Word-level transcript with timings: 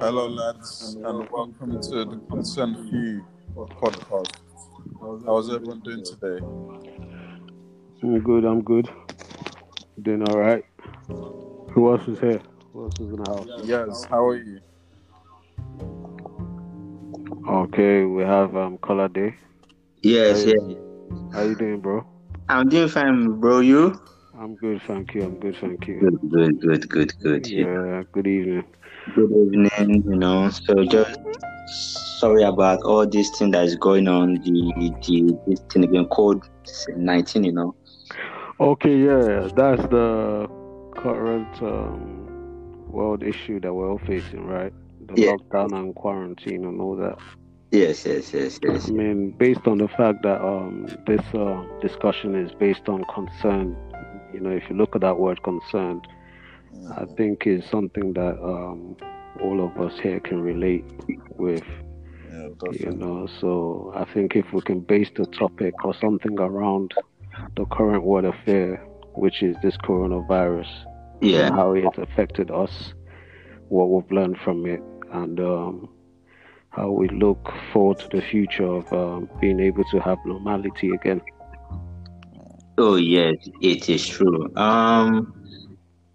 Hello, 0.00 0.28
lads, 0.28 0.96
and 1.04 1.28
welcome 1.30 1.80
to 1.80 2.04
the 2.04 2.20
Concern 2.30 2.88
Few 2.88 3.24
podcast. 3.56 4.32
How's 5.26 5.52
everyone 5.52 5.80
doing 5.80 6.04
today? 6.04 6.38
I'm 8.02 8.20
good. 8.20 8.44
I'm 8.44 8.62
good. 8.62 8.88
Doing 10.02 10.28
all 10.28 10.38
right. 10.38 10.64
Who 11.72 11.90
else 11.92 12.06
is 12.08 12.18
here? 12.20 12.40
Who 12.72 12.84
else 12.84 12.94
is 13.00 13.08
in 13.12 13.22
the 13.22 13.30
house? 13.30 13.48
Yes, 13.64 14.04
how 14.04 14.26
are 14.26 14.36
you? 14.36 14.60
Okay, 17.48 18.04
we 18.04 18.22
have 18.22 18.56
um 18.56 18.78
Color 18.78 19.08
Day. 19.08 19.34
Yes, 20.02 20.44
Hey. 20.44 20.54
yes. 20.58 20.76
How 21.32 21.42
you 21.42 21.56
doing, 21.56 21.80
bro? 21.80 22.06
I'm 22.48 22.68
doing 22.68 22.88
fine, 22.88 23.40
bro. 23.40 23.60
You? 23.60 24.00
I'm 24.38 24.54
good, 24.54 24.80
thank 24.86 25.14
you. 25.14 25.24
I'm 25.24 25.40
good, 25.40 25.56
thank 25.56 25.88
you. 25.88 25.98
Good, 25.98 26.30
good, 26.30 26.60
good, 26.60 26.88
good, 26.88 27.12
good. 27.20 27.46
Yeah. 27.48 28.04
Good 28.12 28.26
evening. 28.28 28.64
Good 29.16 29.32
evening. 29.32 30.04
You 30.06 30.14
know, 30.16 30.48
so 30.50 30.84
just 30.84 31.18
sorry 32.20 32.44
about 32.44 32.82
all 32.82 33.04
this 33.04 33.36
thing 33.36 33.50
that 33.50 33.64
is 33.64 33.74
going 33.74 34.06
on. 34.06 34.34
The 34.34 34.94
the 35.06 35.36
this 35.48 35.60
thing 35.72 35.84
again, 35.84 36.06
called 36.06 36.48
nineteen. 36.94 37.42
You 37.44 37.52
know. 37.52 37.74
Okay, 38.60 38.96
yeah, 38.96 39.48
that's 39.56 39.82
the 39.88 40.48
current 40.94 41.60
um, 41.62 42.86
world 42.88 43.24
issue 43.24 43.58
that 43.60 43.72
we're 43.74 43.90
all 43.90 43.98
facing, 44.06 44.46
right? 44.46 44.72
The 45.08 45.20
Yeah. 45.20 45.32
lockdown 45.32 45.72
and 45.76 45.94
quarantine 45.96 46.64
and 46.64 46.80
all 46.80 46.94
that. 46.96 47.18
Yes, 47.70 48.06
yes, 48.06 48.32
yes, 48.32 48.58
yes. 48.62 48.88
I 48.88 48.92
mean, 48.92 49.32
based 49.32 49.66
on 49.66 49.78
the 49.78 49.88
fact 49.88 50.22
that 50.22 50.40
um, 50.40 50.86
this 51.06 51.20
uh, 51.34 51.64
discussion 51.82 52.34
is 52.34 52.52
based 52.54 52.88
on 52.88 53.04
concern, 53.14 53.76
you 54.32 54.40
know, 54.40 54.50
if 54.50 54.68
you 54.68 54.76
look 54.76 54.94
at 54.94 55.00
that 55.02 55.18
word 55.18 55.42
concerned, 55.42 56.06
I 56.96 57.04
think 57.16 57.46
is 57.46 57.64
something 57.64 58.12
that 58.14 58.34
um, 58.42 58.96
all 59.42 59.64
of 59.64 59.78
us 59.80 59.98
here 60.00 60.20
can 60.20 60.40
relate 60.40 60.84
with, 61.36 61.64
Yeah, 62.30 62.48
you 62.72 62.90
know. 62.92 63.26
So 63.40 63.92
I 63.94 64.04
think 64.12 64.36
if 64.36 64.52
we 64.52 64.60
can 64.60 64.80
base 64.80 65.10
the 65.14 65.26
topic 65.26 65.84
or 65.84 65.94
something 65.94 66.38
around 66.38 66.92
the 67.56 67.64
current 67.66 68.04
world 68.04 68.24
affair, 68.26 68.76
which 69.14 69.42
is 69.42 69.56
this 69.62 69.76
coronavirus, 69.78 70.68
Yeah. 71.20 71.46
and 71.46 71.54
how 71.56 71.72
it 71.72 71.98
affected 71.98 72.50
us, 72.50 72.94
what 73.68 73.86
we've 73.90 74.10
learned 74.12 74.38
from 74.44 74.66
it, 74.66 74.82
and 75.12 75.40
um, 75.40 75.88
how 76.70 76.90
we 76.90 77.08
look 77.08 77.50
forward 77.72 77.98
to 78.00 78.08
the 78.08 78.22
future 78.22 78.66
of 78.66 78.92
um, 78.92 79.28
being 79.40 79.58
able 79.60 79.84
to 79.90 79.98
have 80.00 80.18
normality 80.26 80.90
again. 80.90 81.20
Oh 82.78 82.96
yes, 82.96 83.36
it 83.60 83.88
is 83.90 84.06
true. 84.06 84.48
Um, 84.56 85.32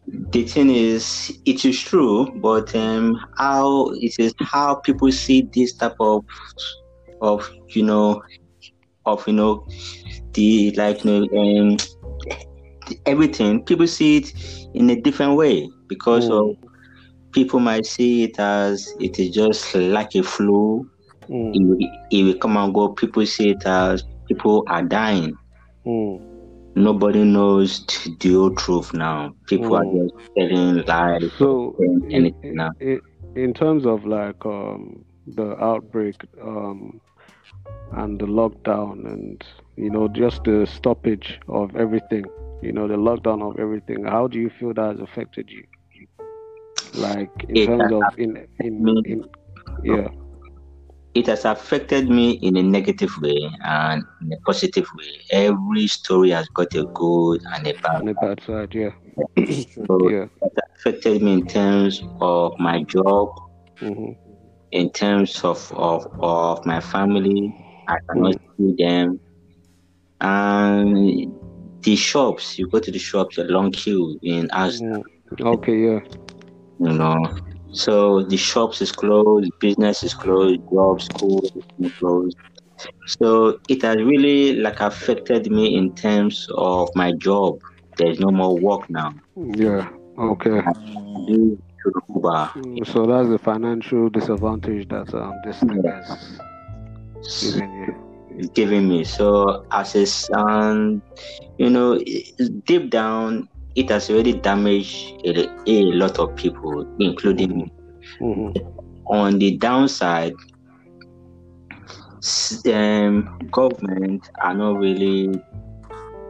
the 0.08 0.44
thing 0.44 0.70
is, 0.70 1.32
it 1.46 1.66
is 1.66 1.80
true, 1.82 2.28
but 2.42 2.76
um, 2.76 3.18
how 3.38 3.90
it 3.96 4.14
is 4.20 4.34
how 4.42 4.76
people 4.76 5.12
see 5.12 5.48
this 5.54 5.76
type 5.76 5.96
of 6.00 6.24
of 7.22 7.50
you 7.76 7.84
know 7.84 8.22
of 9.06 9.26
you 9.28 9.34
know 9.34 9.66
the 10.34 10.72
like 10.78 11.04
you 11.04 11.12
know 11.12 11.40
um 11.42 11.78
everything. 13.06 13.64
People 13.64 13.88
see 13.88 14.18
it 14.18 14.32
in 14.74 14.90
a 14.90 15.02
different 15.02 15.36
way 15.36 15.70
because 15.90 16.30
Mm. 16.30 16.32
of 16.32 16.56
people 17.34 17.60
might 17.60 17.86
see 17.86 18.24
it 18.24 18.40
as 18.40 18.88
it 19.00 19.20
is 19.20 19.32
just 19.32 19.76
like 19.76 20.16
a 20.16 20.24
flu. 20.24 20.86
Mm, 21.30 21.54
It, 21.54 21.64
will- 21.68 21.90
it 22.12 22.24
will 22.24 22.38
come 22.40 22.58
and 22.58 22.74
go. 22.74 22.90
People 22.94 23.26
see 23.26 23.52
it 23.52 23.66
as 23.66 24.04
people 24.28 24.64
are 24.70 24.84
dying 24.84 25.34
mm, 25.86 26.20
nobody 26.76 27.24
knows 27.24 27.86
the 28.20 28.54
truth 28.58 28.94
now. 28.94 29.34
People 29.48 29.78
are 29.78 29.86
Mm. 29.86 29.96
just 29.96 30.14
telling 30.38 30.84
lies. 30.88 31.32
So, 31.38 31.78
in, 32.10 32.32
now. 32.52 32.72
in, 32.80 33.02
in 33.36 33.54
terms 33.54 33.86
of 33.86 34.06
like 34.06 34.46
um, 34.46 35.04
the 35.28 35.56
outbreak 35.62 36.16
um, 36.42 37.00
and 37.92 38.20
the 38.20 38.26
lockdown, 38.26 39.06
and 39.06 39.44
you 39.76 39.90
know, 39.90 40.08
just 40.08 40.44
the 40.44 40.66
stoppage 40.66 41.40
of 41.48 41.76
everything, 41.76 42.26
you 42.62 42.72
know, 42.72 42.88
the 42.88 42.96
lockdown 42.96 43.42
of 43.42 43.60
everything, 43.60 44.04
how 44.06 44.28
do 44.28 44.40
you 44.40 44.50
feel 44.60 44.74
that 44.74 44.92
has 44.94 45.00
affected 45.00 45.50
you? 45.50 45.64
Like 46.94 47.46
in 47.50 47.62
It 47.62 47.64
terms 47.64 47.92
of 47.92 48.08
in 48.18 48.46
in, 48.60 48.94
in 49.04 49.24
yeah. 49.84 50.08
It 51.16 51.28
has 51.28 51.46
affected 51.46 52.10
me 52.10 52.32
in 52.42 52.58
a 52.58 52.64
negative 52.64 53.12
way 53.22 53.50
and 53.64 54.04
in 54.22 54.34
a 54.34 54.38
positive 54.46 54.88
way. 54.98 55.12
Every 55.32 55.88
story 55.88 56.32
has 56.32 56.48
got 56.50 56.74
a 56.76 56.86
good 56.94 57.42
and 57.54 57.68
a 57.68 57.74
bad. 57.84 58.02
On 58.02 58.06
the 58.06 58.14
bad 58.14 58.42
side, 58.42 58.74
yeah, 58.74 58.92
So 59.88 60.10
yeah, 60.10 60.26
it 60.42 60.54
affected 60.76 61.22
me 61.22 61.34
in 61.34 61.48
terms 61.48 62.02
of 62.22 62.54
my 62.60 62.84
job, 62.84 63.30
hmm 63.80 64.12
in 64.72 64.90
terms 64.92 65.44
of, 65.44 65.72
of, 65.76 66.06
of 66.20 66.66
my 66.66 66.80
family. 66.80 67.54
I 67.88 67.96
cannot 68.12 68.36
see 68.58 68.76
them. 68.78 69.20
And 70.22 71.32
the 71.82 71.96
shops, 71.96 72.58
you 72.58 72.68
go 72.70 72.80
to 72.80 72.92
the 72.92 73.00
shops, 73.00 73.38
a 73.38 73.44
long 73.44 73.72
queue 73.72 74.18
in 74.24 74.50
us. 74.52 74.82
mm 74.82 75.04
okay, 75.42 75.78
yeah, 75.88 76.00
you 76.80 76.94
know. 76.94 77.16
So 77.74 78.24
the 78.24 78.38
shops 78.38 78.82
is 78.82 78.92
closed, 78.92 79.52
business 79.60 80.04
is 80.04 80.14
closed, 80.14 80.62
job, 80.72 81.02
school 81.02 81.52
is 81.80 81.92
closed. 82.00 82.38
So 83.06 83.58
it 83.68 83.82
has 83.84 83.98
really 83.98 84.56
like 84.58 84.80
affected 84.82 85.52
me 85.52 85.76
in 85.78 85.94
terms 85.96 86.48
of 86.56 86.90
my 86.96 87.14
job. 87.14 87.56
There's 87.98 88.20
no 88.20 88.32
more 88.32 88.58
work 88.60 88.90
now. 88.90 89.14
yeah, 89.36 89.90
okay. 90.20 90.62
Mm, 92.56 92.86
So 92.86 93.06
that's 93.08 93.30
the 93.30 93.40
financial 93.40 94.10
disadvantage 94.10 94.88
that 94.90 95.14
um, 95.14 95.34
this 95.44 95.60
thing 95.60 95.84
has 95.84 96.40
given 97.40 97.72
you. 97.74 97.96
is 98.40 98.50
giving 98.54 98.88
me. 98.90 99.04
So 99.04 99.66
as 99.72 99.96
a 99.96 100.06
son, 100.06 101.02
you 101.58 101.70
know, 101.70 102.00
deep 102.66 102.90
down, 102.90 103.50
it 103.76 103.90
has 103.90 104.10
already 104.10 104.34
damaged 104.34 105.14
a, 105.26 105.48
a 105.68 105.82
lot 105.94 106.20
of 106.20 106.36
people, 106.36 106.86
including 107.00 107.58
me. 107.58 107.74
hmm 108.20 108.52
on 109.08 109.38
the 109.40 109.58
downside, 109.58 110.34
um, 112.74 113.30
government 113.52 114.30
are 114.42 114.54
not 114.54 114.78
really 114.78 115.30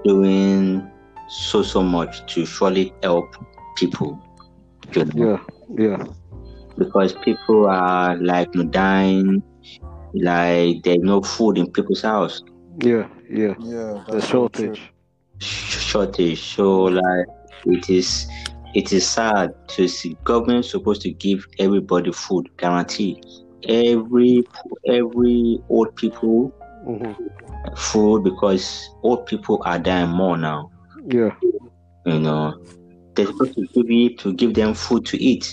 doing 0.03 0.91
so 1.27 1.61
so 1.63 1.81
much 1.83 2.25
to 2.33 2.45
surely 2.45 2.93
help 3.03 3.35
people. 3.77 4.19
You 4.95 5.05
know, 5.05 5.13
Yeah, 5.13 5.37
yeah, 5.77 6.05
because 6.77 7.13
people 7.23 7.67
are 7.69 8.15
like 8.17 8.49
dying, 8.71 9.43
like 10.13 10.83
there's 10.83 10.99
no 11.01 11.21
food 11.21 11.57
in 11.57 11.71
people's 11.71 12.01
house, 12.03 12.41
yeah, 12.83 13.07
yeah. 13.29 13.55
yeah, 13.59 14.03
The 14.11 14.21
that's 14.21 14.27
true. 14.27 14.49
shortage. 14.51 14.92
Sh- 15.43 15.79
shortage. 15.89 16.41
So 16.55 16.83
like 16.85 17.25
it 17.65 17.89
is, 17.89 18.27
it 18.73 18.91
is 18.93 19.09
sad 19.09 19.49
to 19.75 19.87
see 19.87 20.17
government 20.25 20.65
supposed 20.65 21.01
to 21.03 21.11
give 21.13 21.45
everybody 21.59 22.11
food 22.11 22.47
guarantee. 22.57 23.17
Every 23.67 24.43
every 24.87 25.59
old 25.69 25.95
people 25.95 26.53
hmm 26.85 27.13
food 27.77 28.23
because 28.23 28.89
old 29.03 29.25
people 29.25 29.61
are 29.65 29.79
dying 29.79 30.09
more 30.09 30.37
now. 30.37 30.69
Yeah, 31.07 31.35
You 32.05 32.19
know, 32.19 32.53
they're 33.15 33.25
supposed 33.27 33.53
to 33.55 33.67
give 33.73 33.89
you 33.89 34.15
to 34.17 34.33
give 34.33 34.53
them 34.53 34.73
food 34.73 35.05
to 35.07 35.17
eat. 35.21 35.45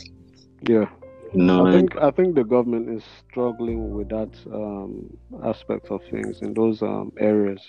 yeah. 0.68 0.86
You 1.32 1.42
know, 1.44 1.60
I 1.60 1.64
think 1.66 1.96
I 1.96 2.10
think 2.10 2.34
the 2.34 2.44
government 2.44 2.88
is 2.90 3.04
struggling 3.28 3.90
with 3.94 4.08
that 4.10 4.34
um, 4.52 5.16
aspect 5.44 5.90
of 5.90 6.02
things 6.10 6.40
in 6.42 6.54
those 6.54 6.82
um, 6.82 7.12
areas. 7.18 7.62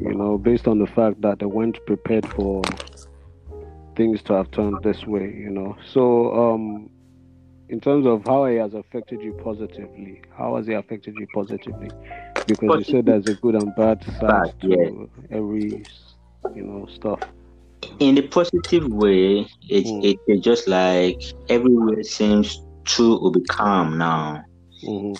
You 0.00 0.14
know, 0.14 0.38
based 0.38 0.66
on 0.68 0.78
the 0.78 0.86
fact 0.86 1.20
that 1.22 1.38
they 1.38 1.46
weren't 1.46 1.84
prepared 1.86 2.26
for 2.26 2.62
things 3.96 4.22
to 4.24 4.34
have 4.34 4.50
turned 4.50 4.82
this 4.82 5.06
way. 5.06 5.32
You 5.36 5.50
know, 5.50 5.76
so 5.92 6.34
um, 6.54 6.90
in 7.68 7.80
terms 7.80 8.06
of 8.06 8.24
how 8.24 8.44
it 8.44 8.58
has 8.58 8.74
affected 8.74 9.20
you 9.22 9.32
positively, 9.34 10.22
how 10.36 10.56
has 10.56 10.68
it 10.68 10.74
affected 10.74 11.14
you 11.16 11.26
positively? 11.34 11.90
Because 12.46 12.72
you 12.76 12.84
said 12.84 13.06
there's 13.06 13.26
a 13.26 13.34
good 13.34 13.54
and 13.54 13.74
bad 13.74 14.02
side 14.04 14.52
Bad, 14.60 14.60
to 14.62 14.68
yeah. 14.68 15.36
every 15.36 15.86
you 16.54 16.62
know 16.62 16.86
stuff. 16.86 17.20
in 17.98 18.14
the 18.14 18.22
positive 18.28 18.86
way, 18.88 19.46
it 19.68 19.86
Mm. 19.86 20.04
it 20.04 20.18
is 20.26 20.40
just 20.40 20.68
like 20.68 21.20
everywhere 21.48 22.02
seems 22.02 22.60
to 22.96 23.30
be 23.32 23.40
calm 23.42 23.98
now. 23.98 24.44
hmm 24.82 25.14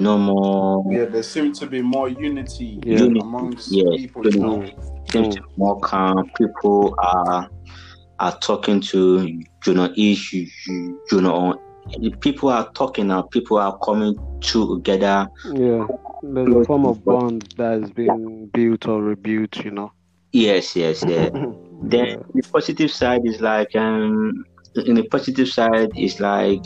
No 0.00 0.18
more 0.18 0.84
Yeah, 0.92 1.04
there 1.06 1.22
seems 1.22 1.58
to 1.60 1.66
be 1.66 1.82
more 1.82 2.08
unity 2.08 2.80
Yeah. 2.84 3.00
Unity, 3.00 3.20
amongst 3.20 3.72
yeah, 3.72 3.96
people. 3.96 4.26
You 4.26 4.40
know? 4.40 4.70
seems 5.10 5.36
to 5.36 5.42
be 5.42 5.48
more 5.56 5.78
calm. 5.80 6.30
People 6.36 6.94
are 6.98 7.48
are 8.20 8.38
talking 8.38 8.80
to 8.80 9.26
you 9.66 9.74
know 9.74 9.92
each 9.94 10.32
You 10.32 10.98
know, 11.12 11.58
people 12.20 12.48
are 12.48 12.70
talking 12.72 13.08
now. 13.08 13.22
People 13.22 13.58
are 13.58 13.76
coming 13.78 14.16
together. 14.40 15.28
Yeah, 15.52 15.86
there's 16.22 16.54
a 16.54 16.64
form 16.64 16.86
of 16.86 17.04
bond 17.04 17.54
that 17.56 17.82
has 17.82 17.90
been 17.90 18.46
built 18.46 18.86
or 18.88 19.02
rebuilt. 19.02 19.64
You 19.64 19.72
know. 19.72 19.92
Yes, 20.32 20.74
yes, 20.76 21.04
yeah. 21.06 21.30
Then 21.82 22.24
the 22.34 22.42
positive 22.50 22.90
side 22.90 23.26
is 23.26 23.40
like 23.40 23.76
um 23.76 24.44
in 24.74 24.94
the 24.94 25.06
positive 25.08 25.48
side 25.48 25.90
is 25.96 26.18
like 26.18 26.64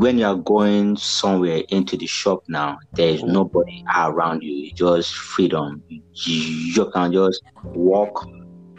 when 0.00 0.18
you 0.18 0.26
are 0.26 0.36
going 0.36 0.96
somewhere 0.96 1.62
into 1.68 1.96
the 1.96 2.06
shop 2.06 2.40
now, 2.48 2.78
there 2.96 3.08
is 3.08 3.22
Mm. 3.22 3.28
nobody 3.28 3.82
around 3.96 4.42
you. 4.42 4.54
You 4.64 4.72
just 4.76 5.14
freedom. 5.14 5.82
You, 6.26 6.90
can 6.94 7.12
just 7.12 7.42
walk 7.74 8.26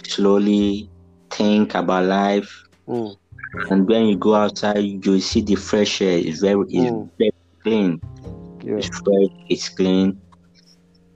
slowly, 0.05 0.89
think 1.31 1.75
about 1.75 2.05
life, 2.05 2.49
Mm. 2.87 3.15
and 3.69 3.87
when 3.87 4.05
you 4.07 4.17
go 4.17 4.35
outside, 4.35 4.79
you 5.05 5.19
see 5.19 5.41
the 5.41 5.55
fresh 5.55 6.01
air. 6.01 6.17
It's 6.19 6.39
very, 6.39 6.63
it's 6.69 6.91
Mm. 6.91 7.09
very 7.17 7.31
clean. 7.63 8.01
Yeah. 8.63 8.81
It's 8.81 8.89
fresh. 9.03 9.29
It's 9.49 9.69
clean. 9.69 10.21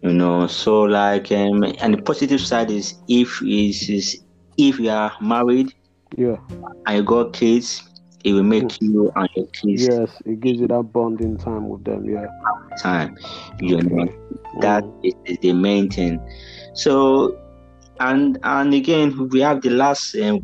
You 0.01 0.13
know. 0.13 0.47
So 0.47 0.81
like, 0.83 1.31
um, 1.31 1.63
and 1.81 1.93
the 1.95 2.01
positive 2.03 2.41
side 2.41 2.71
is 2.71 2.95
if 3.07 3.41
is 3.43 3.89
is 3.89 4.17
if 4.57 4.79
you 4.79 4.89
are 4.89 5.11
married 5.21 5.69
Yeah. 6.17 6.37
and 6.85 6.97
you 6.97 7.03
got 7.03 7.33
kids, 7.33 7.88
it 8.23 8.33
will 8.33 8.43
make 8.43 8.79
you 8.81 9.11
and 9.15 9.29
your 9.35 9.45
kids 9.61 9.89
Yes. 9.89 10.21
It 10.25 10.39
gives 10.39 10.59
you 10.59 10.67
that 10.67 10.83
bonding 10.83 11.37
time 11.37 11.69
with 11.69 11.83
them. 11.83 12.05
Yeah. 12.09 12.27
time. 12.81 13.15
You 13.59 13.81
know. 13.83 14.05
Okay. 14.05 14.13
That 14.61 14.83
Mm. 14.83 14.93
is, 15.03 15.13
is 15.25 15.37
the 15.41 15.53
main 15.53 15.89
thing. 15.89 16.19
So, 16.73 17.31
and 17.99 18.37
and 18.43 18.73
again, 18.73 19.29
we 19.31 19.39
have 19.41 19.61
the 19.61 19.69
last 19.69 20.15
um, 20.15 20.39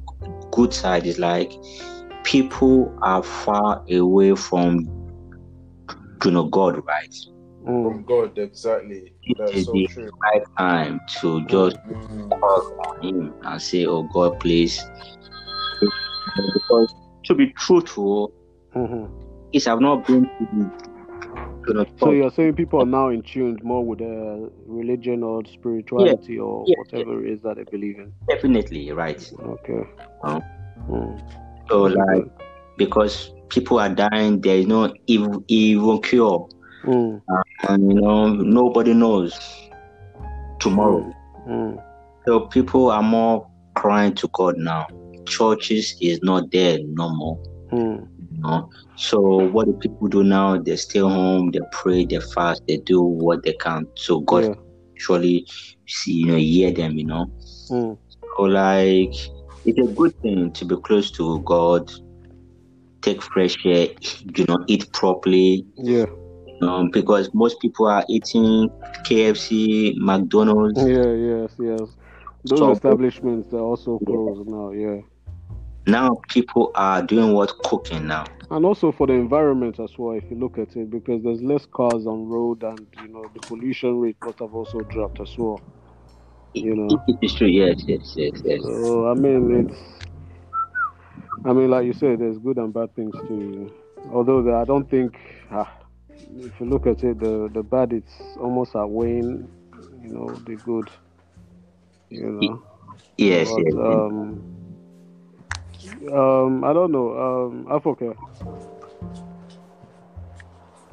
good 0.52 0.74
side 0.74 1.06
is 1.06 1.20
like 1.20 1.52
people 2.24 2.94
are 3.04 3.24
far 3.24 3.82
away 3.90 4.36
from 4.36 4.80
you 6.24 6.32
know 6.32 6.46
God, 6.46 6.76
right? 6.88 7.16
Mm. 7.68 7.84
From 7.84 8.04
God, 8.04 8.38
exactly. 8.38 9.14
It 9.24 9.38
That's 9.38 9.52
is 9.54 9.66
so 9.66 9.74
the 9.74 9.88
true. 9.88 10.12
right 10.24 10.42
time 10.58 11.00
to 11.22 11.46
just 11.48 11.78
Mm. 11.88 12.30
call 12.30 12.64
on 12.88 13.08
Him 13.08 13.34
and 13.44 13.62
say, 13.62 13.86
"Oh 13.86 14.04
God, 14.14 14.40
please." 14.40 14.80
Because 16.54 16.94
to 17.26 17.34
be 17.36 17.52
truthful, 17.54 18.32
Mhm. 18.76 19.10
is 19.54 19.68
I've 19.68 19.80
not 19.82 20.06
been 20.08 20.24
to 20.24 21.74
the 21.74 21.74
know, 21.74 21.86
So 21.98 22.12
you're 22.12 22.32
saying 22.32 22.54
people 22.56 22.82
are 22.82 22.86
now 22.86 23.10
in 23.10 23.22
tune 23.24 23.60
more 23.64 23.84
with 23.86 24.02
uh, 24.02 24.50
religion 24.68 25.24
or 25.24 25.44
spirituality 25.46 26.38
or 26.40 26.66
Yeah. 26.68 26.76
whatever 26.78 27.26
it 27.26 27.32
is 27.34 27.42
that 27.42 27.58
they 27.58 27.64
believe 27.64 27.98
in. 28.00 28.12
definitely 28.28 28.92
right. 28.92 29.22
Okay. 29.40 29.84
Oh. 30.24 30.42
Mm. 30.90 31.20
So 31.70 31.84
like 31.84 32.26
because 32.78 33.32
people 33.50 33.80
are 33.80 33.90
dying, 33.90 34.42
there 34.42 34.58
is 34.58 34.68
no 34.68 34.94
evil, 35.08 35.44
evil 35.48 36.00
cure, 36.00 36.48
Mm. 36.84 37.22
and 37.70 37.92
you 37.92 38.00
know 38.02 38.28
nobody 38.30 38.94
knows 38.94 39.34
tomorrow. 40.60 41.12
Mm. 41.48 41.82
So 42.28 42.42
people 42.42 42.92
are 42.92 43.04
more 43.04 43.48
crying 43.76 44.14
to 44.16 44.28
God 44.34 44.58
now. 44.58 44.86
Churches 45.26 45.96
is 46.02 46.22
not 46.24 46.52
there 46.52 46.80
no 46.88 47.10
more. 47.16 47.38
Mm. 47.72 48.08
You 48.32 48.42
know. 48.42 48.70
So 48.96 49.20
what 49.50 49.66
do 49.66 49.74
people 49.74 50.08
do 50.08 50.24
now? 50.24 50.58
They 50.58 50.76
stay 50.76 51.00
home, 51.00 51.52
they 51.52 51.60
pray, 51.72 52.06
they 52.06 52.20
fast, 52.20 52.64
they 52.68 52.78
do 52.78 53.02
what 53.02 53.44
they 53.44 53.54
can. 53.54 53.88
So 53.96 54.20
God 54.22 54.44
Yeah. 54.46 54.54
surely 54.96 55.46
see, 55.88 56.14
you 56.14 56.26
know, 56.28 56.38
hear 56.38 56.72
them, 56.72 56.98
you 56.98 57.06
know. 57.06 57.26
Mm. 57.70 57.98
So 58.38 58.44
like 58.44 59.14
it's 59.66 59.80
a 59.80 59.92
good 59.94 60.16
thing 60.22 60.52
to 60.52 60.66
be 60.66 60.76
close 60.78 61.12
to 61.12 61.40
God, 61.42 61.92
take 63.02 63.22
fresh 63.22 63.58
air, 63.66 63.88
you 64.36 64.46
know, 64.46 64.58
eat 64.68 64.92
properly, 64.94 65.66
Yeah. 65.78 66.06
know, 66.62 66.88
because 66.92 67.34
most 67.34 67.60
people 67.60 67.88
are 67.88 68.04
eating 68.08 68.70
KFC, 69.06 69.94
McDonald's. 69.98 70.82
Yeah. 70.82 71.14
Yes. 71.14 71.56
Yes. 71.60 71.82
Those 72.46 72.60
So- 72.60 72.72
establishments 72.72 73.54
are 73.54 73.60
also 73.60 74.00
closed 74.00 74.48
now. 74.48 74.72
Yeah. 74.72 75.02
Now 75.88 76.20
people 76.30 76.72
are 76.76 77.02
doing 77.02 77.34
what 77.34 77.58
cooking 77.64 78.08
now. 78.08 78.26
And 78.50 78.66
also 78.66 78.92
for 78.92 79.08
the 79.08 79.14
environment 79.14 79.80
as 79.80 79.98
well, 79.98 80.12
if 80.16 80.30
you 80.30 80.38
look 80.38 80.58
at 80.58 80.76
it, 80.76 80.90
because 80.90 81.24
there's 81.24 81.42
less 81.42 81.66
cars 81.66 82.06
on 82.08 82.28
road, 82.28 82.64
and 82.64 82.88
you 82.94 83.08
know 83.08 83.30
the 83.34 83.40
pollution 83.42 84.00
rate 84.00 84.18
must 84.22 84.40
have 84.40 84.54
also 84.54 84.84
dropped 84.84 85.20
as 85.20 85.34
well. 85.38 85.64
You 86.54 86.76
know. 86.76 87.04
It 87.08 87.18
is 87.22 87.34
true, 87.34 87.48
yes, 87.48 87.84
yes, 87.88 88.14
yes, 88.16 88.42
yes. 88.44 88.62
So 88.62 89.08
I 89.08 89.14
mean, 89.14 89.68
it's. 89.70 89.78
I 91.46 91.54
mean, 91.54 91.70
like 91.70 91.86
you 91.86 91.94
said, 91.94 92.20
there's 92.20 92.38
good 92.40 92.58
and 92.58 92.74
bad 92.74 92.94
things 92.96 93.16
too. 93.28 93.72
Although 94.12 94.42
the, 94.44 94.54
I 94.54 94.66
don't 94.66 94.90
think, 94.90 95.18
ah, 95.52 95.72
if 96.38 96.60
you 96.60 96.66
look 96.68 96.86
at 96.88 97.04
it, 97.04 97.20
the 97.20 97.50
the 97.54 97.64
bad 97.64 97.94
it's 97.94 98.14
almost 98.38 98.76
outweighing, 98.76 99.48
you 100.02 100.10
know, 100.10 100.40
the 100.46 100.56
good. 100.58 100.90
You 102.10 102.30
know. 102.32 102.64
Yes, 103.18 103.50
But, 103.50 103.66
yes. 103.66 103.76
um, 103.76 104.46
um, 106.14 106.64
I 106.64 106.74
don't 106.74 106.92
know. 106.92 107.18
Um, 107.18 107.68
Africa. 107.72 108.14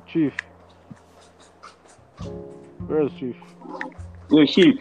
Chief. 0.06 0.32
Where 2.86 3.02
is 3.02 3.12
Chief? 3.18 3.36
Yo, 4.30 4.44
Chief. 4.46 4.74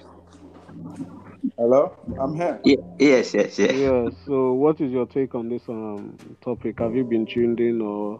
Hello, 1.57 1.95
I'm 2.19 2.36
here. 2.36 2.60
Ye- 2.66 2.78
Yes, 3.00 3.33
yes, 3.33 3.57
yes. 3.60 3.74
Yeah. 3.74 4.10
So, 4.25 4.54
what 4.54 4.80
is 4.81 4.92
your 4.92 5.06
take 5.06 5.36
on 5.36 5.50
this 5.50 5.68
um 5.69 6.18
topic? 6.44 6.80
Have 6.80 6.95
you 6.95 7.04
been 7.04 7.25
tuned 7.25 7.60
in, 7.60 7.81
or 7.81 8.19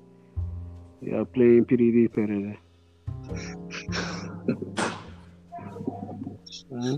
you 1.02 1.18
are 1.18 1.26
playing 1.26 1.66
PDD 1.66 2.10
Perere? 2.10 2.58
Hmm? 6.70 6.96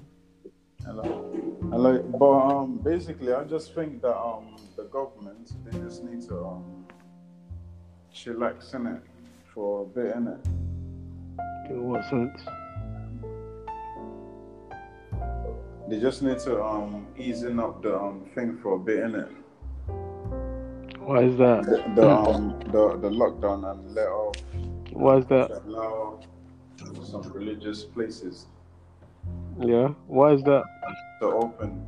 Hello. 0.86 1.31
Hello. 1.71 1.98
But 2.04 2.31
um, 2.31 2.77
basically, 2.83 3.33
I 3.33 3.44
just 3.45 3.74
think 3.74 4.01
that 4.01 4.18
um, 4.18 4.56
the 4.75 4.83
government 4.85 5.51
they 5.65 5.77
just 5.79 6.03
need 6.03 6.21
to 6.27 6.45
um, 6.45 6.85
chillax 8.13 8.73
in 8.75 8.87
it 8.87 9.01
for 9.53 9.83
a 9.83 9.85
bit 9.85 10.15
in 10.15 10.27
it. 10.27 10.45
In 11.69 11.89
what 11.89 12.03
sense? 12.09 12.41
They 15.89 15.99
just 15.99 16.21
need 16.21 16.39
to 16.39 16.63
um, 16.63 17.07
easing 17.17 17.59
up 17.59 17.81
the 17.83 17.95
um, 17.99 18.25
thing 18.33 18.57
for 18.61 18.75
a 18.75 18.79
bit 18.79 18.99
in 18.99 19.15
it. 19.15 19.27
Why 20.99 21.23
is 21.23 21.37
that? 21.37 21.63
The, 21.63 21.83
the 22.01 22.09
um 22.09 22.57
the 22.71 22.97
the 22.97 23.09
lockdown 23.09 23.69
and 23.69 23.93
let 23.93 24.07
off 24.07 24.35
Why 24.93 25.17
is 25.17 25.25
that? 25.25 25.51
allow 25.65 26.19
some 27.03 27.23
religious 27.33 27.83
places 27.83 28.45
Yeah. 29.59 29.89
Why 30.07 30.31
is 30.31 30.43
that? 30.43 30.63
to 31.19 31.25
open. 31.27 31.83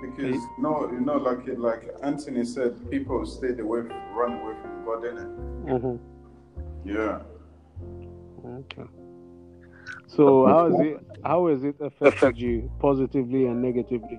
Because 0.00 0.40
no, 0.58 0.90
you 0.90 1.00
know, 1.00 1.16
like 1.16 1.40
like 1.58 1.88
Anthony 2.02 2.44
said, 2.44 2.90
people 2.90 3.24
stayed 3.26 3.60
away, 3.60 3.82
from, 3.82 3.96
run 4.14 4.32
away 4.40 4.54
from 4.60 4.84
God, 4.84 5.02
innit? 5.04 5.30
hmm 5.80 5.96
Yeah. 6.88 7.20
Okay. 8.44 8.88
So 10.06 10.46
how 10.46 10.66
is 10.66 10.80
it? 10.80 11.06
How 11.24 11.46
has 11.48 11.64
it 11.64 11.76
affected 11.80 12.38
you 12.38 12.70
positively 12.80 13.46
and 13.46 13.60
negatively? 13.62 14.18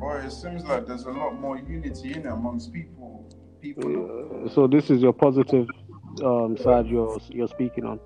Boy, 0.00 0.16
it 0.24 0.32
seems 0.32 0.64
like 0.64 0.86
there's 0.86 1.04
a 1.04 1.10
lot 1.10 1.38
more 1.38 1.58
unity 1.58 2.14
in 2.14 2.20
it 2.20 2.26
amongst 2.26 2.72
people. 2.72 3.24
People, 3.60 4.44
Uh, 4.44 4.48
so 4.48 4.66
this 4.66 4.90
is 4.90 5.00
your 5.00 5.12
positive 5.12 5.68
um, 6.24 6.56
side 6.56 6.86
you're 6.86 7.20
you're 7.28 7.46
speaking 7.46 7.84
on. 7.84 8.00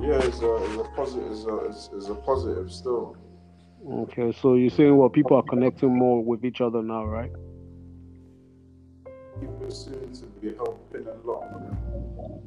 yeah, 0.00 0.20
it's 0.22 0.40
a, 0.40 0.54
it's 0.56 0.74
a 0.76 0.90
positive, 0.96 1.30
it's 1.30 1.44
a, 1.44 1.56
it's, 1.66 1.90
it's 1.94 2.08
a 2.08 2.14
positive 2.14 2.72
still. 2.72 3.16
Okay, 3.88 4.32
so 4.32 4.54
you're 4.54 4.70
saying 4.70 4.96
what 4.96 5.12
people 5.12 5.36
are 5.36 5.42
connecting 5.44 5.96
more 5.96 6.22
with 6.24 6.44
each 6.44 6.60
other 6.60 6.82
now, 6.82 7.04
right? 7.04 7.30
People 9.40 9.70
seem 9.70 10.12
to 10.12 10.24
be 10.40 10.54
helping 10.56 11.06
a 11.06 11.14
lot, 11.28 11.44
more 12.16 12.40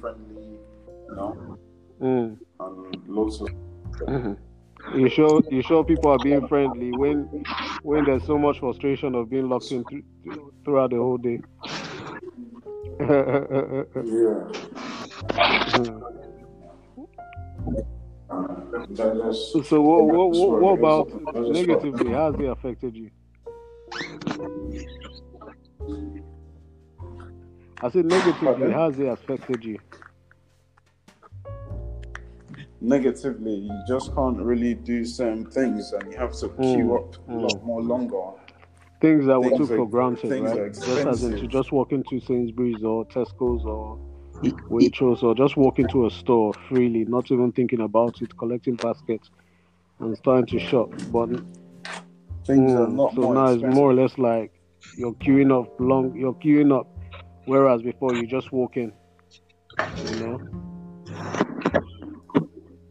friendly, 0.00 0.58
you 1.08 1.14
know, 1.16 1.58
Mm. 2.00 2.38
and 2.60 3.08
lots 3.08 3.40
of. 3.40 3.48
You 4.94 5.08
sure 5.08 5.42
you 5.50 5.62
sure 5.62 5.82
people 5.82 6.10
are 6.12 6.18
being 6.18 6.46
friendly 6.46 6.92
when 6.92 7.44
when 7.82 8.04
there's 8.04 8.24
so 8.24 8.38
much 8.38 8.60
frustration 8.60 9.14
of 9.16 9.28
being 9.28 9.48
locked 9.48 9.72
in 9.72 9.82
th- 9.84 10.04
throughout 10.64 10.90
the 10.90 10.96
whole 10.96 11.18
day. 11.18 11.40
Yeah. 14.04 14.44
Uh, 15.74 16.00
that's- 18.28 19.68
so 19.68 19.80
what 19.80 20.04
what, 20.06 20.30
what, 20.30 20.60
what 20.60 20.60
what 20.60 20.72
it 20.72 20.74
is. 20.74 21.28
about 21.32 21.52
negatively? 21.52 22.12
How 22.12 22.32
has 22.32 22.40
it 22.40 22.44
affected 22.48 22.96
you? 22.96 23.10
I 27.82 27.90
said 27.90 28.06
negatively. 28.06 28.72
How 28.72 28.90
has 28.90 28.98
it 28.98 29.06
affected 29.08 29.64
you? 29.64 29.78
negatively, 32.82 33.54
you 33.54 33.82
just 33.88 34.14
can't 34.14 34.38
really 34.38 34.74
do 34.74 35.04
certain 35.04 35.44
things, 35.46 35.92
and 35.92 36.12
you 36.12 36.16
have 36.18 36.32
to 36.34 36.48
queue 36.50 36.84
Mm, 36.86 36.96
up 36.98 37.28
a 37.28 37.32
lot 37.32 37.64
more 37.64 37.82
longer. 37.82 38.30
Things 39.00 39.26
that 39.26 39.40
we 39.40 39.48
took 39.56 39.70
are- 39.70 39.76
for 39.76 39.88
granted, 39.88 40.30
right? 40.30 40.72
Just 40.72 40.86
as 40.88 41.22
in 41.24 41.32
to 41.38 41.46
just 41.48 41.72
walk 41.72 41.92
into 41.92 42.20
Sainsbury's 42.20 42.84
or 42.84 43.04
Tesco's 43.06 43.64
or 43.64 43.98
Waitrose 44.70 45.22
or 45.22 45.34
just 45.34 45.56
walk 45.56 45.78
into 45.78 46.06
a 46.06 46.10
store 46.10 46.52
freely, 46.68 47.04
not 47.04 47.30
even 47.30 47.52
thinking 47.52 47.80
about 47.80 48.20
it, 48.22 48.36
collecting 48.36 48.76
baskets 48.76 49.30
and 50.00 50.16
starting 50.16 50.46
to 50.46 50.58
shop. 50.58 50.90
But 51.12 51.30
Things 52.46 52.74
are 52.76 52.86
mm, 52.86 52.96
not 52.96 53.14
so 53.14 53.20
more 53.22 53.34
now 53.34 53.52
it's 53.52 53.62
more 53.64 53.90
or 53.90 53.94
less 53.94 54.16
like 54.18 54.52
you're 54.96 55.14
queuing 55.14 55.50
up 55.58 55.68
long. 55.80 56.14
You're 56.16 56.34
queuing 56.34 56.72
up, 56.76 56.86
whereas 57.46 57.82
before 57.82 58.14
you 58.14 58.26
just 58.26 58.52
walk 58.52 58.76
in. 58.76 58.92
You 60.04 60.16
know. 60.16 60.40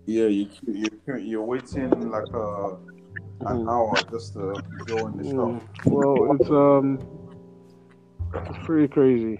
Yeah, 0.05 0.27
you 0.27 0.47
you 0.67 0.89
you're 1.19 1.43
waiting 1.43 2.09
like 2.09 2.31
a 2.33 2.77
an 3.45 3.63
Mhm. 3.63 3.67
hour 3.67 4.05
just 4.11 4.33
to 4.33 4.61
go 4.87 5.07
in 5.07 5.17
the 5.17 5.23
shop. 5.23 5.53
Mm. 5.53 5.61
Well, 5.85 6.35
it's 6.39 6.49
um, 6.49 6.99
it's 8.49 8.65
pretty 8.65 8.87
crazy. 8.87 9.39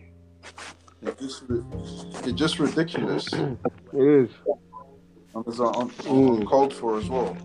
It's 1.06 1.22
just 1.22 1.44
ri- 1.48 1.64
it's 2.30 2.32
just 2.34 2.60
ridiculous, 2.60 3.32
and 3.34 3.58
It 3.94 4.02
is. 4.24 4.30
it's 5.48 5.60
un- 5.60 5.76
un- 5.76 5.90
Mm. 5.90 6.40
uncalled 6.42 6.74
for 6.74 6.98
as 6.98 7.10
well. 7.10 7.36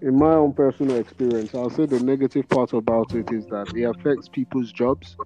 in 0.00 0.18
my 0.18 0.32
own 0.34 0.52
personal 0.52 0.96
experience, 0.96 1.54
I'll 1.54 1.70
say 1.70 1.86
the 1.86 2.00
negative 2.00 2.48
part 2.48 2.72
about 2.72 3.14
it 3.14 3.30
is 3.30 3.46
that 3.46 3.68
it 3.74 3.84
affects 3.84 4.28
people's 4.28 4.72
jobs 4.72 5.16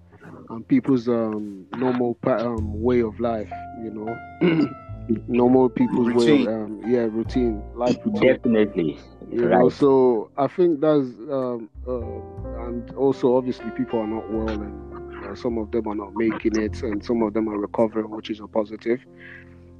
and 0.49 0.67
people's 0.67 1.07
um, 1.09 1.65
normal 1.75 2.13
pa- 2.21 2.37
um, 2.45 2.79
way 2.81 3.01
of 3.01 3.19
life. 3.19 3.51
You 3.83 3.89
know, 3.91 4.69
normal 5.27 5.69
people's 5.69 6.13
way 6.13 6.45
Routine. 6.45 6.47
of 6.47 6.53
um, 6.53 6.81
yeah 6.85 7.07
routine, 7.09 7.63
life 7.75 7.97
routine. 8.05 8.33
Definitely. 8.33 8.99
You 9.31 9.49
know, 9.49 9.69
so 9.69 10.29
I 10.37 10.47
think 10.47 10.79
that's 10.79 11.07
um, 11.31 11.69
uh, 11.87 12.65
and 12.67 12.89
also 12.95 13.35
obviously 13.35 13.69
people 13.71 13.99
are 13.99 14.07
not 14.07 14.29
well 14.31 14.49
and 14.49 14.96
uh, 15.27 15.35
some 15.35 15.57
of 15.57 15.71
them 15.71 15.87
are 15.87 15.95
not 15.95 16.13
making 16.15 16.55
it 16.61 16.81
and 16.83 17.03
some 17.03 17.21
of 17.21 17.33
them 17.33 17.49
are 17.49 17.57
recovering, 17.57 18.09
which 18.09 18.29
is 18.29 18.39
a 18.39 18.47
positive. 18.47 18.99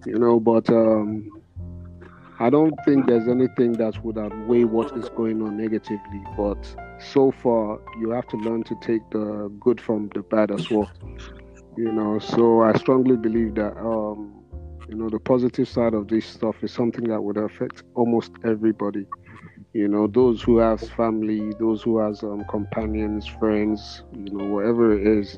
You 0.06 0.20
know, 0.20 0.40
but 0.40 0.70
um, 0.70 1.30
I 2.40 2.50
don't 2.50 2.76
think 2.86 3.08
there's 3.08 3.28
anything 3.28 3.74
that 3.74 4.04
would 4.04 4.18
outweigh 4.18 4.64
what 4.64 4.96
is 4.96 5.10
going 5.10 5.42
on 5.42 5.58
negatively. 5.58 6.24
But 6.38 6.58
so 7.00 7.32
far, 7.32 7.80
you 8.00 8.12
have 8.12 8.28
to 8.28 8.38
learn 8.38 8.64
to 8.66 8.76
take 8.82 9.02
the 9.10 9.52
good 9.60 9.82
from 9.82 10.10
the 10.14 10.22
bad 10.22 10.52
as 10.52 10.70
well. 10.70 10.90
You 11.76 11.92
know, 11.92 12.20
so 12.20 12.62
I 12.62 12.74
strongly 12.74 13.18
believe 13.18 13.56
that 13.56 13.76
um, 13.78 14.34
you 14.88 14.96
know 14.96 15.10
the 15.10 15.20
positive 15.20 15.68
side 15.68 15.94
of 15.94 16.08
this 16.08 16.26
stuff 16.26 16.64
is 16.64 16.72
something 16.72 17.06
that 17.06 17.22
would 17.22 17.38
affect 17.38 17.84
almost 17.96 18.32
everybody. 18.44 19.06
You 19.78 19.88
know, 19.88 20.08
those 20.08 20.42
who 20.42 20.58
have 20.58 20.82
family, 20.82 21.54
those 21.60 21.84
who 21.84 22.00
has 22.00 22.24
um, 22.24 22.44
companions, 22.50 23.28
friends, 23.28 24.02
you 24.12 24.36
know, 24.36 24.46
whatever 24.46 24.98
it 25.00 25.06
is, 25.06 25.38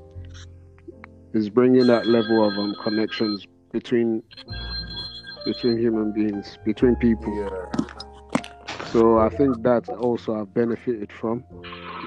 is 1.34 1.50
bringing 1.50 1.88
that 1.88 2.08
level 2.08 2.48
of 2.48 2.58
um, 2.58 2.74
connections 2.82 3.46
between 3.74 4.24
between 5.44 5.78
human 5.78 6.14
beings, 6.14 6.58
between 6.64 6.96
people. 6.96 7.36
Yeah, 7.36 7.84
So 8.94 9.20
I 9.20 9.28
think 9.28 9.62
that 9.64 9.90
also 9.90 10.40
I've 10.40 10.54
benefited 10.54 11.12
from, 11.12 11.44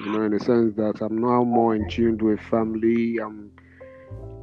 you 0.02 0.12
know, 0.12 0.22
in 0.22 0.32
the 0.32 0.40
sense 0.40 0.74
that 0.76 1.02
I'm 1.02 1.18
now 1.18 1.44
more 1.44 1.74
in 1.74 1.86
tune 1.90 2.16
with 2.16 2.40
family. 2.40 3.18
I'm 3.18 3.50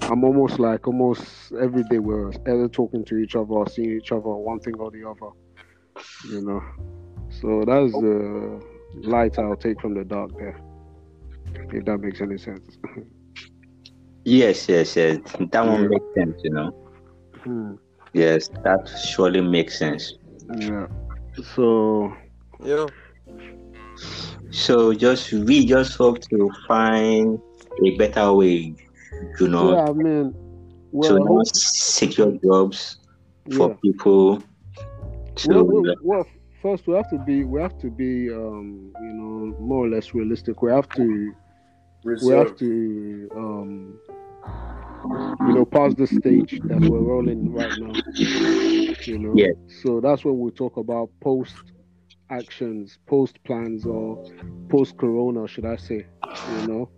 I'm 0.01 0.23
almost 0.23 0.59
like 0.59 0.87
almost 0.87 1.53
every 1.59 1.81
day 1.85 1.97
we're 1.97 2.29
either 2.29 2.69
talking 2.69 3.03
to 3.05 3.17
each 3.17 3.35
other 3.35 3.51
or 3.51 3.67
seeing 3.67 3.97
each 3.97 4.11
other, 4.11 4.29
one 4.29 4.59
thing 4.59 4.75
or 4.75 4.91
the 4.91 5.09
other. 5.09 5.31
You 6.29 6.41
know. 6.41 6.61
So 7.41 7.63
that's 7.65 7.93
the 7.93 8.61
light 9.03 9.37
I'll 9.39 9.55
take 9.55 9.79
from 9.81 9.93
the 9.93 10.03
dark 10.03 10.31
there. 10.37 10.59
If 11.71 11.85
that 11.85 11.97
makes 11.99 12.21
any 12.21 12.37
sense. 12.37 12.77
Yes, 14.25 14.67
yes, 14.69 14.95
yes. 14.95 15.19
That 15.51 15.65
one 15.65 15.83
Yeah. 15.83 15.87
makes 15.87 16.05
sense, 16.15 16.35
you 16.43 16.51
know. 16.51 16.71
Hmm. 17.43 17.73
Yes, 18.13 18.49
that 18.63 18.87
surely 19.03 19.41
makes 19.41 19.77
sense. 19.79 20.13
Yeah. 20.59 20.87
So 21.55 22.13
Yeah. 22.63 22.87
So 24.51 24.93
just 24.93 25.31
we 25.31 25.65
just 25.65 25.97
hope 25.97 26.19
to 26.29 26.49
find 26.67 27.39
a 27.85 27.97
better 27.97 28.33
way, 28.33 28.75
you 29.39 29.47
know, 29.47 29.73
yeah, 29.73 29.89
I 29.89 29.93
mean, 29.93 30.33
to 30.33 30.37
well, 30.91 31.19
now 31.19 31.25
hope- 31.25 31.45
secure 31.45 32.31
jobs 32.43 32.97
for 33.51 33.69
yeah. 33.69 33.75
people. 33.83 34.43
To 35.35 35.49
well, 35.49 35.63
well, 35.65 35.95
well, 36.03 36.27
first 36.61 36.87
we 36.87 36.95
have 36.95 37.09
to 37.09 37.17
be 37.19 37.43
we 37.43 37.61
have 37.61 37.77
to 37.79 37.89
be 37.89 38.29
um, 38.31 38.91
you 39.01 39.13
know 39.13 39.55
more 39.59 39.85
or 39.85 39.89
less 39.89 40.13
realistic. 40.13 40.61
We 40.61 40.71
have 40.71 40.89
to 40.93 41.33
we 42.03 42.33
have 42.33 42.55
to 42.57 43.29
um, 43.35 43.99
you 45.47 45.53
know 45.53 45.65
pass 45.65 45.93
the 45.95 46.07
stage 46.07 46.59
that 46.65 46.79
we're 46.81 46.99
rolling 46.99 47.51
right 47.53 47.73
now. 47.77 47.93
You 49.05 49.17
know, 49.19 49.33
Yeah. 49.35 49.53
so 49.67 49.99
that's 50.01 50.23
when 50.25 50.39
we 50.39 50.51
talk 50.51 50.77
about 50.77 51.09
post 51.21 51.55
actions, 52.29 52.99
post 53.07 53.43
plans, 53.43 53.85
or 53.85 54.17
post 54.69 54.97
Corona, 54.97 55.47
should 55.47 55.65
I 55.65 55.77
say? 55.77 56.05
You 56.45 56.61
know, 56.67 56.89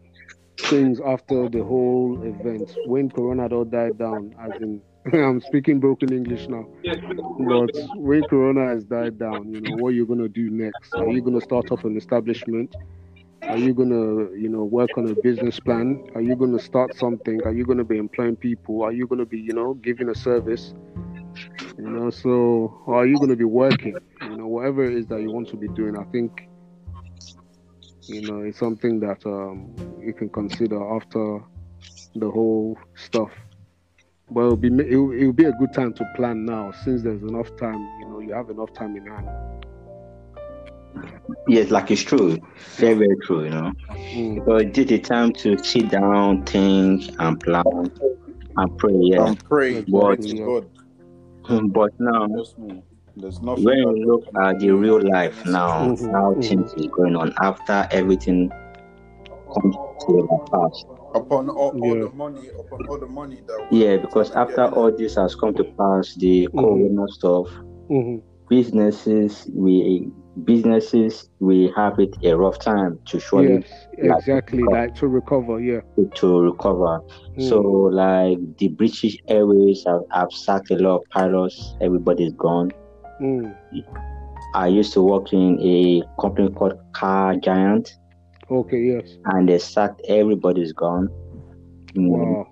things 0.69 0.99
after 0.99 1.49
the 1.49 1.63
whole 1.63 2.21
event 2.23 2.77
when 2.85 3.09
Corona 3.09 3.47
all 3.47 3.65
died 3.65 3.97
down, 3.97 4.33
as 4.39 4.59
in. 4.61 4.81
I'm 5.13 5.41
speaking 5.41 5.79
broken 5.79 6.13
English 6.13 6.47
now. 6.47 6.67
But 7.39 7.71
when 7.95 8.23
Corona 8.25 8.67
has 8.67 8.83
died 8.83 9.17
down, 9.17 9.51
you 9.51 9.61
know, 9.61 9.75
what 9.77 9.89
you're 9.95 10.05
gonna 10.05 10.29
do 10.29 10.49
next? 10.49 10.93
Are 10.93 11.09
you 11.09 11.21
gonna 11.21 11.41
start 11.41 11.71
up 11.71 11.83
an 11.85 11.97
establishment? 11.97 12.75
Are 13.41 13.57
you 13.57 13.73
gonna, 13.73 14.29
you 14.31 14.49
know, 14.49 14.63
work 14.63 14.91
on 14.97 15.09
a 15.09 15.15
business 15.15 15.59
plan? 15.59 16.07
Are 16.13 16.21
you 16.21 16.35
gonna 16.35 16.59
start 16.59 16.95
something? 16.95 17.41
Are 17.45 17.51
you 17.51 17.65
gonna 17.65 17.83
be 17.83 17.97
employing 17.97 18.35
people? 18.35 18.83
Are 18.83 18.91
you 18.91 19.07
gonna 19.07 19.25
be, 19.25 19.39
you 19.39 19.53
know, 19.53 19.73
giving 19.73 20.09
a 20.09 20.15
service? 20.15 20.75
You 21.77 21.89
know, 21.89 22.09
so 22.11 22.83
are 22.85 23.07
you 23.07 23.17
gonna 23.17 23.35
be 23.35 23.45
working? 23.45 23.95
You 24.21 24.37
know, 24.37 24.47
whatever 24.47 24.85
it 24.85 24.93
is 24.95 25.07
that 25.07 25.21
you 25.21 25.31
want 25.31 25.49
to 25.49 25.57
be 25.57 25.67
doing, 25.69 25.97
I 25.97 26.03
think, 26.11 26.47
you 28.03 28.21
know, 28.21 28.41
it's 28.41 28.59
something 28.59 28.99
that 28.99 29.25
um, 29.25 29.73
you 29.99 30.13
can 30.13 30.29
consider 30.29 30.79
after 30.95 31.39
the 32.15 32.29
whole 32.29 32.77
stuff. 32.95 33.31
But 34.31 34.41
it'll 34.41 34.55
be 34.57 34.67
it'll, 34.67 35.11
it'll 35.11 35.33
be 35.33 35.45
a 35.45 35.51
good 35.51 35.73
time 35.73 35.93
to 35.93 36.05
plan 36.15 36.45
now, 36.45 36.71
since 36.83 37.03
there's 37.03 37.21
enough 37.21 37.49
time. 37.57 37.79
You 38.01 38.07
know, 38.09 38.19
you 38.19 38.33
have 38.33 38.49
enough 38.49 38.73
time 38.73 38.95
in 38.95 39.05
hand. 39.05 39.27
yes, 41.47 41.69
like 41.71 41.91
it's 41.91 42.01
true, 42.03 42.37
very 42.77 42.93
very 42.95 43.15
true, 43.23 43.43
you 43.43 43.49
know. 43.49 43.71
Mm, 44.13 44.45
So 44.45 44.55
it 44.57 44.73
did 44.73 44.91
a 44.91 44.99
time 44.99 45.33
to 45.33 45.57
sit 45.63 45.89
down, 45.89 46.43
think, 46.45 47.03
and 47.19 47.39
plan 47.41 47.63
and 48.57 48.77
pray. 48.77 48.93
Yeah, 49.01 49.27
and 49.27 49.43
pray. 49.43 49.77
praying 49.91 50.17
Exactly, 50.17 50.29
to 50.29 50.37
yeah. 50.37 50.45
God. 50.45 50.69
but 51.73 51.91
now 51.99 52.27
Trust 52.27 52.57
me. 52.59 52.83
There's 53.15 53.41
nothing. 53.41 53.63
when 53.65 53.77
that 53.77 53.95
you 53.97 54.05
look 54.05 54.23
at 54.43 54.59
the 54.59 54.71
real 54.71 55.01
life 55.11 55.45
now, 55.45 55.89
Mhm, 55.89 56.11
how 56.13 56.33
mhm. 56.33 56.41
things 56.43 56.73
is 56.77 56.87
going 56.87 57.15
on 57.15 57.33
after 57.41 57.87
everything 57.91 58.49
comes 59.53 59.75
to 59.75 60.27
the 60.29 60.37
past. 60.51 60.85
Upon 61.15 61.49
all, 61.49 61.71
all 61.71 61.97
Yeah. 61.97 62.05
the 62.05 62.11
money, 62.15 62.49
upon 62.59 62.87
all 62.87 62.97
the 62.99 63.07
money 63.07 63.41
that. 63.47 63.67
Yeah, 63.71 63.97
because 63.97 64.31
after 64.31 64.55
getting, 64.67 64.73
all 64.73 64.91
this 64.95 65.15
has 65.15 65.35
come 65.35 65.53
to 65.55 65.63
pass, 65.77 66.15
the 66.15 66.47
Mhm. 66.53 66.59
corona 66.59 67.05
stuff, 67.09 67.47
mhm. 67.89 68.21
businesses 68.49 69.49
we 69.55 70.09
businesses 70.45 71.29
we 71.41 71.71
have 71.75 71.99
it 71.99 72.15
a 72.23 72.35
rough 72.37 72.57
time 72.59 72.97
to 73.05 73.19
surely 73.19 73.55
Yes, 73.97 74.19
exactly. 74.19 74.63
Like 74.63 74.95
to 74.95 75.07
recover. 75.07 75.59
Yeah. 75.59 75.81
to 76.15 76.41
recover. 76.41 77.01
Mm, 77.37 77.49
So 77.49 77.59
like 77.61 78.37
the 78.57 78.69
British 78.69 79.17
Airways 79.27 79.83
have, 79.85 80.01
have 80.11 80.31
sacked 80.31 80.71
a 80.71 80.75
lot 80.75 80.95
of 81.01 81.03
pilots. 81.09 81.75
Everybody's 81.81 82.33
gone. 82.33 82.71
mm. 83.21 83.53
I 84.53 84.67
used 84.67 84.93
to 84.93 85.01
work 85.01 85.31
in 85.33 85.59
a 85.61 86.01
company 86.19 86.49
called 86.49 86.73
Car 86.93 87.35
Giant, 87.35 87.93
Okay. 88.51 88.79
Yes. 88.79 89.17
and 89.25 89.47
they 89.47 89.57
sacked 89.59 90.01
everybody's 90.07 90.73
gone. 90.73 91.07
Mm, 91.95 92.09
Wow. 92.09 92.47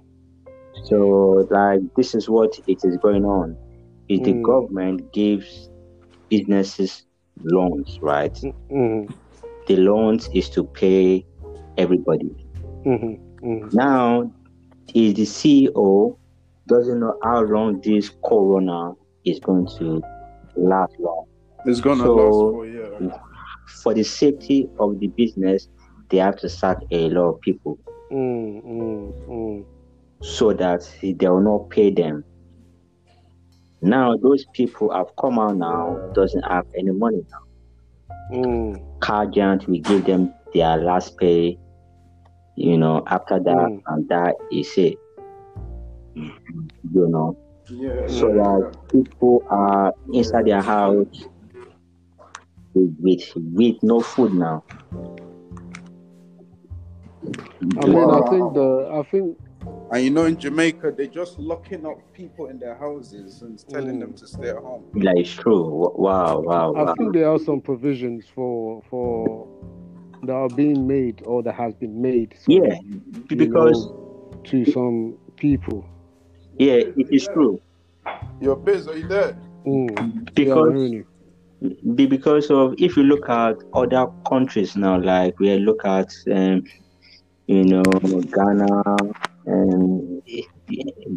So 0.86 1.48
like 1.52 1.82
this 1.98 2.16
is 2.16 2.30
what 2.30 2.58
it 2.68 2.80
is 2.84 2.98
going 2.98 3.26
on. 3.26 3.58
Is 4.08 4.22
the 4.22 4.34
Mm. 4.34 4.44
government 4.44 5.12
gives 5.14 5.70
businesses 6.30 7.06
loans, 7.44 8.00
right? 8.02 8.34
Mm, 8.72 9.12
The 9.68 9.76
loans 9.76 10.30
is 10.34 10.50
to 10.52 10.64
pay 10.64 11.26
everybody. 11.78 12.32
mm, 12.86 13.20
mm. 13.44 13.74
Now 13.74 14.32
is 14.96 15.14
the 15.16 15.26
CEO 15.26 16.18
doesn't 16.68 17.00
know 17.00 17.16
how 17.24 17.42
long 17.44 17.82
this 17.84 18.10
corona 18.26 18.94
is 19.26 19.40
going 19.40 19.68
to 19.78 20.02
last 20.56 20.94
long. 21.00 21.26
It's 21.66 21.82
gonna 21.82 22.04
So- 22.04 22.16
last 22.16 22.54
for 22.56 22.66
a 22.66 22.70
year. 22.72 23.12
For 23.84 23.94
the 23.94 24.04
safety 24.04 24.68
of 24.80 25.00
the 25.00 25.08
business, 25.08 25.70
they 26.10 26.18
have 26.18 26.38
to 26.38 26.50
sack 26.50 26.78
a 26.92 27.10
lot 27.10 27.30
of 27.36 27.42
people 27.42 27.78
Mm, 28.12 28.62
mm, 28.66 29.14
mm. 29.30 29.66
so 30.22 30.54
that 30.54 30.82
they 31.02 31.28
will 31.28 31.42
not 31.42 31.70
pay 31.70 31.92
them. 31.92 32.24
Now 33.82 34.16
those 34.18 34.46
people 34.54 34.92
have 34.94 35.08
come 35.20 35.40
out 35.40 35.58
now, 35.58 36.00
doesn't 36.14 36.44
have 36.50 36.66
any 36.78 36.92
money 36.92 37.22
now. 37.32 38.36
Mm, 38.38 38.82
Car 39.02 39.26
giant 39.28 39.68
will 39.68 39.80
give 39.82 40.06
them 40.06 40.34
their 40.54 40.78
last 40.78 41.18
pay, 41.18 41.58
you 42.56 42.78
know, 42.78 43.04
after 43.08 43.40
that, 43.40 43.72
Mm. 43.72 43.82
and 43.88 44.08
that 44.10 44.36
is 44.52 44.72
it. 44.78 44.98
You 46.16 47.08
know, 47.08 47.36
Yeah. 47.70 48.08
so 48.08 48.28
that 48.30 48.72
people 48.92 49.44
are 49.50 49.94
inside 50.12 50.46
their 50.48 50.62
house 50.62 51.06
with, 52.74 52.96
with 53.00 53.24
with 53.36 53.76
no 53.84 54.02
food 54.02 54.34
now. 54.34 54.64
I 57.82 57.86
mean, 57.86 58.10
I 58.10 58.22
think 58.30 58.54
the 58.54 58.90
I 58.94 59.04
think 59.10 59.38
And 59.92 60.04
you 60.04 60.10
know, 60.12 60.26
in 60.26 60.38
Jamaica, 60.38 60.94
they're 60.96 61.08
just 61.08 61.40
locking 61.40 61.86
up 61.86 61.98
people 62.14 62.48
in 62.48 62.60
their 62.60 62.76
houses 62.76 63.42
and 63.42 63.58
telling 63.70 63.98
Mm. 63.98 64.00
them 64.00 64.14
to 64.14 64.28
stay 64.28 64.50
at 64.50 64.58
home. 64.58 64.86
Like 64.94 65.18
it's 65.18 65.32
true. 65.34 65.64
Wow, 65.96 66.40
wow, 66.42 66.72
I 66.76 66.84
wow. 66.84 66.94
think 66.98 67.14
there 67.14 67.30
are 67.30 67.40
some 67.40 67.62
provisions 67.62 68.26
for 68.34 68.82
for 68.90 69.48
that 70.24 70.34
are 70.34 70.50
being 70.50 70.88
made 70.88 71.22
or 71.26 71.42
that 71.44 71.56
has 71.56 71.74
been 71.76 72.02
made. 72.02 72.36
so, 72.40 72.52
Yeah, 72.54 72.76
because 73.30 73.86
know, 73.88 74.42
to 74.46 74.66
some 74.66 75.18
people. 75.38 75.86
yeah, 76.58 76.74
it 76.74 77.08
is 77.12 77.28
true. 77.34 77.60
Your 78.42 78.56
biz, 78.56 78.88
are 78.88 78.98
you 78.98 79.08
there? 79.08 79.34
Mm. 79.66 80.34
Because 80.36 80.74
hearing 80.74 80.94
you. 80.94 81.06
be 81.96 82.06
because 82.06 82.50
of 82.52 82.74
if 82.78 82.96
you 82.98 83.04
look 83.04 83.30
at 83.30 83.56
other 83.74 84.08
countries 84.28 84.76
now, 84.76 85.00
like 85.00 85.40
we 85.40 85.58
look 85.58 85.84
at 85.86 86.10
um, 86.32 86.64
you 87.50 87.64
know 87.72 87.84
Ghana 88.36 88.72
and 89.46 90.22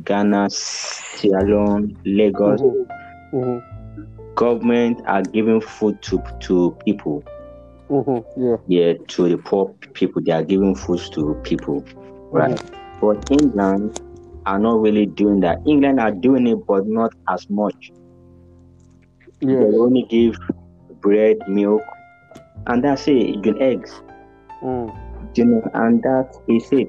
Ghana, 0.05 0.49
Sierra 0.51 1.45
Leone, 1.45 1.97
Lagos, 2.05 2.61
Mhm. 2.61 2.87
Mhm. 3.33 3.63
government 4.35 5.03
are 5.07 5.23
giving 5.23 5.61
food 5.61 6.01
to 6.03 6.23
to 6.41 6.77
people. 6.85 7.23
Mhm. 7.91 8.25
Yeah. 8.37 8.57
Yeah, 8.67 8.93
to 9.09 9.29
the 9.29 9.37
poor 9.37 9.75
people, 9.93 10.23
they 10.23 10.33
are 10.33 10.45
giving 10.45 10.75
food 10.75 11.01
to 11.13 11.35
people, 11.43 11.85
right? 12.33 12.61
But 13.01 13.31
England 13.31 14.01
are 14.47 14.59
not 14.59 14.81
really 14.81 15.07
doing 15.07 15.41
that. 15.41 15.59
England 15.67 16.01
are 16.01 16.13
doing 16.13 16.47
it, 16.47 16.59
but 16.67 16.87
not 16.87 17.13
as 17.29 17.49
much. 17.51 17.93
Yeah. 19.41 19.59
They 19.61 19.77
only 19.77 20.05
give 20.09 20.37
bread, 21.01 21.37
milk, 21.49 21.83
and 22.67 22.83
that's 22.83 23.07
it. 23.09 23.37
Even 23.37 23.61
eggs. 23.61 23.93
Mm. 24.63 24.91
You 25.37 25.45
know, 25.47 25.63
and 25.75 26.03
that 26.03 26.29
is 26.49 26.69
it. 26.73 26.89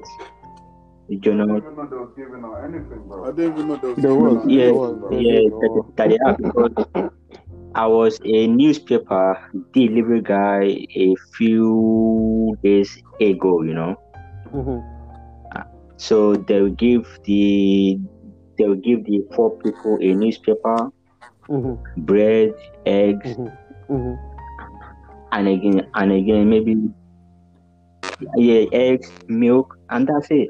You 1.08 1.34
know, 1.34 1.44
I 1.44 1.46
didn't 1.46 1.62
even 1.62 1.76
know 1.76 1.86
they 1.88 1.96
was 1.96 2.12
giving 2.16 2.44
out 2.44 2.56
anything, 2.64 3.06
bro. 3.08 3.24
I 3.24 3.30
didn't 3.32 3.52
even 3.54 3.68
know 3.68 3.76
they 3.76 3.88
was 3.88 3.98
There 3.98 4.14
giving 4.14 4.24
was, 4.24 4.40
yeah, 4.44 4.70
there 4.70 4.74
was, 4.74 4.98
bro. 4.98 5.10
yeah, 5.10 5.40
did, 5.52 5.52
that, 5.60 5.82
that 5.96 6.08
they 6.08 6.18
because 6.38 6.72
I 7.74 7.86
was 7.86 8.18
a 8.24 8.46
newspaper 8.46 9.38
delivery 9.72 10.22
guy 10.22 10.76
a 10.96 11.14
few 11.36 12.56
days 12.62 12.90
ago, 13.20 13.62
you 13.62 13.74
know. 13.74 13.96
Mhm. 14.52 14.82
So 15.96 16.34
they 16.36 16.60
will 16.60 16.70
give 16.70 17.04
the 17.24 17.98
they 18.58 18.66
will 18.66 18.76
give 18.76 19.04
the 19.04 19.22
poor 19.32 19.50
people 19.62 19.98
a 20.00 20.14
newspaper, 20.14 20.90
Mhm. 21.48 21.78
bread, 21.96 22.52
eggs, 22.86 23.36
Mhm. 23.36 23.52
Mhm. 23.88 24.18
and 25.32 25.48
again 25.48 25.82
and 25.94 26.12
again 26.12 26.48
maybe 26.48 26.74
yeah, 28.34 28.64
eggs, 28.72 29.12
milk, 29.28 29.74
and 29.90 30.06
that's 30.08 30.28
it. 30.30 30.48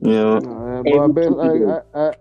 You 0.00 0.10
know, 0.12 0.40
Uh, 0.42 0.82
but 0.84 0.98
I 0.98 1.08
bet, 1.08 1.32
I, 1.38 1.52
I, 1.74 1.80
I, 1.94 2.12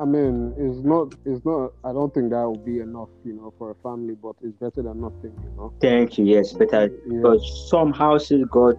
I 0.00 0.04
mean, 0.04 0.54
it's 0.56 0.84
not, 0.84 1.08
it's 1.24 1.44
not. 1.44 1.72
I 1.84 1.92
don't 1.92 2.12
think 2.14 2.30
that 2.30 2.48
would 2.48 2.64
be 2.64 2.80
enough, 2.80 3.08
you 3.24 3.34
know, 3.34 3.52
for 3.58 3.70
a 3.70 3.74
family. 3.76 4.14
But 4.20 4.36
it's 4.42 4.56
better 4.56 4.82
than 4.82 5.00
nothing, 5.00 5.38
you 5.42 5.50
know. 5.56 5.72
thank 5.80 6.18
you. 6.18 6.24
Yes, 6.24 6.52
better 6.52 6.88
Yeah. 7.04 7.22
because 7.22 7.68
some 7.70 7.92
houses 7.92 8.44
got 8.50 8.76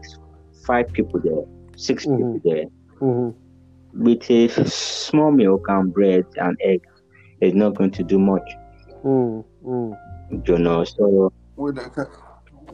five 0.65 0.86
people 0.93 1.19
there, 1.24 1.43
6 1.75 2.05
Mhm. 2.05 2.15
people 2.15 2.39
there. 2.43 2.65
Mhm. 3.01 3.36
With 3.93 4.29
a 4.29 4.48
small 4.69 5.31
milk 5.31 5.65
and 5.67 5.93
bread 5.93 6.25
and 6.36 6.57
egg, 6.63 6.81
it's 7.39 7.55
not 7.55 7.75
going 7.75 7.91
to 7.91 8.03
do 8.03 8.19
much, 8.19 8.43
Mm. 9.03 9.43
Mm. 9.63 9.98
you 10.48 10.57
know. 10.57 10.83
So 10.83 11.31
Wait, 11.55 11.75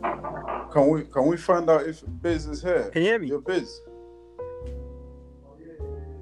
can, 0.01 0.71
can 0.71 0.89
we 0.89 1.03
can 1.03 1.25
we 1.27 1.37
find 1.37 1.69
out 1.69 1.85
if 1.85 2.03
Biz 2.21 2.45
is 2.47 2.61
here? 2.61 2.89
Can 2.91 3.01
you 3.01 3.07
hear 3.09 3.19
me? 3.19 3.27
Your 3.27 3.41
Biz. 3.41 3.79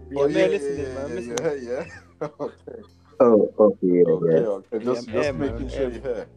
Yeah, 0.09 0.21
Oh, 0.21 0.29
man, 0.29 0.51
listening, 0.51 0.93
man. 0.95 1.09
yeah, 1.09 1.15
listening. 1.15 1.67
yeah, 1.67 1.85
yeah. 2.21 2.27
okay, 2.39 2.81
oh, 3.19 3.53
okay, 3.59 3.77
yeah, 3.83 4.03
okay, 4.07 4.31
yeah. 4.31 4.47
okay. 4.47 4.85
Just, 4.85 5.07
Yeah, 5.07 5.13
just 5.13 5.25
yeah, 5.25 5.31
making 5.31 5.57
man, 5.57 5.69
sure 5.69 5.89
you're 5.91 6.01
here. 6.01 6.27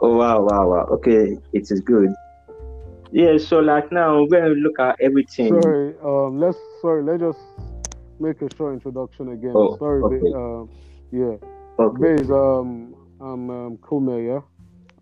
Oh 0.00 0.16
wow, 0.16 0.40
wow, 0.40 0.68
wow. 0.68 0.86
Okay, 0.94 1.36
it 1.52 1.70
is 1.70 1.80
good. 1.80 2.12
Yeah. 3.12 3.38
So 3.38 3.58
like 3.60 3.92
now, 3.92 4.24
when 4.24 4.44
we 4.44 4.60
look 4.60 4.80
at 4.80 4.96
everything, 5.00 5.60
Sorry, 5.60 5.94
um, 6.02 6.40
let's 6.40 6.56
sorry, 6.80 7.04
let's 7.04 7.20
just 7.20 7.38
make 8.18 8.40
a 8.42 8.48
short 8.56 8.74
introduction 8.74 9.28
again. 9.32 9.52
Oh, 9.54 9.76
sorry, 9.78 10.02
okay. 10.02 10.18
Ba- 10.30 10.36
um, 10.36 10.70
yeah, 11.12 11.36
okay. 11.78 12.16
Baze, 12.16 12.30
um, 12.30 12.96
I'm 13.20 13.50
um, 13.50 13.76
Kume, 13.78 14.26
yeah. 14.26 14.40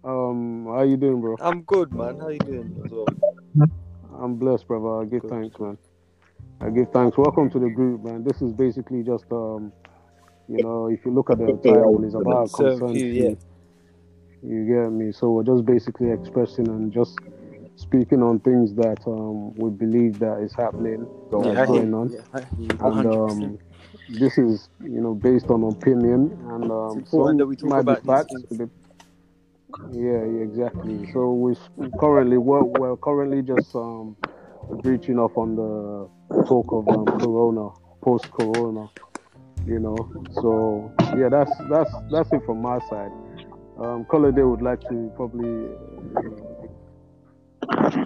Um, 0.05 0.67
how 0.67 0.83
you 0.83 0.97
doing, 0.97 1.21
bro? 1.21 1.37
I'm 1.41 1.63
good, 1.63 1.93
man. 1.93 2.19
How 2.21 2.29
you 2.29 2.39
doing 2.39 2.75
as 2.85 2.91
well? 2.91 3.07
I'm 4.19 4.37
blessed, 4.37 4.67
brother. 4.67 5.03
I 5.03 5.05
give 5.05 5.23
Good. 5.23 5.31
thanks, 5.31 5.61
man. 5.61 5.79
I 6.61 6.71
give 6.71 6.91
thanks. 6.93 7.19
Welcome 7.19 7.51
to 7.51 7.59
the 7.59 7.69
group, 7.69 8.05
man. 8.05 8.25
This 8.25 8.41
is 8.43 8.53
basically 8.53 9.03
just, 9.03 9.25
um, 9.31 9.73
you 10.49 10.59
know, 10.59 10.89
if 10.89 11.05
you 11.05 11.13
look 11.13 11.31
at 11.31 11.39
the 11.39 11.53
title, 11.65 12.03
it's 12.05 12.15
about 12.15 12.51
Serve 12.51 12.81
concern. 12.81 12.97
you, 12.97 13.07
yeah. 13.07 13.35
You 14.43 14.65
get 14.67 14.91
me? 14.91 15.13
So 15.13 15.31
we're 15.31 15.45
just 15.45 15.67
basically 15.67 16.11
expressing 16.11 16.69
and 16.69 16.93
just 16.93 17.19
speaking 17.77 18.23
on 18.23 18.41
things 18.41 18.75
that 18.75 18.99
um, 19.07 19.55
we 19.55 19.71
believe 19.71 20.19
that 20.21 20.41
is 20.43 20.55
happening, 20.55 21.07
Go 21.31 21.43
Yeah, 21.43 21.63
I 21.63 21.67
hear 21.67 21.67
going 21.67 21.95
on. 21.95 22.11
you. 22.11 22.17
Yeah, 22.17 22.25
I 22.33 22.41
hear 22.57 22.71
and 22.81 23.07
um, 23.07 23.59
this 24.09 24.39
is 24.39 24.69
you 24.83 25.01
know 25.01 25.15
based 25.15 25.47
on 25.51 25.63
opinion 25.65 26.33
and 26.51 26.71
um, 26.71 26.99
It's 26.99 27.11
important 27.13 27.39
some 27.39 27.39
that 27.39 27.47
we 27.47 27.57
talk 27.57 27.71
might 27.71 27.83
be 27.83 27.93
about 27.93 28.07
facts. 28.07 28.35
These 29.79 29.83
things. 29.83 29.93
but- 29.93 29.97
yeah, 29.97 30.25
yeah, 30.25 30.43
exactly. 30.45 31.11
So 31.13 31.33
we 31.33 31.55
currently 31.99 32.39
we're, 32.39 32.65
we're 32.65 32.97
currently 32.97 33.43
just 33.43 33.75
um, 33.75 34.17
breaching 34.83 35.19
off 35.19 35.37
on 35.37 35.57
the 35.57 36.09
talk 36.47 36.67
of 36.73 36.89
um, 36.89 37.05
Corona, 37.19 37.71
post 38.03 38.31
Corona. 38.31 38.89
You 39.67 39.79
know, 39.79 39.97
so 40.41 40.91
yeah, 41.19 41.29
that's 41.29 41.51
that's 41.69 41.91
that's 42.11 42.33
it 42.33 42.43
from 42.47 42.63
my 42.63 42.79
side. 42.89 43.11
Um, 43.79 44.05
Colade 44.07 44.37
would 44.45 44.63
like 44.63 44.81
to 44.89 45.11
probably. 45.17 45.67
uh, 47.69 48.05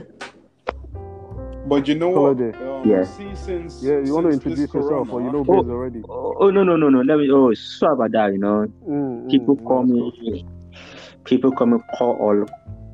But 1.66 1.88
you 1.88 1.94
know 1.94 2.10
what? 2.10 2.36
Holiday. 2.38 2.58
Um, 2.58 2.88
Yeah. 2.90 3.04
See, 3.04 3.34
since 3.34 3.82
yeah, 3.82 4.00
you 4.04 4.14
want 4.14 4.26
to 4.26 4.32
since 4.32 4.44
this 4.44 4.58
introduce 4.64 4.74
yourself, 4.74 5.08
or 5.12 5.20
you 5.22 5.30
know 5.32 5.44
corona- 5.44 5.62
Biz 5.62 5.70
already? 5.70 6.02
Oh, 6.08 6.34
oh, 6.40 6.50
no, 6.50 6.62
no, 6.64 6.76
no, 6.76 6.90
no. 6.90 7.00
Let 7.00 7.18
me. 7.18 7.30
Oh, 7.32 7.54
sorry 7.54 7.94
about 7.94 8.12
that. 8.12 8.32
You 8.32 8.38
know, 8.38 8.66
Mm, 8.86 9.30
people 9.30 9.56
mm, 9.56 9.64
call 9.64 9.84
that's 9.86 10.20
me. 10.20 10.44
People 11.24 11.52
call 11.52 11.66
me 11.68 11.78
Paul 11.98 12.16
or 12.20 12.46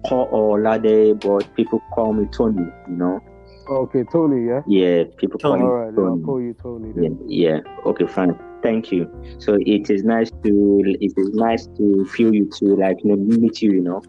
Paul 0.06 0.28
or 0.30 0.60
Lade, 0.62 1.20
but 1.20 1.52
people 1.54 1.80
call 1.92 2.12
me 2.12 2.26
Tony. 2.32 2.66
You 2.88 2.96
know. 2.96 3.20
Okay, 3.68 4.02
Tony, 4.10 4.46
yeah. 4.46 4.62
Yeah, 4.66 5.04
people 5.18 5.38
call 5.38 5.52
Tony. 5.52 5.62
me 5.62 5.68
All 5.68 5.74
right, 5.76 5.94
yeah, 5.96 6.04
I'll 6.04 6.18
call 6.18 6.40
you 6.40 6.54
Tony. 6.54 6.88
Yeah, 6.96 7.02
Then. 7.02 7.18
yeah. 7.28 7.58
Okay, 7.86 8.06
fine. 8.06 8.38
Thank 8.62 8.90
you. 8.92 9.08
So 9.38 9.56
it 9.60 9.90
is 9.90 10.02
nice 10.04 10.30
to 10.44 10.82
it 10.84 11.12
is 11.16 11.28
nice 11.34 11.66
to 11.78 12.04
feel 12.06 12.34
you 12.34 12.48
to 12.58 12.76
like 12.76 12.96
you 13.04 13.10
know 13.10 13.16
meet 13.16 13.62
you. 13.62 13.72
You 13.72 13.80
know, 13.82 14.02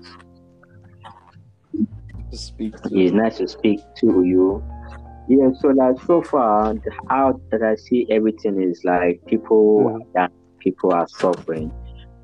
to 2.31 2.37
speak 2.37 2.75
to. 2.81 2.89
it's 2.99 3.13
nice 3.13 3.37
to 3.37 3.47
speak 3.47 3.79
to 3.97 4.23
you. 4.23 4.63
Yeah. 5.27 5.49
So 5.59 5.69
like 5.69 6.01
so 6.05 6.21
far, 6.21 6.73
the- 6.73 6.91
how 7.09 7.39
that 7.51 7.61
I 7.63 7.75
see 7.75 8.07
everything 8.09 8.61
is 8.61 8.81
like 8.83 9.21
people 9.27 9.83
Mhm. 9.85 9.99
that 10.15 10.31
people 10.59 10.93
are 10.93 11.07
suffering. 11.07 11.71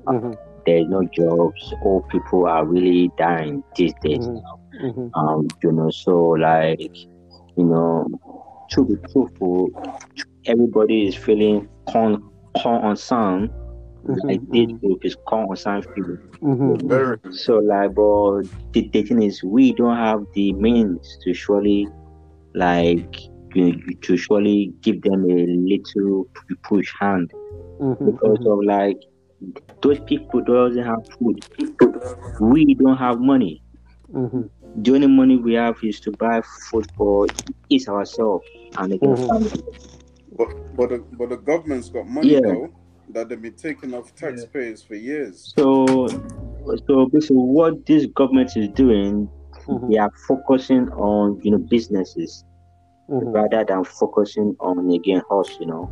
Mhm, 0.06 0.34
There's 0.68 0.88
no 0.88 1.02
jobs. 1.16 1.74
All 1.82 2.04
people 2.10 2.46
are 2.46 2.66
really 2.66 3.10
dying 3.18 3.64
these 3.76 3.94
days. 4.02 4.28
mhm, 4.32 4.82
mhm, 4.82 5.14
um 5.14 5.48
you 5.62 5.72
know 5.72 5.90
so 5.90 6.14
like 6.30 6.94
you 7.56 7.64
know 7.64 8.06
to 8.72 8.84
be 8.86 8.94
truthful 9.12 9.70
everybody 10.46 11.06
is 11.08 11.16
feeling 11.16 11.68
con 11.92 12.22
concerned 12.62 13.50
like 14.28 14.40
mhm, 14.40 14.48
this 14.52 14.66
mhm, 14.66 14.80
group 14.80 14.98
is 15.04 15.16
concerned 15.28 15.86
feeling 15.94 16.18
mhm, 16.42 16.88
Very. 16.88 17.18
so 17.30 17.54
like 17.58 17.94
but 17.94 18.42
the, 18.72 18.88
the 18.92 19.02
thing 19.02 19.22
is 19.22 19.42
we 19.44 19.72
don't 19.74 19.96
have 19.96 20.20
the 20.34 20.52
means 20.54 21.18
to 21.24 21.34
surely 21.34 21.88
like 22.54 23.14
you 23.54 23.72
know, 23.72 23.78
to 24.02 24.16
surely 24.16 24.72
give 24.82 25.00
them 25.02 25.24
a 25.30 25.46
little 25.72 26.26
push 26.68 26.92
hand 27.00 27.30
mhm, 27.80 27.96
because 28.04 28.38
mhm. 28.38 28.46
of 28.46 28.58
like 28.64 28.98
those 29.82 29.98
people 30.00 30.40
doesn't 30.42 30.84
have 30.84 30.98
food 31.18 31.40
we 32.40 32.74
don't 32.74 32.96
have 32.96 33.20
money 33.20 33.62
Mhm, 34.12 34.48
the 34.82 34.94
only 34.94 35.06
money 35.06 35.36
we 35.36 35.54
have 35.54 35.76
is 35.82 36.00
to 36.00 36.10
buy 36.12 36.40
food 36.70 36.86
for 36.96 37.26
eat 37.68 37.88
ourselves 37.88 38.46
and 38.78 38.92
again 38.92 39.16
Mhm. 39.16 39.62
But 40.36 40.48
but 40.76 40.88
the, 40.90 40.98
but 41.18 41.28
the 41.30 41.36
government's 41.36 41.88
got 41.90 42.06
money 42.06 42.32
Yeah. 42.34 42.40
though 42.42 42.68
that 43.12 43.28
they've 43.28 43.40
been 43.40 43.54
taking 43.54 43.94
off 43.94 44.14
taxpayers 44.14 44.82
for 44.82 44.94
years. 44.94 45.54
So, 45.56 46.08
so 46.86 47.06
basically, 47.06 47.36
what 47.36 47.86
this 47.86 48.06
government 48.14 48.56
is 48.56 48.68
doing, 48.70 49.28
mhm, 49.66 49.90
they 49.90 49.98
are 49.98 50.10
focusing 50.28 50.88
on 50.90 51.40
you 51.42 51.50
know 51.52 51.58
businesses 51.58 52.44
mhm. 53.08 53.32
rather 53.34 53.64
than 53.64 53.84
focusing 53.84 54.54
on 54.60 54.90
again 54.90 55.22
us. 55.30 55.56
You 55.60 55.66
know. 55.66 55.90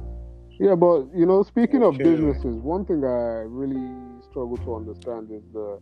Yeah, 0.58 0.74
but 0.74 1.06
you 1.14 1.26
know, 1.26 1.42
speaking 1.42 1.82
of 1.82 1.98
businesses, 1.98 2.56
one 2.56 2.84
thing 2.86 3.04
I 3.04 3.44
really 3.44 4.20
struggle 4.30 4.56
to 4.56 4.76
understand 4.76 5.30
is 5.30 5.42
the 5.52 5.78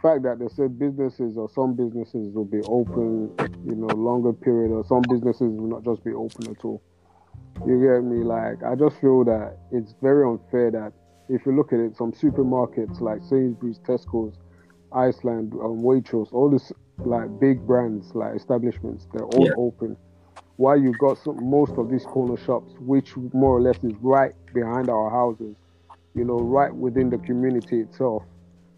fact 0.00 0.22
that 0.22 0.38
they 0.38 0.48
said 0.48 0.78
businesses 0.78 1.36
or 1.36 1.50
some 1.50 1.74
businesses 1.74 2.32
will 2.34 2.44
be 2.44 2.60
open, 2.62 3.30
you 3.66 3.74
know, 3.74 3.88
longer 3.94 4.32
period, 4.32 4.72
or 4.72 4.84
some 4.86 5.02
businesses 5.02 5.52
will 5.52 5.68
not 5.68 5.84
just 5.84 6.02
be 6.04 6.12
open 6.12 6.48
at 6.48 6.64
all. 6.64 6.82
You 7.66 7.80
get 7.80 8.04
me? 8.04 8.24
Like, 8.24 8.62
I 8.62 8.74
just 8.74 9.00
feel 9.00 9.24
that 9.24 9.58
it's 9.72 9.94
very 10.00 10.24
unfair 10.26 10.70
that 10.70 10.92
if 11.28 11.44
you 11.44 11.52
look 11.56 11.72
at 11.72 11.80
it, 11.80 11.96
some 11.96 12.12
supermarkets 12.12 13.00
like 13.00 13.20
Sainsbury's, 13.22 13.78
Tesco's, 13.80 14.38
Iceland, 14.92 15.52
um, 15.54 15.82
Waitrose, 15.82 16.32
all 16.32 16.48
these 16.50 16.72
like 16.98 17.28
big 17.40 17.66
brands, 17.66 18.14
like 18.14 18.34
establishments, 18.36 19.06
they're 19.12 19.24
all 19.24 19.46
Yeah. 19.46 19.54
open. 19.58 19.96
While 20.56 20.78
you 20.80 20.92
got 20.98 21.18
most 21.42 21.72
of 21.72 21.90
these 21.90 22.04
corner 22.04 22.36
shops, 22.36 22.72
which 22.80 23.16
more 23.16 23.56
or 23.56 23.60
less 23.60 23.76
is 23.84 23.92
right 24.00 24.32
behind 24.54 24.88
our 24.88 25.10
houses, 25.10 25.56
you 26.14 26.24
know, 26.24 26.38
right 26.38 26.74
within 26.74 27.10
the 27.10 27.18
community 27.18 27.80
itself, 27.80 28.22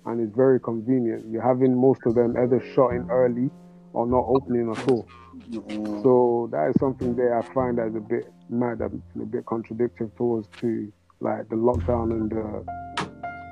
and 0.06 0.20
it's 0.20 0.34
very 0.34 0.58
convenient. 0.58 1.26
You're 1.30 1.42
having 1.46 1.76
most 1.80 2.00
of 2.06 2.14
them 2.14 2.36
either 2.36 2.60
shutting 2.74 3.06
early 3.10 3.50
or 3.92 4.06
not 4.06 4.24
opening 4.26 4.70
at 4.70 4.88
all. 4.90 5.06
Mm, 5.50 6.02
So 6.02 6.48
that 6.50 6.70
is 6.70 6.76
something 6.80 7.14
that 7.16 7.32
I 7.32 7.42
find 7.54 7.78
as 7.78 7.94
a 7.94 8.00
bit 8.00 8.32
mad 8.48 8.80
and 8.80 9.00
a 9.20 9.26
bit 9.26 9.46
contradictory 9.46 10.10
towards 10.16 10.48
to 10.60 10.92
like 11.20 11.48
the 11.48 11.56
lockdown 11.56 12.10
and 12.12 12.30
the 12.30 12.64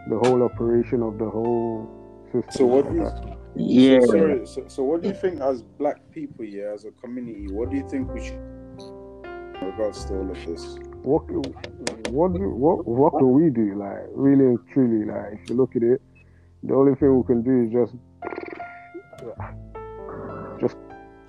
the 0.09 0.19
whole 0.19 0.43
operation 0.45 1.03
of 1.03 1.19
the 1.19 1.29
whole 1.29 1.89
system. 2.33 2.51
So 2.51 2.67
what 2.67 2.85
That- 2.87 3.36
Yeah. 3.57 4.01
So, 4.01 4.07
sorry, 4.07 4.47
so, 4.47 4.65
so 4.69 4.83
what 4.83 5.03
do 5.03 5.09
you 5.09 5.15
think 5.15 5.41
as 5.41 5.63
black 5.63 5.97
people 6.13 6.45
here, 6.45 6.71
as 6.73 6.85
a 6.85 6.91
community, 6.93 7.49
what 7.53 7.71
do 7.71 7.77
you 7.77 7.89
think 7.89 8.13
we 8.13 8.21
should 8.25 8.35
in 8.35 9.59
regards 9.63 10.05
to 10.07 10.15
all 10.15 10.31
of 10.31 10.47
this? 10.47 10.79
what 11.03 11.23
what 12.11 12.33
do, 12.35 12.51
what 12.51 12.87
what 12.87 13.13
can 13.17 13.33
we 13.33 13.49
do? 13.51 13.75
Like 13.77 14.07
really 14.13 14.45
and 14.45 14.59
truly, 14.73 15.05
like 15.07 15.41
if 15.41 15.49
you 15.49 15.55
look 15.57 15.77
at 15.77 15.83
it, 15.83 16.03
the 16.65 16.75
only 16.75 16.95
thing 16.97 17.17
we 17.17 17.25
can 17.25 17.43
do 17.43 17.65
is 17.67 17.73
just 17.73 17.95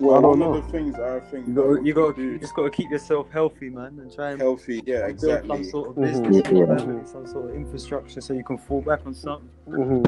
Well, 0.00 0.14
I 0.16 0.20
one 0.20 0.38
know. 0.38 0.54
of 0.54 0.64
the 0.64 0.70
things 0.72 0.94
I 0.98 1.20
think 1.30 1.48
You 1.48 1.54
that 1.54 1.62
got 1.62 1.82
we 1.82 1.88
you 1.88 1.94
got 1.94 2.14
can 2.14 2.24
you 2.24 2.38
just 2.38 2.54
got 2.54 2.62
to 2.64 2.70
keep 2.70 2.90
yourself 2.90 3.30
healthy, 3.32 3.68
man, 3.68 3.98
and 3.98 4.12
try 4.12 4.30
and 4.30 4.40
healthy, 4.40 4.82
yeah, 4.86 5.00
build 5.00 5.10
exactly. 5.10 5.48
some 5.48 5.64
sort 5.64 5.88
of 5.90 5.96
Mhm. 5.96 6.04
business, 6.04 6.46
for 6.46 6.54
your 6.54 6.66
Yeah. 6.66 6.78
family, 6.78 7.06
some 7.06 7.26
sort 7.26 7.50
of 7.50 7.56
infrastructure, 7.56 8.20
so 8.20 8.32
you 8.32 8.44
can 8.44 8.58
fall 8.58 8.80
back 8.80 9.00
on 9.06 9.14
something. 9.14 9.48
mhm, 9.68 10.02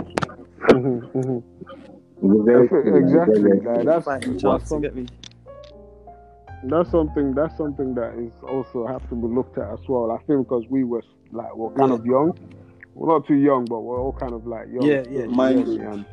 mhm, 0.71 1.11
mhm. 1.13 1.43
You're 1.61 1.90
very 2.23 2.69
That's 2.69 2.73
it, 2.73 2.83
true, 2.85 3.01
man. 3.01 3.03
exactly. 3.03 3.61
Like, 3.65 3.85
that's 3.85 4.05
Fighting 4.05 4.39
that's, 4.43 4.43
chance 4.43 4.63
to 4.65 4.69
some, 4.69 4.81
get 4.81 4.95
me. 4.95 5.07
that's 6.65 6.91
something 6.91 7.35
that's 7.35 7.57
something 7.57 7.95
that 7.95 8.15
is 8.19 8.33
also 8.43 8.87
have 8.87 9.09
to 9.09 9.15
be 9.15 9.27
looked 9.27 9.59
at 9.59 9.71
as 9.73 9.81
well. 9.89 10.11
I 10.13 10.19
think 10.27 10.49
because 10.49 10.65
we 10.69 10.85
were 10.85 11.03
like 11.33 11.55
we're 11.57 11.73
kind 11.75 11.93
of 11.93 12.05
young, 12.05 12.37
we're 12.95 13.09
not 13.13 13.27
too 13.27 13.37
young, 13.37 13.65
but 13.65 13.81
we're 13.81 14.01
all 14.01 14.13
kind 14.13 14.33
of 14.33 14.47
like 14.47 14.67
young. 14.73 14.83
Yeah, 14.83 15.03
yeah. 15.11 15.23
you 15.23 15.31
Mind? 15.31 15.67
And, 15.69 16.05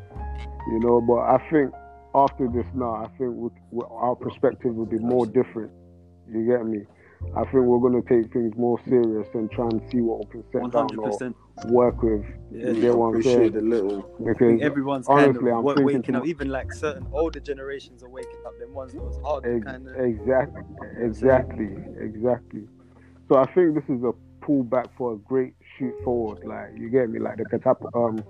you 0.68 0.80
know, 0.80 1.00
but 1.00 1.18
I 1.20 1.38
think 1.50 1.72
after 2.14 2.48
this 2.48 2.66
now, 2.74 2.94
I 3.04 3.08
think 3.18 3.34
we, 3.34 3.48
we, 3.70 3.84
our 3.90 4.16
perspective 4.16 4.74
will 4.74 4.86
be 4.86 4.98
more 4.98 5.26
different. 5.26 5.70
You 6.30 6.46
get 6.46 6.66
me? 6.66 6.80
I 7.36 7.42
think 7.42 7.64
we're 7.64 7.80
going 7.80 8.00
to 8.00 8.08
take 8.08 8.32
things 8.32 8.54
more 8.56 8.78
serious 8.88 9.26
and 9.34 9.50
try 9.50 9.66
and 9.66 9.82
see 9.90 10.00
what 10.00 10.20
we 10.20 10.30
can 10.30 10.44
set 10.52 10.62
One 10.62 10.70
down 10.70 10.88
hundred 10.88 10.98
or 11.00 11.10
percent. 11.10 11.36
Work 11.66 12.02
with. 12.02 12.24
Yeah. 12.50 12.68
You 12.70 12.80
get 12.80 12.96
what 12.96 13.14
I'm 13.14 13.22
saying? 13.22 13.52
the 13.52 13.60
little. 13.60 14.02
Because 14.24 14.60
everyone's 14.62 15.06
kind 15.06 15.36
of 15.36 15.42
I'm 15.42 15.62
wa- 15.62 15.74
waking 15.78 16.14
up. 16.14 16.26
Even 16.26 16.48
like 16.48 16.72
certain 16.72 17.06
older 17.12 17.40
generations 17.40 18.02
are 18.02 18.08
waking 18.08 18.40
up. 18.46 18.58
Them 18.58 18.72
ones 18.74 18.92
that 18.92 19.02
was 19.02 19.18
hard 19.22 19.44
Ex- 19.46 19.64
kind 19.64 19.86
of. 19.88 19.96
exactly, 19.96 20.62
exactly, 21.00 21.76
exactly. 22.00 22.62
So 23.28 23.36
I 23.36 23.46
think 23.52 23.74
this 23.74 23.84
is 23.84 24.02
a 24.02 24.12
pullback 24.40 24.86
for 24.96 25.12
a 25.14 25.16
great 25.18 25.54
shoot 25.78 25.94
forward. 26.04 26.44
Like 26.44 26.70
you 26.78 26.88
get 26.88 27.10
me, 27.10 27.18
like 27.18 27.36
the 27.36 27.44
catap 27.44 27.84
um 27.94 28.24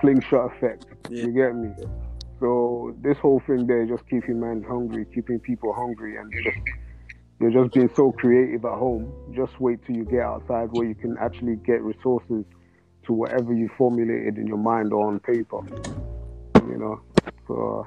slingshot 0.00 0.52
effect. 0.56 0.86
Yeah. 1.10 1.24
You 1.24 1.32
get 1.32 1.56
me. 1.56 1.70
So 2.40 2.94
this 3.02 3.18
whole 3.18 3.40
thing 3.46 3.66
there, 3.66 3.84
just 3.86 4.08
keeping 4.08 4.38
man 4.38 4.62
hungry, 4.62 5.04
keeping 5.12 5.40
people 5.40 5.72
hungry, 5.72 6.16
and 6.16 6.32
just 6.44 6.58
you're 7.40 7.50
just 7.50 7.72
being 7.72 7.90
so 7.94 8.12
creative 8.12 8.64
at 8.64 8.72
home. 8.72 9.12
Just 9.34 9.60
wait 9.60 9.84
till 9.86 9.96
you 9.96 10.04
get 10.04 10.20
outside 10.20 10.68
where 10.72 10.86
you 10.86 10.94
can 10.94 11.16
actually 11.18 11.56
get 11.56 11.82
resources 11.82 12.44
to 13.06 13.12
whatever 13.12 13.54
you 13.54 13.70
formulated 13.78 14.38
in 14.38 14.46
your 14.46 14.58
mind 14.58 14.92
or 14.92 15.06
on 15.06 15.20
paper. 15.20 15.60
You 16.68 16.78
know. 16.78 17.00
So 17.46 17.86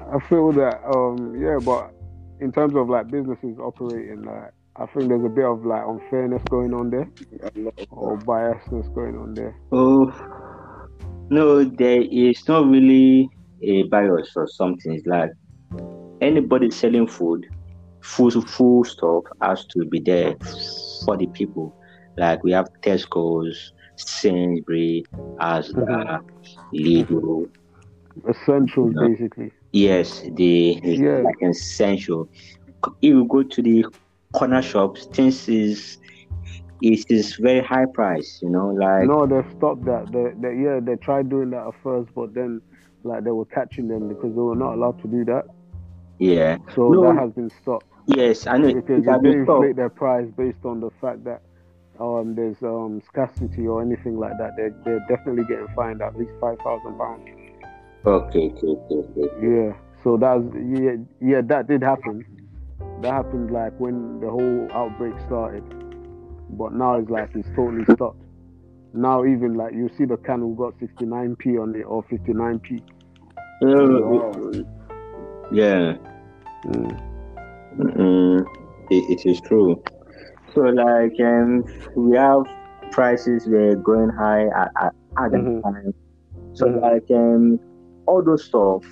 I 0.00 0.18
feel 0.28 0.52
that 0.52 0.80
um 0.94 1.40
yeah, 1.40 1.58
but 1.64 1.94
in 2.40 2.52
terms 2.52 2.74
of 2.74 2.88
like 2.88 3.08
businesses 3.08 3.58
operating, 3.58 4.22
like 4.22 4.52
I 4.76 4.86
think 4.86 5.08
there's 5.08 5.24
a 5.24 5.28
bit 5.28 5.44
of 5.44 5.66
like 5.66 5.82
unfairness 5.86 6.42
going 6.48 6.72
on 6.72 6.90
there 6.90 7.08
or 7.90 8.18
biasness 8.18 8.92
going 8.94 9.16
on 9.16 9.34
there. 9.34 9.54
Oh, 9.70 10.10
no, 11.28 11.62
there 11.62 12.00
is 12.00 12.48
not 12.48 12.66
really 12.66 13.28
a 13.62 13.82
bias 13.84 14.32
or 14.34 14.48
something. 14.48 14.94
It's 14.94 15.06
like 15.06 15.30
anybody 16.22 16.70
selling 16.70 17.06
food, 17.06 17.46
food, 18.02 18.32
food 18.48 18.86
stuff 18.86 19.24
has 19.42 19.66
to 19.66 19.84
be 19.86 20.00
there 20.00 20.36
for 21.04 21.16
the 21.16 21.26
people. 21.28 21.74
Like 22.16 22.42
we 22.44 22.52
have 22.52 22.66
Tesco's, 22.82 23.72
Sainsbury, 23.96 25.04
Asda, 25.40 26.20
mm-hmm. 26.74 26.74
Lidl. 26.74 27.48
Essentials 28.28 28.94
No. 28.94 29.02
basically. 29.02 29.52
Yes, 29.72 30.22
the 30.34 30.80
Yeah. 30.82 31.22
like 31.24 31.36
essential. 31.42 32.28
If 32.84 32.92
you 33.00 33.24
go 33.26 33.42
to 33.42 33.62
the 33.62 33.84
corner 34.32 34.62
shops, 34.62 35.06
things 35.06 35.48
is 35.48 35.98
it 36.80 37.04
is 37.10 37.36
very 37.36 37.60
high 37.60 37.86
price. 37.94 38.40
You 38.42 38.50
know, 38.50 38.68
like 38.68 39.08
No, 39.08 39.26
they've 39.26 39.50
stopped 39.56 39.84
that. 39.84 40.12
They, 40.12 40.32
they 40.40 40.56
yeah, 40.62 40.80
they 40.82 40.96
tried 40.96 41.28
doing 41.30 41.50
that 41.50 41.66
at 41.68 41.74
first, 41.82 42.10
but 42.14 42.34
then 42.34 42.60
like 43.04 43.24
they 43.24 43.30
were 43.30 43.46
catching 43.46 43.88
them 43.88 44.08
because 44.08 44.34
they 44.34 44.40
were 44.40 44.56
not 44.56 44.74
allowed 44.74 44.98
to 45.02 45.08
do 45.08 45.24
that. 45.26 45.44
yeah. 46.18 46.58
So 46.74 46.92
No. 46.92 47.02
that 47.02 47.16
has 47.16 47.32
been 47.32 47.50
stopped 47.50 47.86
Yes, 48.16 48.46
I 48.46 48.58
know. 48.58 48.68
because 48.68 49.04
it 49.04 49.08
if 49.08 49.22
they 49.22 49.30
been 49.30 49.44
stopped. 49.44 49.64
inflate 49.64 49.76
their 49.76 49.88
price 49.88 50.28
based 50.36 50.64
on 50.64 50.80
the 50.80 50.90
fact 51.00 51.24
that 51.24 51.42
um 52.00 52.34
there's 52.34 52.60
um 52.62 53.02
scarcity 53.06 53.66
or 53.66 53.82
anything 53.82 54.18
like 54.18 54.36
that, 54.38 54.56
they're 54.56 54.74
they're 54.84 55.04
definitely 55.08 55.44
getting 55.44 55.68
fined 55.74 56.02
at 56.02 56.16
least 56.18 56.32
five 56.40 56.58
thousand 56.58 56.98
pounds. 56.98 57.28
Okay, 58.04 58.50
okay, 58.50 58.66
okay, 58.66 58.94
okay. 58.94 59.30
Yeah. 59.40 59.72
So 60.02 60.16
that's 60.16 60.42
yeah 60.54 60.96
yeah 61.20 61.40
that 61.42 61.68
did 61.68 61.82
happen. 61.82 62.24
That 63.02 63.12
happened 63.12 63.50
like 63.50 63.72
when 63.78 64.20
the 64.20 64.30
whole 64.30 64.68
outbreak 64.72 65.14
started, 65.26 65.64
but 66.50 66.72
now 66.72 66.96
it's 66.96 67.10
like 67.10 67.30
it's 67.34 67.48
totally 67.54 67.84
stopped. 67.94 68.22
Now 68.94 69.24
even 69.24 69.54
like 69.54 69.72
you 69.74 69.88
see 69.96 70.04
the 70.04 70.16
can 70.18 70.40
who 70.40 70.54
got 70.54 70.78
69p 70.78 71.60
on 71.60 71.74
it 71.74 71.82
or 71.82 72.02
59p. 72.04 72.82
Uh, 73.64 74.64
yeah, 75.50 75.96
Mm. 76.64 77.11
Mm, 77.78 78.40
it, 78.90 79.04
it 79.10 79.28
is 79.30 79.40
true. 79.40 79.76
So 80.54 80.60
like 80.62 81.12
um, 81.20 81.64
we 81.96 82.16
have 82.16 82.42
prices 82.92 83.46
were 83.48 83.76
going 83.76 84.10
high 84.18 84.46
at, 84.46 84.68
at, 84.80 84.92
at 85.18 85.30
that 85.32 85.44
Mhm. 85.44 85.62
time. 85.62 85.92
So 86.54 86.66
Mhm. 86.66 86.80
like 86.82 87.10
um, 87.14 87.58
all 88.06 88.22
those 88.24 88.44
stuff, 88.46 88.84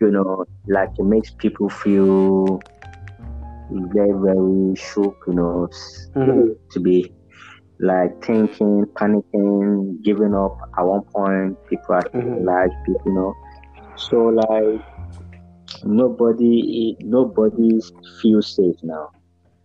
you 0.00 0.10
know, 0.10 0.44
like 0.68 0.90
it 0.98 1.04
makes 1.04 1.30
people 1.38 1.68
feel 1.68 2.64
very 3.70 4.12
very 4.12 4.74
shook. 4.76 5.16
You 5.26 5.34
know, 5.34 5.68
s- 5.72 6.08
Mhm. 6.16 6.54
to 6.72 6.80
be 6.80 7.12
like 7.80 8.10
thinking, 8.24 8.84
panicking, 8.98 10.02
giving 10.02 10.34
up. 10.34 10.56
At 10.78 10.84
one 10.84 11.02
point, 11.14 11.56
people 11.68 11.94
are 11.94 12.10
Mhm. 12.14 12.44
like 12.44 12.70
you 13.06 13.12
know. 13.12 13.34
So 13.96 14.16
like 14.26 14.80
nobody 15.84 16.96
nobody 17.00 17.80
feels 18.20 18.54
safe 18.54 18.76
now. 18.82 19.10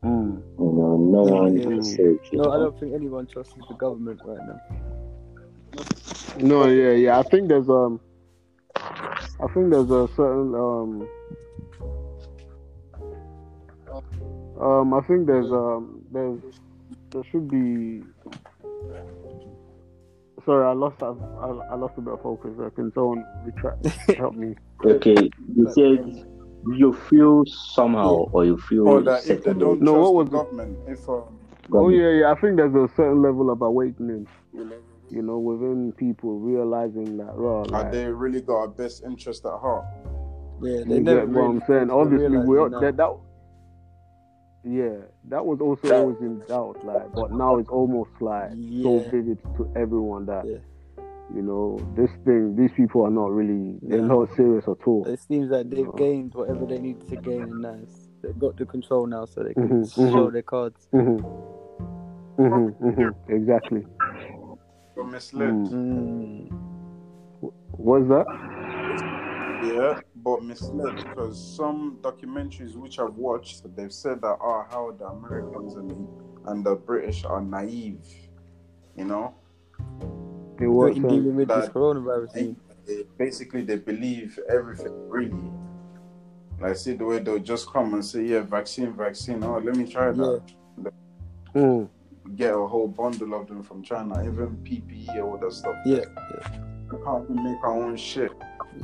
Mm. 0.04 0.42
You 0.60 0.72
know, 0.78 0.98
no 0.98 1.26
Yeah, 1.26 1.32
one 1.42 1.56
yeah. 1.56 1.78
is 1.78 1.94
safe. 1.96 2.20
you 2.32 2.40
No, 2.40 2.52
I 2.52 2.58
don't 2.58 2.78
think 2.80 2.94
anyone 2.94 3.28
trusts 3.28 3.54
the 3.54 3.76
government 3.76 4.20
right 4.26 4.46
now. 4.48 4.60
No, 6.40 6.66
yeah, 6.68 6.92
yeah. 6.92 7.20
I 7.20 7.24
think 7.24 7.48
there's 7.50 7.70
um, 7.70 8.00
I 8.76 9.48
think 9.54 9.70
there's 9.72 9.90
a 9.92 10.08
certain 10.16 10.54
um, 10.56 11.08
um, 14.60 14.94
I 14.94 15.02
think 15.02 15.28
there's 15.28 15.52
um, 15.52 16.02
there's 16.12 16.40
there 17.12 17.24
should 17.32 17.50
be. 17.50 18.04
Sorry, 20.46 20.66
I 20.66 20.74
lost 20.74 21.02
I, 21.02 21.08
I, 21.08 21.48
I 21.72 21.76
lost 21.76 21.94
a 21.98 22.02
bit 22.02 22.14
of 22.14 22.22
focus. 22.22 22.52
there. 22.58 22.70
Can 22.72 22.92
someone 22.94 23.26
retract 23.46 23.86
help 24.18 24.36
me? 24.36 24.56
Okay, 24.86 25.30
you 25.56 25.72
said 25.74 26.26
you 26.78 26.94
feel 27.10 27.44
somehow 27.74 28.28
or 28.32 28.46
you 28.46 28.58
feel 28.58 28.88
Or 28.88 29.02
that 29.02 29.28
if 29.28 29.44
they 29.44 29.54
don't 29.54 29.82
No, 29.82 29.94
trust 29.94 30.04
what 30.04 30.14
was 30.14 30.30
the 30.30 30.38
it? 30.38 30.44
government, 30.44 30.78
if 30.88 31.10
um, 31.10 31.40
Oh 31.74 31.90
yeah, 31.90 32.10
yeah. 32.10 32.32
I 32.32 32.36
think 32.40 32.58
there's 32.58 32.74
a 32.76 32.88
certain 32.96 33.22
level 33.22 33.50
of 33.50 33.62
awakening. 33.62 34.28
You 34.54 35.22
know, 35.22 35.40
within 35.40 35.92
people 35.94 36.40
realizing 36.40 37.18
that, 37.18 37.34
raw, 37.36 37.60
have 37.64 37.72
like, 37.72 37.92
they 37.92 38.06
really 38.08 38.42
got 38.42 38.56
our 38.56 38.68
best 38.70 39.04
interest 39.04 39.46
at 39.46 39.52
heart? 39.60 39.84
Yeah, 40.62 40.84
they 40.88 40.96
You 40.96 41.02
never 41.02 41.20
get 41.26 41.30
what 41.30 41.42
really 41.42 41.48
I'm 41.58 41.64
saying? 41.68 41.90
Obviously, 41.92 42.38
we 42.38 42.58
it 42.58 42.60
all, 42.62 42.70
now. 42.70 42.80
that 42.80 42.98
that 42.98 43.12
yeah, 44.64 44.98
that 45.30 45.46
was 45.46 45.60
also 45.60 45.94
always 45.96 46.18
in 46.22 46.40
doubt. 46.48 46.84
Like, 46.86 47.12
but 47.14 47.32
now 47.32 47.58
it's 47.58 47.70
almost 47.70 48.12
like 48.20 48.52
so 48.84 49.00
Yeah. 49.00 49.10
vivid 49.12 49.40
to 49.58 49.68
everyone 49.76 50.26
that 50.28 50.46
Yeah. 50.46 50.58
you 51.34 51.42
know, 51.42 51.80
this 51.96 52.12
thing, 52.26 52.56
these 52.58 52.72
people 52.76 53.04
are 53.06 53.10
not 53.10 53.32
really, 53.32 53.80
they're 53.82 54.00
Yeah. 54.00 54.06
not 54.06 54.30
serious 54.36 54.68
at 54.68 54.86
all. 54.86 55.06
It 55.08 55.20
seems 55.20 55.50
like 55.50 55.70
they've 55.70 55.88
Oh. 55.88 55.92
gained 55.94 56.34
whatever 56.36 56.66
they 56.66 56.78
need 56.80 57.00
to 57.08 57.16
gain, 57.16 57.44
and 57.44 57.62
nice. 57.62 58.10
They've 58.22 58.38
got 58.38 58.58
the 58.58 58.66
control 58.66 59.06
now, 59.08 59.26
so 59.26 59.42
they 59.42 59.54
can 59.54 59.70
Mhm, 59.70 59.96
show 59.96 60.28
mhm. 60.30 60.34
their 60.34 60.42
cards. 60.42 60.88
hmm 60.92 61.18
hmm 62.38 62.68
hmm 62.68 63.10
Exactly. 63.30 63.86
We're 64.96 65.06
misled. 65.06 65.54
Mm. 65.54 65.72
Mm. 65.72 67.52
What's 67.78 68.08
that? 68.10 68.26
Yeah, 69.64 70.00
but 70.24 70.44
misled 70.44 70.96
because 70.98 71.56
some 71.56 71.98
documentaries 72.02 72.76
which 72.76 73.00
I've 73.00 73.16
watched, 73.16 73.64
they've 73.76 73.92
said 73.94 74.22
that 74.22 74.38
oh, 74.42 74.66
how 74.70 74.96
the 74.98 75.06
Americans 75.06 75.76
and 75.76 75.90
the, 75.90 76.52
and 76.52 76.66
the 76.66 76.76
British 76.76 77.24
are 77.26 77.42
naive, 77.42 78.06
you 78.96 79.06
know. 79.06 79.34
In 80.60 80.74
what 80.74 80.96
in 80.96 81.02
dealing 81.04 81.36
with 81.36 81.48
this 81.48 81.70
coronavirus. 81.70 82.34
They, 82.34 82.56
they- 82.86 83.04
basically, 83.18 83.62
they 83.64 83.78
believe 83.78 84.40
everything 84.50 85.10
really. 85.10 85.52
Like, 86.60 86.76
see 86.76 86.94
the 86.94 87.06
way 87.06 87.20
they'll 87.20 87.40
just 87.40 87.68
come 87.72 87.94
and 87.94 88.06
say, 88.06 88.24
"Yeah, 88.24 88.42
vaccine, 88.42 88.94
vaccine. 88.94 89.44
Oh, 89.44 89.58
let 89.58 89.76
me 89.76 89.92
try 89.92 90.12
that." 90.12 90.42
Mm. 91.56 91.90
Get 92.36 92.54
a 92.54 92.68
whole 92.68 92.88
bundle 92.88 93.34
of 93.34 93.48
them 93.48 93.64
from 93.64 93.82
China, 93.84 94.22
even 94.24 94.58
PPE, 94.64 95.24
all 95.24 95.38
that 95.38 95.52
stuff. 95.54 95.76
Yeah, 95.86 96.06
We 96.92 96.98
can't 97.04 97.30
make 97.30 97.64
our 97.64 97.84
own 97.84 97.98
shit. 97.98 98.32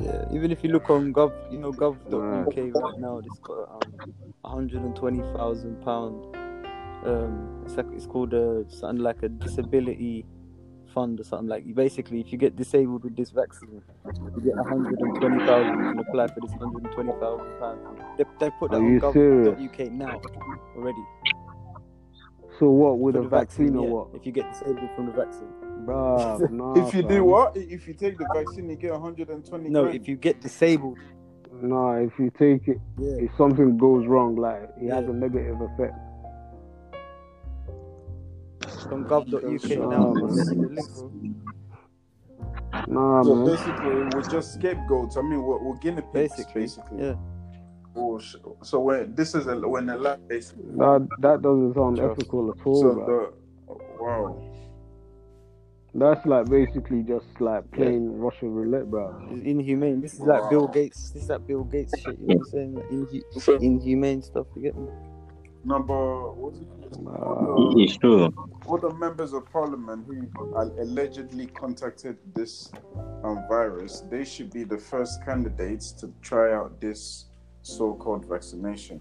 Yeah. 0.00 0.24
Even 0.32 0.50
if 0.50 0.62
you 0.62 0.70
look 0.70 0.90
on 0.90 1.12
gov, 1.12 1.32
you 1.50 1.58
know, 1.58 1.72
gov.uk 1.72 2.56
right 2.56 2.98
now, 2.98 3.18
it's 3.18 3.38
got 3.40 3.70
um, 3.70 4.04
120,000 4.42 5.84
pound. 5.84 6.36
Um, 7.04 7.62
it's 7.64 7.76
like 7.76 7.86
it's 7.92 8.06
called 8.06 8.34
a 8.34 8.64
something 8.68 9.02
like 9.02 9.22
a 9.22 9.28
disability 9.28 10.26
fund 10.92 11.20
or 11.20 11.24
something 11.24 11.48
like. 11.48 11.74
Basically, 11.74 12.20
if 12.20 12.32
you 12.32 12.38
get 12.38 12.56
disabled 12.56 13.04
with 13.04 13.16
this 13.16 13.30
vaccine, 13.30 13.82
you 14.36 14.42
get 14.42 14.56
120,000 14.56 15.86
and 15.86 16.00
apply 16.00 16.26
for 16.28 16.40
this 16.40 16.50
120,000 16.50 17.60
pound. 17.60 17.78
They, 18.18 18.24
they 18.40 18.50
put 18.58 18.70
that 18.72 18.78
Are 18.78 18.84
on 18.84 19.00
gov.uk 19.00 19.92
now 19.92 20.20
already. 20.76 21.04
So 22.58 22.70
what 22.70 22.98
with 22.98 23.14
a 23.16 23.22
vaccine, 23.22 23.76
or 23.76 23.84
yeah, 23.84 23.90
what? 23.90 24.08
If 24.14 24.26
you 24.26 24.32
get 24.32 24.52
disabled 24.52 24.90
from 24.96 25.06
the 25.06 25.12
vaccine. 25.12 25.67
Bruh, 25.88 26.50
nah, 26.60 26.74
if 26.86 26.92
you 26.94 27.02
do 27.02 27.24
what? 27.24 27.56
If 27.56 27.88
you 27.88 27.94
take 27.94 28.18
the 28.18 28.26
vaccine, 28.34 28.68
you 28.68 28.76
get 28.76 28.92
120. 28.92 29.70
No, 29.70 29.84
grand. 29.84 29.96
if 30.00 30.06
you 30.08 30.16
get 30.16 30.40
disabled, 30.40 30.98
Nah, 31.60 31.94
if 31.94 32.12
you 32.18 32.30
take 32.38 32.68
it, 32.68 32.78
yeah. 32.98 33.16
if 33.24 33.30
something 33.36 33.78
goes 33.78 34.06
wrong, 34.06 34.36
like 34.36 34.68
it 34.80 34.90
has 34.92 35.04
a 35.08 35.12
negative 35.12 35.60
effect. 35.62 35.94
From 38.88 39.04
gov.uk 39.06 39.60
Sure. 39.66 39.90
now. 39.90 40.12
man. 40.12 40.22
I'll 40.24 40.36
send 40.36 40.60
you 40.60 40.68
the 40.68 40.74
link, 40.74 40.88
bro. 40.94 41.10
Nah, 42.86 43.22
So 43.22 43.34
man. 43.34 43.46
basically, 43.46 43.94
we're 44.14 44.28
just 44.30 44.54
scapegoats. 44.54 45.16
I 45.16 45.22
mean, 45.22 45.42
we're, 45.42 45.58
we're 45.58 45.76
guinea 45.76 46.02
pigs, 46.12 46.12
Basically, 46.36 46.62
basically. 46.62 46.98
yeah. 47.06 47.14
Oh, 47.96 48.20
so 48.62 48.78
when 48.80 49.14
this 49.16 49.34
is 49.34 49.46
a 49.48 49.56
when 49.58 49.88
a 49.90 49.96
lab 49.96 50.20
basically. 50.28 50.64
That 50.76 51.08
that 51.20 51.42
doesn't 51.42 51.74
sound 51.74 51.96
Trust. 51.96 52.20
ethical 52.20 52.50
at 52.52 52.64
all, 52.66 52.80
So 52.82 52.94
bro. 52.94 53.06
the 53.06 53.12
wow. 53.12 53.32
That's 55.98 56.24
like 56.26 56.46
basically 56.48 57.02
just 57.02 57.26
like 57.40 57.70
playing 57.72 58.18
Russian 58.18 58.54
roulette, 58.54 58.90
bro. 58.90 59.14
It's 59.30 59.42
inhumane. 59.44 60.00
This 60.00 60.14
is 60.14 60.20
like 60.20 60.48
Bill 60.50 60.68
Gates. 60.68 61.10
This 61.10 61.24
is 61.24 61.28
like 61.28 61.46
Bill 61.46 61.64
Gates 61.64 61.92
shit. 62.00 62.18
You 62.20 62.26
know 62.28 62.34
what 62.36 62.38
I'm 62.38 62.44
saying? 62.52 62.74
Like 62.74 62.88
inhu- 62.90 63.60
inhumane 63.62 64.22
stuff. 64.22 64.46
You 64.56 64.62
get 64.62 64.76
me? 64.76 64.88
Number 65.64 66.32
what's 66.32 66.58
it? 66.60 67.00
Nah. 67.00 67.10
All 67.10 67.74
the, 67.74 67.82
It's 67.82 67.96
true. 67.98 68.32
all 68.66 68.78
the 68.78 68.94
members 68.94 69.32
of 69.34 69.44
parliament 69.52 70.06
who 70.06 70.26
are 70.54 70.70
allegedly 70.80 71.46
contacted 71.46 72.16
this 72.34 72.70
um, 73.24 73.44
virus, 73.48 74.00
they 74.10 74.24
should 74.24 74.50
be 74.52 74.64
the 74.64 74.78
first 74.78 75.22
candidates 75.24 75.92
to 75.92 76.12
try 76.22 76.54
out 76.54 76.80
this 76.80 77.26
so-called 77.62 78.24
vaccination. 78.26 79.00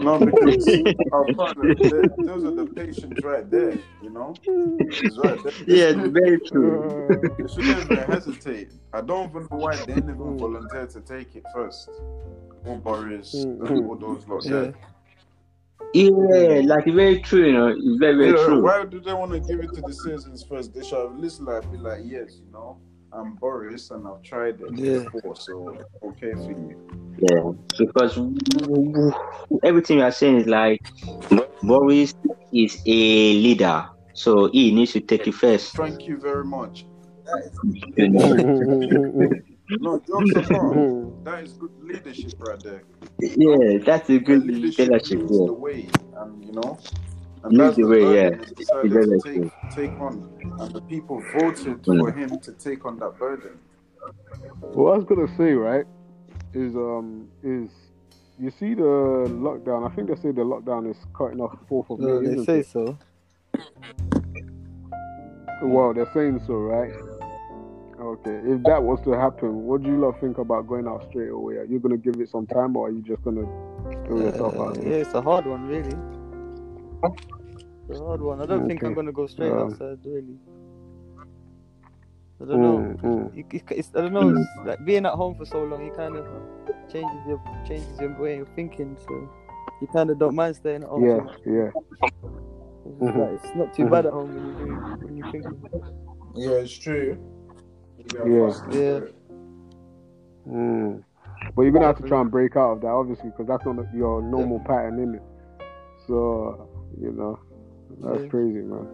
No, 0.00 0.18
because 0.18 0.68
our 1.12 1.24
parliament, 1.34 1.78
they- 1.80 2.24
those 2.24 2.44
are 2.44 2.54
the 2.54 2.66
patients 2.74 3.22
right 3.24 3.48
there. 3.50 3.72
You 4.02 4.10
know, 4.10 4.34
it's 4.46 5.18
right 5.18 5.42
there. 5.42 5.52
Yeah, 5.66 5.92
it's 5.96 6.12
very 6.12 6.38
true. 6.40 6.78
Uh, 6.78 7.28
They 7.38 7.48
shouldn't 7.52 7.90
even 7.90 7.96
hesitate. 8.06 8.72
I 8.92 9.00
don't 9.00 9.30
even 9.30 9.42
know 9.50 9.58
why 9.58 9.76
they 9.76 9.86
didn't 9.86 10.10
even 10.10 10.38
volunteer 10.38 10.86
to 10.86 11.00
take 11.00 11.34
it 11.36 11.44
first. 11.54 11.90
Or 12.64 12.76
Boris, 12.76 13.34
all 13.34 13.96
those 13.96 14.26
lot 14.26 14.44
Yeah. 14.44 14.50
there. 14.50 14.74
Yeah, 15.94 16.62
like 16.66 16.84
very 16.86 17.20
true. 17.20 17.46
You 17.46 17.52
know, 17.52 17.68
it's 17.68 17.98
very 17.98 18.16
very 18.16 18.30
Yeah, 18.38 18.44
true. 18.46 18.62
why 18.62 18.84
do 18.84 19.00
they 19.00 19.12
want 19.14 19.32
to 19.32 19.40
give 19.40 19.60
it 19.60 19.72
to 19.74 19.80
the 19.82 19.92
citizens 19.92 20.44
first? 20.48 20.74
They 20.74 20.82
should 20.84 21.06
at 21.06 21.18
least 21.18 21.40
like 21.40 21.70
be 21.70 21.78
like, 21.78 22.00
yes, 22.04 22.38
you 22.44 22.52
know, 22.52 22.78
I'm 23.12 23.34
Boris 23.36 23.90
and 23.90 24.06
I've 24.06 24.22
tried 24.22 24.60
it 24.60 24.76
Yeah. 24.78 25.04
before, 25.12 25.36
so 25.36 25.78
okay 26.02 26.32
for 26.32 26.50
you. 26.50 26.76
Yeah, 27.18 27.52
because 27.78 28.18
everything 29.64 29.98
you 29.98 30.04
are 30.04 30.12
saying 30.12 30.36
is 30.42 30.46
like 30.46 30.82
Boris 31.62 32.14
is 32.52 32.82
a 32.84 33.32
leader, 33.34 33.86
so 34.12 34.48
he 34.50 34.72
needs 34.74 34.92
to 34.92 35.00
take 35.00 35.26
it 35.26 35.32
first. 35.34 35.74
Thank 35.76 36.06
you 36.06 36.18
very 36.18 36.44
much. 36.44 36.86
You 37.96 38.08
know? 38.08 39.30
No, 39.80 39.98
jokes 40.06 40.30
apart, 40.36 41.24
that 41.24 41.42
is 41.42 41.54
good 41.54 41.72
leadership 41.82 42.34
right 42.38 42.60
there. 42.62 42.82
yeah, 43.20 43.78
that's 43.84 44.08
a 44.10 44.18
good 44.20 44.44
leadership 44.46 44.88
leadership. 44.90 45.20
Yeah. 45.22 45.46
the 45.46 45.52
way, 45.52 45.88
and 46.18 46.44
you 46.44 46.52
know, 46.52 46.78
and 46.78 46.78
Leads 46.78 47.05
that's 47.50 47.76
the 47.76 47.82
the 47.82 47.88
way, 47.88 48.14
yeah. 48.14 48.30
he's 48.36 48.52
decided 48.52 48.92
Very 48.92 49.06
to 49.06 49.18
take 49.20 49.52
take 49.74 50.00
on, 50.00 50.28
and 50.60 50.72
the 50.74 50.80
people 50.82 51.22
voted 51.34 51.82
Mm. 51.82 52.00
for 52.00 52.12
him 52.12 52.38
to 52.40 52.52
take 52.52 52.84
on 52.86 52.98
that 52.98 53.18
burden. 53.18 53.58
what 54.74 54.92
I 54.94 54.96
was 54.96 55.04
gonna 55.04 55.28
say, 55.36 55.52
right, 55.52 55.84
is 56.54 56.74
um 56.76 57.28
is 57.42 57.70
you 58.38 58.50
see 58.50 58.74
the 58.74 58.82
lockdown. 58.82 59.90
I 59.90 59.94
think 59.94 60.08
they 60.08 60.16
say 60.16 60.30
the 60.30 60.42
lockdown 60.44 60.90
is 60.90 60.96
cutting 61.16 61.40
off 61.40 61.56
fourth 61.68 61.88
of 61.90 62.00
No, 62.00 62.20
May. 62.20 62.34
they 62.34 62.44
say 62.44 62.58
it? 62.60 62.66
so. 62.66 62.96
Well, 65.62 65.94
they're 65.94 66.10
saying 66.12 66.40
so, 66.46 66.54
right? 66.54 66.92
Okay. 67.98 68.40
If 68.44 68.62
that 68.64 68.82
was 68.82 69.00
to 69.04 69.12
happen, 69.12 69.64
what 69.64 69.82
do 69.82 69.88
you 69.88 69.96
lot 69.98 70.20
think 70.20 70.36
about 70.36 70.66
going 70.66 70.86
out 70.86 71.06
straight 71.08 71.30
away? 71.30 71.56
Are 71.56 71.64
you 71.64 71.78
gonna 71.78 71.96
give 71.96 72.16
it 72.20 72.28
some 72.28 72.46
time, 72.46 72.76
or 72.76 72.88
are 72.88 72.90
you 72.90 73.00
just 73.02 73.22
gonna 73.24 73.46
throw 74.06 74.18
yourself 74.20 74.54
Uh, 74.56 74.64
out? 74.64 74.76
yeah, 74.82 74.96
it's 74.96 75.14
a 75.14 75.22
hard 75.22 75.46
one, 75.46 75.66
really. 75.66 75.96
It's 77.88 78.00
a 78.00 78.04
hard 78.04 78.20
one. 78.20 78.40
I 78.40 78.46
don't 78.46 78.66
think 78.66 78.82
I'm 78.82 78.94
gonna 78.94 79.12
go 79.12 79.26
straight 79.26 79.52
Um, 79.52 79.70
outside, 79.72 79.98
really. 80.04 80.38
I 82.40 82.44
don't 82.44 82.60
know. 82.60 82.78
Mm, 82.78 83.00
mm. 83.00 83.36
You, 83.36 83.44
you, 83.50 83.60
it's, 83.70 83.90
I 83.94 84.00
don't 84.02 84.12
know. 84.12 84.28
It's 84.28 84.66
like 84.66 84.84
being 84.84 85.06
at 85.06 85.12
home 85.14 85.36
for 85.36 85.46
so 85.46 85.62
long, 85.64 85.84
you 85.86 85.92
kind 85.92 86.16
of 86.16 86.26
changes 86.92 87.26
your 87.26 87.40
changes 87.66 87.98
your 88.00 88.18
way 88.20 88.38
of 88.38 88.48
thinking. 88.54 88.96
So 89.06 89.28
you 89.80 89.86
kind 89.88 90.10
of 90.10 90.18
don't 90.18 90.34
mind 90.34 90.56
staying 90.56 90.82
at 90.82 90.88
home. 90.88 91.04
Yeah, 91.04 91.16
much. 91.16 91.38
yeah. 91.46 91.70
It's, 92.84 93.00
Mhm. 93.00 93.18
like, 93.18 93.44
it's 93.44 93.54
not 93.56 93.74
too 93.74 93.84
Mhm. 93.84 93.90
bad 93.90 94.06
at 94.06 94.12
home 94.12 94.34
when 94.34 94.46
you 94.46 94.54
do 94.58 94.98
when 95.06 95.16
you 95.16 95.24
think. 95.32 95.46
Yeah, 96.34 96.50
it's 96.50 96.78
true. 96.78 97.16
Yeah. 98.14 98.52
Yeah. 98.70 99.00
Mm. 100.46 101.02
But 101.54 101.62
you're 101.62 101.72
gonna 101.72 101.86
have 101.86 101.96
to 101.98 102.02
try 102.08 102.20
and 102.20 102.30
break 102.30 102.54
out 102.56 102.72
of 102.72 102.80
that, 102.82 102.88
obviously, 102.88 103.30
because 103.30 103.46
that's 103.46 103.64
not 103.64 103.76
your 103.94 104.22
normal 104.22 104.60
pattern, 104.60 104.98
is 105.00 105.14
it? 105.14 105.22
So 106.06 106.68
you 107.00 107.12
know, 107.12 107.38
that's 108.02 108.22
Yeah. 108.22 108.28
crazy, 108.28 108.60
man. 108.62 108.86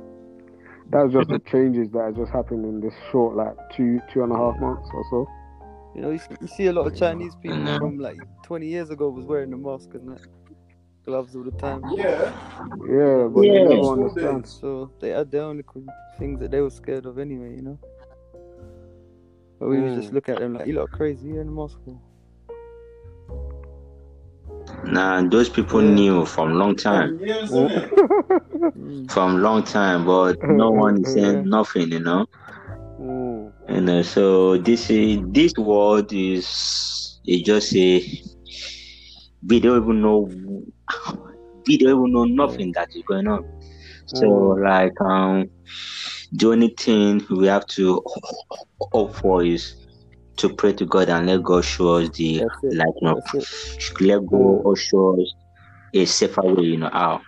That's 0.91 1.13
just 1.13 1.29
the 1.29 1.39
changes 1.41 1.91
that 1.93 2.01
have 2.03 2.17
just 2.17 2.33
happened 2.33 2.65
in 2.65 2.81
this 2.81 2.95
short, 3.11 3.37
like 3.37 3.57
two, 3.75 4.01
two 4.13 4.23
and 4.25 4.33
a 4.33 4.37
half 4.37 4.59
months 4.61 4.89
or 4.93 5.05
so. 5.11 5.29
You 5.95 6.03
know, 6.03 6.11
you 6.11 6.19
see, 6.19 6.37
you 6.41 6.47
see 6.47 6.67
a 6.67 6.73
lot 6.73 6.87
of 6.87 6.95
Chinese 6.95 7.35
people 7.37 7.79
from 7.79 7.99
like 7.99 8.19
20 8.45 8.67
years 8.67 8.91
ago 8.91 9.09
was 9.11 9.25
wearing 9.27 9.53
a 9.53 9.57
mask 9.57 9.95
and 9.95 10.09
that, 10.11 10.21
gloves 11.05 11.35
all 11.37 11.45
the 11.45 11.51
time. 11.53 11.83
Yeah. 11.95 12.33
Yeah, 12.89 13.29
but 13.29 13.43
Yeah. 13.43 13.53
you 13.53 13.61
never 13.65 13.77
School 13.83 13.91
understand. 13.93 14.47
So 14.47 14.91
they 15.01 15.11
had 15.11 15.31
their 15.31 15.43
own 15.43 15.57
little 15.59 15.85
things 16.19 16.41
that 16.41 16.51
they 16.51 16.61
were 16.61 16.71
scared 16.71 17.07
of 17.07 17.19
anyway, 17.19 17.57
you 17.57 17.63
know. 17.63 17.79
But 19.59 19.69
we 19.69 19.81
would 19.81 19.95
just 19.95 20.11
Mm. 20.11 20.15
look 20.15 20.29
at 20.29 20.39
them 20.39 20.55
like, 20.55 20.67
you 20.67 20.75
look 20.75 20.91
crazy, 20.91 21.29
you're 21.29 21.41
in 21.43 21.49
a 21.49 21.51
mosque. 21.51 21.79
for?" 21.85 21.99
Nah, 24.85 25.23
those 25.29 25.49
people 25.49 25.81
Yeah. 25.81 25.97
knew 25.97 26.25
from 26.25 26.55
long 26.55 26.77
time, 26.77 27.11
Years, 27.21 27.59
innit? 27.59 27.91
Mm. 28.77 29.11
from 29.11 29.41
long 29.43 29.63
time, 29.65 30.05
but 30.05 30.37
no 30.49 30.71
one 30.71 31.01
is 31.03 31.13
Yeah. 31.15 31.15
saying 31.15 31.49
nothing. 31.49 31.91
You 31.93 32.01
know. 32.01 32.27
Mm. 32.99 33.53
You 33.69 33.81
know, 33.81 34.03
so 34.03 34.57
this 34.59 34.91
is 34.91 35.21
this 35.33 35.53
world 35.59 36.13
is 36.13 37.19
is 37.27 37.43
just 37.43 37.75
a 37.77 38.03
we 39.49 39.61
don't 39.61 39.83
even 39.83 40.01
know 40.03 40.29
we 41.67 41.79
don't 41.79 41.91
even 41.99 42.13
know 42.13 42.25
nothing 42.25 42.73
that 42.75 42.89
is 42.95 43.03
going 43.09 43.27
on. 43.29 43.43
So 44.07 44.27
Mm. 44.27 44.61
like 44.63 44.93
um 45.01 45.47
the 46.33 46.49
only 46.51 46.75
thing 46.79 47.23
we 47.31 47.47
have 47.47 47.67
to 47.77 48.03
hope 48.93 49.15
for 49.17 49.45
is 49.45 49.75
to 50.39 50.49
pray 50.55 50.73
to 50.75 50.87
God 50.87 51.09
and 51.09 51.27
let 51.27 51.43
God 51.43 51.65
show 51.65 51.97
us 51.97 52.11
the 52.17 52.43
like 52.71 52.95
you 53.01 53.09
know 53.09 53.21
let 54.01 54.27
God 54.27 54.79
show 54.79 55.21
us 55.21 55.35
a 55.95 56.05
safer 56.05 56.43
way, 56.43 56.65
you 56.65 56.79
know 56.79 56.91
how. 56.93 57.23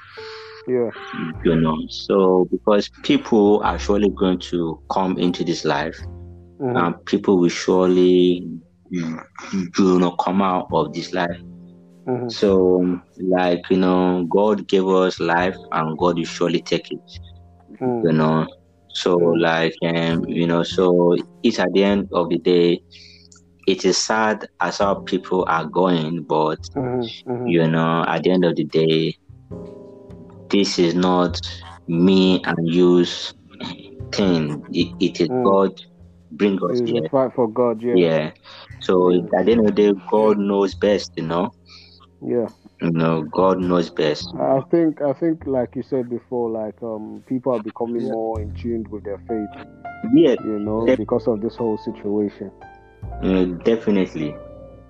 Yeah. 0.67 0.91
You 1.45 1.57
know, 1.57 1.77
so 1.89 2.47
because 2.51 2.89
people 3.03 3.61
are 3.63 3.79
surely 3.79 4.11
going 4.19 4.39
to 4.51 4.79
come 4.93 5.19
into 5.19 5.45
this 5.45 5.65
life, 5.65 5.97
Mhm. 6.61 6.75
and 6.75 6.95
people 7.07 7.39
will 7.39 7.49
surely, 7.51 8.49
you 8.91 9.19
know, 9.79 10.11
come 10.13 10.43
out 10.43 10.69
of 10.73 10.93
this 10.93 11.13
life. 11.13 11.37
Mhm. 12.07 12.29
So, 12.29 12.99
like 13.19 13.61
you 13.71 13.77
know, 13.79 14.25
God 14.31 14.67
gave 14.69 14.87
us 14.87 15.21
life, 15.21 15.57
and 15.73 15.97
God 15.99 16.17
will 16.19 16.25
surely 16.25 16.63
take 16.63 16.91
it. 16.91 17.03
you 18.03 18.13
Mm. 18.13 18.13
know 18.13 18.47
so 18.95 19.17
like 19.49 19.75
um 19.87 20.25
you 20.29 20.47
know 20.47 20.63
so 20.63 21.17
it's 21.43 21.59
at 21.59 21.73
the 21.75 21.85
end 21.85 22.09
of 22.13 22.29
the 22.31 22.39
day 22.39 22.81
it 23.67 23.85
is 23.85 23.99
sad 23.99 24.47
as 24.61 24.79
how 24.79 24.95
people 25.07 25.45
are 25.49 25.67
going 25.67 26.25
but 26.29 26.59
Mhm. 26.75 27.13
Mhm. 27.27 27.55
you 27.55 27.67
know 27.69 28.05
at 28.07 28.23
the 28.25 28.31
end 28.31 28.45
of 28.45 28.57
the 28.57 28.65
day 28.65 29.15
this 30.51 30.79
is 30.79 30.95
not 30.95 31.41
me 31.89 32.41
and 32.45 32.59
you's 32.67 33.33
thing 34.13 34.63
it, 34.73 34.89
it 35.01 35.21
is 35.21 35.29
Mm. 35.29 35.45
god 35.45 35.71
bring 36.31 36.59
us 36.71 36.81
It's 36.81 36.87
here 36.87 37.09
fight 37.11 37.33
for 37.35 37.49
God. 37.49 37.83
Yeah. 37.83 38.03
yeah 38.03 38.31
so 38.81 39.11
at 39.39 39.45
the 39.47 39.53
end 39.53 39.61
of 39.69 39.75
the 39.75 39.83
day 39.83 39.93
god 40.11 40.39
knows 40.39 40.75
best 40.75 41.11
you 41.17 41.25
know 41.27 41.51
Yeah. 42.21 42.49
Know 42.93 43.23
god 43.33 43.59
knows 43.59 43.91
best 43.91 44.35
I 44.39 44.61
think 44.71 45.01
I 45.03 45.13
think 45.13 45.47
like 45.47 45.75
you 45.77 45.83
said 45.83 46.09
before, 46.09 46.51
like 46.51 46.83
um 46.83 47.23
people 47.27 47.53
are 47.53 47.61
becoming 47.61 48.03
Yeah. 48.03 48.11
more 48.11 48.41
in 48.41 48.53
tune 48.53 48.85
with 48.91 49.05
their 49.05 49.19
faith, 49.29 49.51
yeah 50.15 50.35
you 50.45 50.59
know, 50.59 50.89
Def- 50.89 50.99
because 50.99 51.27
of 51.27 51.41
this 51.41 51.57
whole 51.57 51.79
situation. 51.79 52.51
uh, 53.23 53.45
definitely 53.65 54.39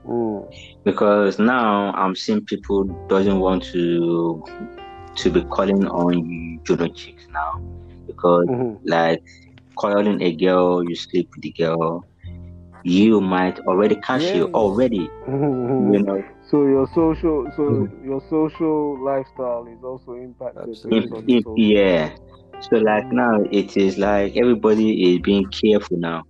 Mm. 0.05 0.49
because 0.85 1.39
now 1.39 1.93
I'm 1.95 2.15
seeing 2.15 2.45
people 2.45 2.85
doesn't 3.09 3.39
want 3.39 3.65
to 3.73 4.43
to 5.19 5.31
be 5.31 5.43
calling 5.45 5.87
on 5.87 6.61
juno 6.67 6.89
chicks 6.95 7.25
now 7.33 7.51
because 8.07 8.49
Mhm. 8.49 8.79
like 8.85 9.21
calling 9.79 10.21
a 10.23 10.35
girl 10.37 10.83
you 10.85 10.95
sleep 10.97 11.29
with 11.35 11.43
the 11.43 11.53
girl 11.63 12.07
you 12.83 13.21
might 13.21 13.59
already 13.61 13.97
catch 13.97 14.33
Yeah, 14.33 14.35
you 14.35 14.47
already 14.55 15.13
you 15.79 15.99
know 16.05 16.23
So 16.51 16.67
your 16.67 16.87
social, 16.87 17.51
so 17.57 17.65
Mhm. 17.69 17.91
your 18.05 18.21
social 18.31 19.03
lifestyle 19.05 19.67
is 19.67 19.83
also 19.83 20.15
impacted 20.15 20.83
Absolutely. 20.83 20.85
based 20.85 21.13
on 21.13 21.27
if, 21.27 21.27
this 21.27 21.43
if, 21.45 21.45
whole. 21.45 21.71
yeah 21.75 22.11
so 22.61 22.77
like 22.79 23.07
now 23.13 23.35
it 23.51 23.77
is 23.77 23.99
like 23.99 24.37
everybody 24.37 25.15
is 25.15 25.21
being 25.23 25.47
careful 25.61 25.97
now 25.99 26.23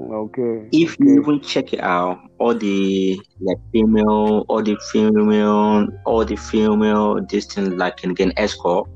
Okay. 0.00 0.72
if 0.72 0.96
okay. 0.96 0.98
you 0.98 1.20
even 1.20 1.40
check 1.40 1.72
it 1.72 1.80
out 1.80 2.18
all 2.38 2.54
the 2.54 3.18
like 3.40 3.58
female 3.72 4.44
all 4.48 4.62
the 4.62 4.76
female 4.92 5.86
all 6.04 6.24
the 6.24 6.36
female 6.36 7.18
this 7.30 7.46
thing 7.46 7.76
like 7.76 7.96
can 7.96 8.14
get 8.14 8.32
escort 8.36 8.86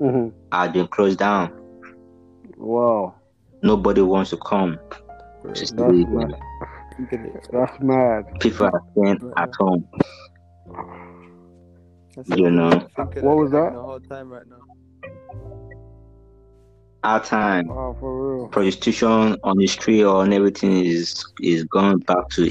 Mhm. 0.00 0.32
are 0.52 0.68
being 0.68 0.86
closed 0.88 1.18
down 1.18 1.50
Wow, 2.58 3.14
nobody 3.62 4.00
wants 4.02 4.30
to 4.30 4.36
come 4.36 4.78
to 5.54 5.66
that's 5.78 6.34
sleep. 6.96 7.12
mad. 7.12 7.12
you 7.12 7.18
can 7.18 7.36
expect 7.36 7.52
That's 7.52 7.82
mad. 7.82 8.40
People 8.40 8.66
are 8.66 8.82
staying 8.92 9.32
at 9.36 9.54
home. 9.54 9.88
That's 12.16 12.28
You 12.30 12.50
know. 12.50 12.70
What 12.96 13.36
was 13.36 13.50
that? 13.52 13.72
A 13.74 13.82
hard 13.82 14.08
time 14.08 14.28
right 14.30 14.46
now. 14.48 14.58
Our 17.02 17.22
time, 17.22 17.66
Wow, 17.66 17.94
for 18.00 18.36
real. 18.38 18.48
prostitution 18.48 19.36
on 19.44 19.58
the 19.58 19.66
street 19.66 20.04
or 20.04 20.22
on 20.22 20.32
everything 20.32 20.72
is 20.86 21.22
is 21.42 21.64
going 21.64 21.98
back 21.98 22.30
to 22.30 22.50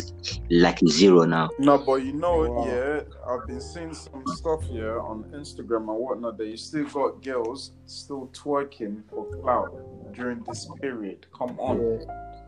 like 0.51 0.77
zero 0.87 1.23
now. 1.25 1.49
No, 1.57 1.79
but 1.79 2.03
you 2.03 2.13
know, 2.13 2.47
Wow. 2.51 2.67
yeah, 2.67 3.01
I've 3.27 3.47
been 3.47 3.59
seeing 3.59 3.95
some 3.95 4.23
stuff 4.27 4.61
here 4.65 4.99
on 4.99 5.23
Instagram 5.33 5.89
and 5.89 5.97
whatnot 5.97 6.37
that 6.37 6.45
you 6.45 6.57
still 6.57 6.85
got 6.85 7.23
girls 7.23 7.71
still 7.87 8.29
twerking 8.31 9.01
for 9.09 9.25
clout 9.41 9.73
during 10.13 10.43
this 10.43 10.69
period. 10.79 11.25
Come 11.35 11.59
on. 11.59 11.81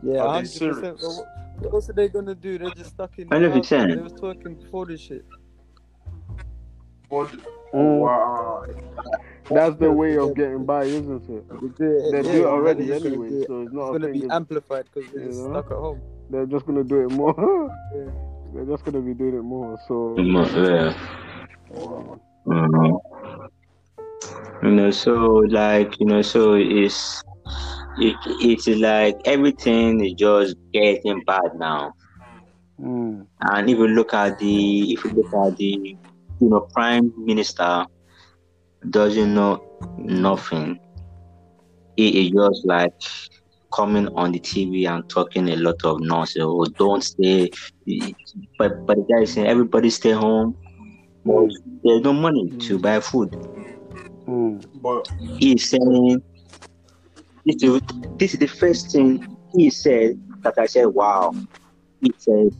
Yeah, 0.04 0.12
yeah, 0.14 0.20
Are 0.22 0.40
they 0.42 0.46
serious? 0.46 1.02
What 1.60 1.74
else 1.74 1.90
are 1.90 1.94
they 1.94 2.08
gonna 2.08 2.34
do? 2.34 2.58
They're 2.58 2.70
just 2.70 2.90
stuck 2.90 3.18
in 3.18 3.28
the 3.28 3.36
100%. 3.36 3.50
house. 3.52 3.70
They 3.96 4.02
was 4.02 4.12
twerking 4.12 4.60
before 4.62 4.86
this 4.86 5.00
shit. 5.00 5.24
But, 7.10 7.30
Mm. 7.74 7.98
wow. 8.00 8.64
That's 9.48 9.76
the 9.76 9.92
way 9.92 10.16
of 10.18 10.34
getting 10.34 10.64
by, 10.64 10.84
isn't 10.84 11.28
it? 11.28 11.48
They 11.48 11.68
do 11.68 11.90
it, 11.98 12.22
They 12.22 12.38
yeah, 12.40 12.44
already 12.46 12.84
they're 12.86 12.98
just 12.98 13.04
gonna 13.04 13.14
anyway, 13.14 13.28
do 13.30 13.40
it. 13.42 13.46
so 13.46 13.60
it's 13.60 13.66
It's 13.66 13.74
not 13.74 13.88
a 13.90 13.98
gonna 13.98 14.12
be 14.12 14.28
amplified 14.30 14.84
because 14.92 15.10
they're 15.12 15.28
just 15.28 15.44
stuck 15.44 15.70
at 15.70 15.76
home. 15.76 16.00
They're 16.30 16.46
just 16.46 16.66
gonna 16.66 16.84
do 16.84 17.00
it 17.06 17.10
more. 17.12 17.34
Yeah. 17.94 18.10
They're 18.54 18.64
just 18.64 18.84
gonna 18.84 19.00
be 19.00 19.14
doing 19.14 19.34
it 19.38 19.42
more. 19.42 19.78
So 19.86 20.16
Yeah. 20.18 20.94
Mhm. 22.46 23.00
You 24.62 24.70
know, 24.70 24.90
so 24.90 25.12
like 25.50 26.00
you 26.00 26.06
know, 26.06 26.22
so 26.22 26.54
it's 26.54 27.22
it, 27.96 28.18
it 28.26 28.66
is 28.66 28.78
like 28.80 29.16
everything 29.24 30.04
is 30.04 30.14
just 30.14 30.54
getting 30.72 31.22
bad 31.26 31.50
now. 31.56 31.92
mm, 32.78 33.26
And 33.40 33.68
if 33.70 33.78
you 33.78 33.88
look 33.88 34.12
at 34.14 34.38
the 34.38 34.92
if 34.92 35.04
you 35.04 35.10
look 35.14 35.46
at 35.46 35.56
the 35.56 35.96
you 36.40 36.48
know 36.48 36.66
prime 36.74 37.12
minister 37.16 37.86
doesn't 38.90 39.34
know 39.34 39.60
nothing. 39.96 40.78
He 41.96 42.26
is 42.26 42.30
just 42.32 42.66
like 42.66 42.92
coming 43.74 44.08
on 44.14 44.32
the 44.32 44.40
TV 44.40 44.86
and 44.86 45.02
talking 45.08 45.48
a 45.48 45.56
lot 45.56 45.76
of 45.84 45.98
nonsense. 46.00 46.44
Oh, 46.46 46.66
don't 46.78 47.02
stay. 47.02 47.50
But 48.58 48.72
but 48.86 48.96
the 48.96 49.04
guy 49.10 49.22
is 49.22 49.32
saying 49.32 49.46
everybody 49.48 49.90
stay 49.90 50.12
home. 50.12 50.56
But 51.24 51.48
there's 51.82 52.02
no 52.02 52.12
money 52.12 52.52
to 52.68 52.78
buy 52.78 53.00
food. 53.00 53.30
mm, 54.26 54.60
But 54.82 55.08
He's 55.38 55.68
saying 55.70 56.20
this 57.46 57.62
is 57.62 57.80
this 58.16 58.34
is 58.34 58.40
the 58.40 58.46
first 58.46 58.90
thing 58.90 59.36
he 59.54 59.70
said 59.70 60.20
that 60.42 60.58
I 60.58 60.66
said, 60.66 60.86
wow. 60.86 61.32
He 62.00 62.12
said 62.18 62.50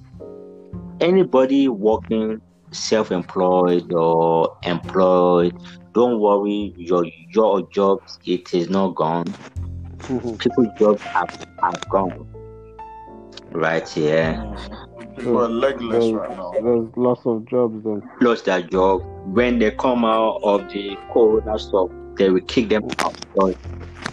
anybody 1.01 1.69
working 1.69 2.41
self-employed 2.71 3.93
or 3.93 4.57
employed, 4.65 5.55
don't 5.93 6.21
worry, 6.21 6.73
your 6.77 7.05
your 7.31 7.69
job 7.71 8.01
it 8.25 8.55
is 8.55 8.69
not 8.71 8.95
gone. 8.95 9.27
mhm. 10.03 10.39
People's 10.39 10.79
jobs 10.79 11.03
are, 11.15 11.29
are 11.63 11.73
gone. 11.91 12.27
Right 13.53 13.89
here. 13.89 14.35
people 15.17 15.39
are 15.45 15.49
legless 15.49 16.05
There's, 16.05 16.13
right 16.13 16.37
now. 16.37 16.53
there's 16.53 16.89
lots 16.97 17.27
of 17.27 17.47
jobs 17.47 17.83
then. 17.85 18.03
Lost 18.21 18.45
their 18.45 18.63
job. 18.63 19.03
When 19.27 19.59
they 19.59 19.71
come 19.73 20.05
out 20.05 20.39
of 20.43 20.69
the 20.69 20.97
corona 21.13 21.59
stuff, 21.59 21.91
they 22.19 22.31
will 22.31 22.41
kick 22.49 22.69
them 22.69 22.83
out. 23.05 23.15
Because 23.35 23.55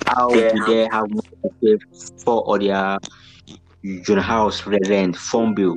how 0.08 0.40
do 0.52 0.62
they 0.66 0.88
have 0.92 1.06
money 1.10 1.78
for 2.24 2.42
all 2.42 2.60
their 2.60 2.98
your 3.82 4.22
house 4.22 4.66
rent, 4.66 5.16
phone 5.18 5.54
bill, 5.56 5.76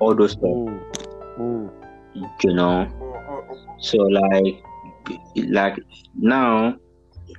all 0.00 0.14
those 0.14 0.32
stuff, 0.32 0.56
Mm, 0.56 0.80
mm, 1.38 1.70
you 2.42 2.54
know? 2.54 2.86
So 3.78 3.98
like, 3.98 4.54
like 5.36 5.76
now, 6.14 6.74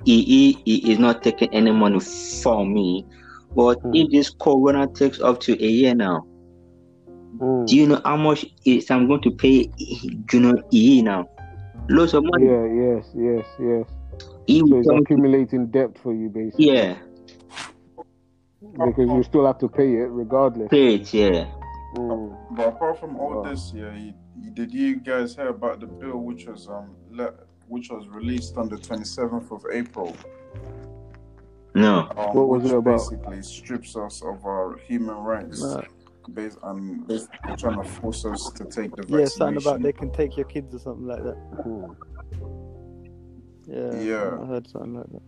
he, 0.04 0.22
he, 0.24 0.62
he 0.64 0.92
is 0.92 0.98
not 0.98 1.22
taking 1.22 1.48
any 1.52 1.72
money 1.72 2.00
from 2.42 2.72
me. 2.74 3.06
But 3.54 3.78
Hmm. 3.82 3.92
if 3.92 4.10
this 4.10 4.30
corona 4.40 4.86
takes 4.96 5.20
up 5.20 5.40
to 5.42 5.52
a 5.52 5.68
year 5.68 5.94
now, 5.94 6.22
mm. 7.40 7.66
do 7.66 7.76
you 7.76 7.86
know 7.86 8.00
how 8.04 8.16
much 8.16 8.44
is 8.64 8.90
I'm 8.90 9.06
going 9.08 9.22
to 9.22 9.30
pay? 9.30 9.70
You 10.32 10.40
know, 10.40 10.54
he 10.70 11.02
now, 11.02 11.26
Lots 11.88 12.14
of 12.14 12.22
money. 12.24 12.48
Yeah, 12.48 12.64
yes, 12.66 13.10
yes, 13.14 13.46
yes. 13.58 13.95
He 14.46 14.60
So 14.60 14.66
will 14.66 14.78
it's 14.78 14.86
tell 14.86 14.96
me- 14.96 15.02
accumulating 15.02 15.66
debt 15.68 15.98
for 15.98 16.14
you 16.14 16.28
basically. 16.28 16.72
yeah, 16.72 16.96
Because 18.72 19.08
you 19.08 19.22
still 19.22 19.46
have 19.46 19.58
to 19.58 19.68
pay 19.68 19.94
it 19.94 20.08
regardless. 20.10 20.68
pay 20.70 20.94
it. 20.96 21.12
Yeah. 21.12 21.46
Mm. 21.96 22.36
but 22.56 22.68
apart 22.68 22.98
from 23.00 23.16
all 23.16 23.36
Wow. 23.42 23.50
this, 23.50 23.72
yeah, 23.74 23.94
you, 23.96 24.12
you- 24.42 24.50
did 24.50 24.72
you 24.72 24.96
guys 25.00 25.34
hear 25.34 25.48
about 25.48 25.80
the 25.80 25.86
bill 25.86 26.18
which 26.18 26.46
was 26.46 26.68
um 26.68 26.90
le- 27.10 27.34
which 27.68 27.90
was 27.90 28.06
released 28.08 28.56
on 28.58 28.68
the 28.68 28.76
twenty 28.76 29.04
seventh 29.04 29.50
of 29.50 29.64
April? 29.72 30.14
No. 31.74 32.08
Um, 32.16 32.34
What 32.34 32.48
was 32.48 32.62
which 32.62 32.72
it 32.72 32.76
about? 32.76 32.92
basically 32.96 33.42
strips 33.42 33.96
us 33.96 34.22
of 34.22 34.44
our 34.44 34.76
human 34.78 35.16
rights, 35.16 35.62
Nah. 35.62 35.82
based 36.34 36.58
on 36.62 37.00
basically 37.06 37.56
trying 37.56 37.82
to 37.82 37.88
force 37.88 38.24
us 38.24 38.50
to 38.52 38.64
take 38.64 38.94
the 38.96 39.04
Yeah, 39.18 39.24
something 39.26 39.62
about 39.62 39.82
they 39.82 39.92
can 39.92 40.10
take 40.10 40.36
your 40.36 40.46
kids 40.46 40.74
or 40.74 40.78
something 40.78 41.06
like 41.06 41.22
that. 41.22 41.36
Mm. 41.66 41.96
Yeah, 43.66 44.00
Yeah. 44.00 44.38
I 44.42 44.46
heard 44.46 44.68
something 44.68 44.94
like 44.94 45.06
that. 45.10 45.22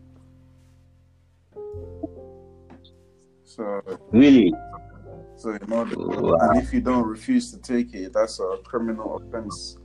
So, 3.45 3.80
Really? 4.12 4.55
so 5.36 5.51
you 5.53 5.59
know, 5.66 5.84
Wow. 5.97 6.36
and 6.43 6.62
if 6.62 6.72
you 6.72 6.80
don't 6.80 7.07
refuse 7.07 7.51
to 7.53 7.59
take 7.59 7.95
it, 7.95 8.12
that's 8.12 8.39
a 8.41 8.59
criminal 8.64 9.16
offense, 9.16 9.78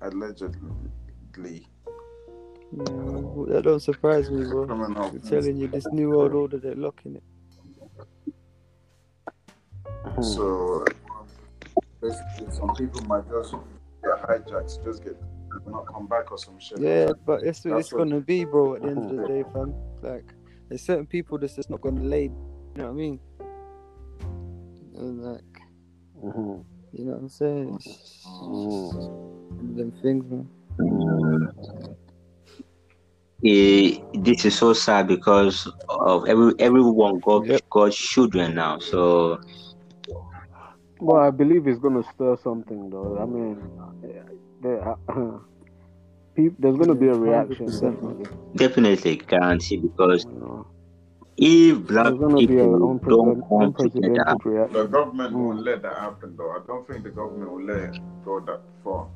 allegedly. 0.00 1.66
Yeah, 2.70 2.84
that 3.48 3.62
don't 3.64 3.80
surprise 3.80 4.30
me, 4.30 4.44
bro. 4.44 4.66
Criminal 4.66 5.10
They're 5.10 5.20
telling 5.30 5.56
you 5.56 5.68
this 5.68 5.86
new 5.92 6.10
world 6.10 6.34
order, 6.34 6.58
they're 6.58 6.74
locking 6.74 7.16
it. 7.16 7.22
So 10.22 10.84
basically, 12.02 12.50
some 12.50 12.74
people 12.74 13.00
might 13.06 13.26
just 13.30 13.52
get 14.02 14.18
hijacked, 14.22 14.84
just 14.84 15.02
get 15.04 15.16
will 15.20 15.37
not 15.66 15.86
come 15.86 16.06
back 16.06 16.30
or 16.30 16.38
some 16.38 16.58
shit. 16.58 16.80
Yeah, 16.80 17.12
but 17.26 17.42
it's 17.42 17.60
That's 17.62 17.80
it's 17.86 17.92
what- 17.92 17.98
gonna 18.08 18.20
be, 18.20 18.44
bro. 18.44 18.74
At 18.76 18.82
the 18.82 18.88
end 18.88 19.10
of 19.10 19.16
the 19.16 19.26
day, 19.28 19.44
fam. 19.52 19.74
Like, 20.02 20.34
there's 20.68 20.82
certain 20.82 21.06
people 21.06 21.38
that's 21.38 21.56
just 21.56 21.70
not 21.70 21.80
gonna 21.80 22.02
lay. 22.02 22.24
You 22.24 22.30
know 22.76 22.84
what 22.84 22.90
I 22.90 22.92
mean? 22.92 23.20
And 24.96 25.22
like, 25.24 25.62
Mhm. 26.22 26.64
you 26.92 27.04
know 27.04 27.12
what 27.12 27.20
I'm 27.22 27.28
saying? 27.28 27.74
It's 27.76 28.26
Mm. 28.26 28.94
one 28.94 29.70
of 29.70 29.76
them 29.76 29.92
things, 30.02 30.24
man. 30.30 30.48
Mm. 30.78 31.94
Eh, 33.44 34.00
this 34.14 34.44
is 34.44 34.58
so 34.58 34.72
sad 34.72 35.06
because 35.06 35.70
of 35.88 36.26
every 36.26 36.54
everyone 36.58 37.20
got 37.20 37.46
Yep. 37.46 37.70
got 37.70 37.92
children 37.92 38.54
now. 38.56 38.78
So 38.80 39.38
Well, 41.00 41.22
I 41.22 41.30
believe 41.30 41.66
it's 41.68 41.78
gonna 41.78 42.02
stir 42.14 42.36
something, 42.42 42.90
though. 42.90 43.18
I 43.20 43.24
mean, 43.26 43.62
there, 44.60 44.96
peop 46.34 46.54
there's 46.58 46.76
gonna 46.76 46.94
be 46.94 47.08
a 47.08 47.14
reaction, 47.14 47.66
definitely. 47.66 48.26
Definitely 48.56 49.16
guarantee 49.16 49.76
because 49.76 50.26
if 51.36 51.86
black 51.86 52.14
people 52.14 52.98
don't 52.98 53.00
unprecedented, 53.04 53.44
come 53.48 53.72
together, 53.72 54.24
unprecedented 54.26 54.44
reaction. 54.44 54.72
The 54.72 54.86
government 54.86 55.34
Mm. 55.34 55.38
won't 55.38 55.62
let 55.62 55.82
that 55.82 55.96
happen, 55.98 56.34
though. 56.36 56.50
I 56.50 56.58
don't 56.66 56.86
think 56.88 57.04
the 57.04 57.10
government 57.10 57.52
will 57.52 57.62
let 57.62 57.94
it 57.94 58.00
go 58.24 58.40
that 58.40 58.60
far. 58.82 59.06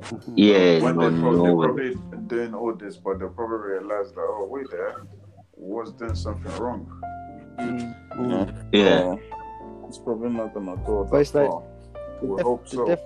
Mhm. 0.00 0.32
yeah, 0.34 0.82
when 0.82 0.96
no, 0.96 1.10
they 1.10 1.20
pro- 1.20 1.32
no 1.32 1.42
they're 1.44 1.54
probably 1.54 1.94
doing 2.26 2.54
all 2.54 2.74
this, 2.74 2.96
but 2.96 3.20
they'll 3.20 3.28
probably 3.28 3.58
realize 3.78 4.10
that, 4.12 4.20
oh, 4.28 4.48
wait 4.50 4.68
there, 4.70 4.96
was 5.56 5.92
doing 5.92 6.14
something 6.16 6.50
wrong. 6.60 6.86
Mm. 7.60 7.94
You 8.18 8.26
know? 8.26 8.48
Yeah. 8.72 9.16
So, 9.94 9.98
it's 9.98 9.98
probably 9.98 10.30
not 10.30 10.54
gonna 10.54 10.76
go 10.86 11.04
But 11.04 11.10
that 11.10 11.18
it's 11.20 11.30
far. 11.30 11.62
The 12.20 12.26
We 12.26 12.36
death, 12.36 12.44
hope 12.46 12.64
the 12.68 12.70
so. 12.76 12.86
death 12.86 13.02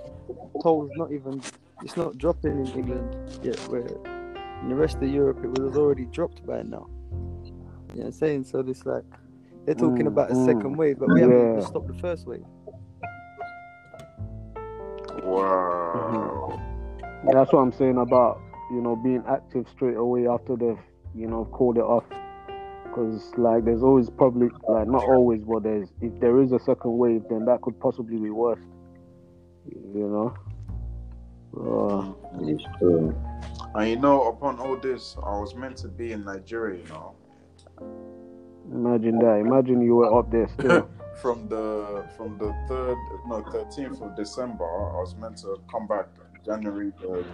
toll's 0.63 0.91
not 0.97 1.13
even. 1.13 1.43
It's 1.83 1.97
not 1.97 2.19
dropping 2.19 2.59
in 2.61 2.67
England 2.69 3.17
yet. 3.43 3.59
Where 3.69 3.87
in 4.63 4.69
the 4.69 4.75
rest 4.75 4.97
of 4.97 5.09
Europe 5.09 5.45
it 5.45 5.59
was 5.59 5.77
already 5.77 6.07
dropped 6.07 6.47
by 6.47 6.63
now. 6.63 6.89
You 7.93 8.01
know 8.01 8.07
what 8.07 8.07
I'm 8.07 8.13
saying? 8.13 8.45
So 8.45 8.61
it's 8.61 8.87
like 8.87 9.05
they're 9.67 9.75
talking 9.75 10.07
Mm, 10.07 10.09
about 10.09 10.31
a 10.31 10.35
mm. 10.35 10.45
second 10.47 10.77
wave, 10.77 10.99
but 10.99 11.09
we 11.13 11.21
haven't 11.21 11.51
even 11.51 11.63
stopped 11.63 11.89
the 11.89 11.95
first 11.95 12.27
wave. 12.27 12.45
Wow. 15.23 16.61
That's 17.33 17.53
what 17.53 17.61
I'm 17.61 17.73
saying 17.73 17.99
about 17.99 18.41
you 18.71 18.81
know 18.81 18.97
being 18.97 19.25
active 19.29 19.69
straight 19.69 19.97
away 19.97 20.27
after 20.29 20.57
they've 20.57 20.79
you 21.15 21.27
know 21.29 21.45
called 21.47 21.79
it 21.79 21.83
off. 21.85 22.05
Because 22.95 23.33
like 23.37 23.65
there's 23.65 23.83
always 23.83 24.09
probably 24.09 24.49
like 24.69 24.87
not 24.87 25.03
always, 25.03 25.43
but 25.43 25.65
there's 25.65 25.89
if 26.01 26.19
there 26.21 26.41
is 26.41 26.53
a 26.53 26.61
second 26.61 26.97
wave, 26.97 27.23
then 27.29 27.45
that 27.47 27.61
could 27.63 27.79
possibly 27.81 28.19
be 28.19 28.31
worse. 28.31 28.61
You 29.67 30.09
know. 30.09 30.35
So, 31.55 32.17
It's 32.41 32.65
true. 32.79 33.15
And 33.75 33.91
you 33.91 33.97
know, 33.99 34.29
upon 34.29 34.61
all 34.61 34.77
this, 34.77 35.17
I 35.25 35.39
was 35.41 35.57
meant 35.57 35.77
to 35.79 35.89
be 35.89 36.13
in 36.13 36.25
Nigeria, 36.25 36.83
you 36.83 36.89
know. 36.89 37.15
imagine 38.73 39.19
that. 39.19 39.39
Imagine 39.45 39.81
you 39.83 39.97
were 39.97 40.17
up 40.17 40.31
there 40.31 40.49
still. 40.49 40.89
from 41.21 41.49
the 41.49 42.05
from 42.17 42.39
the 42.39 42.53
third 42.69 42.97
no 43.27 43.43
thirteenth 43.51 44.01
of 44.03 44.15
December, 44.17 44.65
I 44.65 45.01
was 45.01 45.17
meant 45.17 45.39
to 45.39 45.61
come 45.71 45.89
back 45.89 46.07
January 46.45 46.93
the 47.01 47.25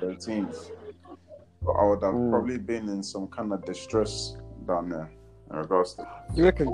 thirteenth. 0.00 0.70
But 1.62 1.72
I 1.72 1.84
would 1.88 2.02
have 2.02 2.14
Mm. 2.14 2.30
probably 2.30 2.58
been 2.58 2.88
in 2.88 3.02
some 3.04 3.26
kind 3.28 3.52
of 3.52 3.64
distress 3.64 4.36
down 4.66 4.88
there 4.88 5.10
in 5.50 5.56
regards 5.56 5.94
to 5.94 6.06
You 6.34 6.44
reckon? 6.44 6.68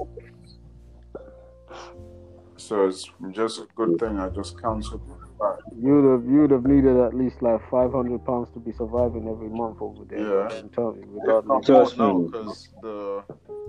so 2.57 2.87
it's 2.89 3.11
just 3.33 3.59
a 3.61 3.67
good 3.75 3.99
thing 3.99 4.19
I 4.19 4.29
just 4.29 4.61
cancelled. 4.61 5.03
You'd 5.77 6.09
have 6.13 6.25
you'd 6.33 6.51
have 6.53 6.65
needed 6.65 6.97
at 6.97 7.15
least 7.15 7.43
like 7.43 7.61
five 7.69 7.91
hundred 7.93 8.25
pounds 8.25 8.49
to 8.55 8.61
be 8.61 8.71
surviving 8.73 9.27
every 9.29 9.49
month 9.49 9.79
over 9.81 10.05
there. 10.05 10.21
Yeah. 10.49 10.57
I'm 10.59 10.69
telling 10.69 11.01
you, 11.01 11.19
regardless. 11.21 11.49
more 11.49 11.63
Trust 11.63 11.99
now 11.99 12.19
me. 12.19 12.27
because 12.27 12.69
the 12.81 13.25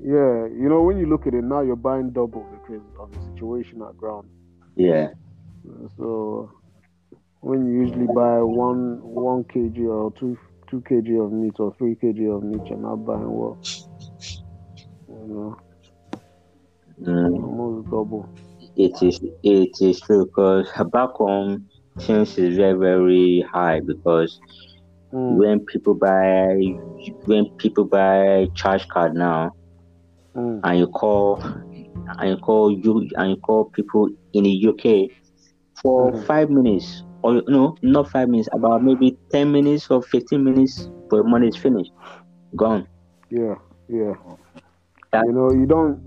Yeah, 0.00 0.46
you 0.46 0.68
know 0.68 0.82
when 0.82 0.98
you 0.98 1.06
look 1.06 1.26
at 1.26 1.34
it 1.34 1.44
now, 1.44 1.60
you're 1.60 1.76
buying 1.76 2.10
double 2.10 2.44
because 2.50 2.82
of 2.98 3.12
the 3.12 3.20
situation 3.32 3.82
at 3.82 3.96
ground. 3.96 4.28
Yeah. 4.74 5.10
So 5.96 6.50
when 7.40 7.66
you 7.66 7.82
usually 7.82 8.06
buy 8.08 8.42
one 8.42 9.00
one 9.02 9.44
kg 9.44 9.78
or 9.88 10.10
two 10.18 10.36
two 10.72 10.82
kg 10.88 11.20
of 11.26 11.32
meat 11.32 11.60
or 11.60 11.74
three 11.78 11.96
kg 11.96 12.36
of 12.36 12.44
meat, 12.44 12.70
you're 12.70 12.78
not 12.78 13.04
buying 13.06 13.30
what 13.30 13.58
you 15.08 15.26
know 15.28 15.56
Mm. 17.00 17.42
almost 17.42 17.90
double. 17.90 18.30
It 18.76 18.94
is 19.02 19.20
it 19.42 19.70
is 19.80 20.00
true 20.00 20.26
because 20.26 20.70
back 20.92 21.10
home 21.14 21.68
things 22.06 22.38
is 22.38 22.56
very 22.56 22.78
very 22.78 23.44
high 23.52 23.80
because 23.86 24.38
Mm, 25.12 25.40
when 25.40 25.64
people 25.72 25.94
buy 25.94 26.56
when 27.24 27.46
people 27.58 27.84
buy 27.86 28.48
charge 28.56 28.86
card 28.88 29.14
now 29.14 29.52
mm, 30.34 30.64
and 30.64 30.78
you 30.78 30.86
call 30.88 31.40
and 32.18 32.30
you 32.30 32.36
call 32.36 32.70
you 32.72 33.08
and 33.16 33.30
you 33.30 33.36
call 33.36 33.70
people 33.74 34.08
in 34.34 34.44
the 34.44 34.50
UK 34.50 35.10
for 35.82 36.12
Mhm. 36.12 36.26
five 36.26 36.50
minutes 36.50 37.04
or 37.22 37.42
no 37.48 37.76
not 37.82 38.08
five 38.10 38.28
minutes 38.28 38.48
about 38.52 38.82
maybe 38.82 39.16
ten 39.30 39.50
minutes 39.52 39.90
or 39.90 40.02
fifteen 40.02 40.44
minutes 40.44 40.88
but 41.10 41.24
money 41.24 41.48
is 41.48 41.56
finished 41.56 41.90
gone 42.56 42.86
yeah, 43.30 43.54
yeah. 43.88 44.14
That- 45.12 45.24
You 45.26 45.32
know 45.32 45.50
you 45.52 45.66
don't 45.66 46.00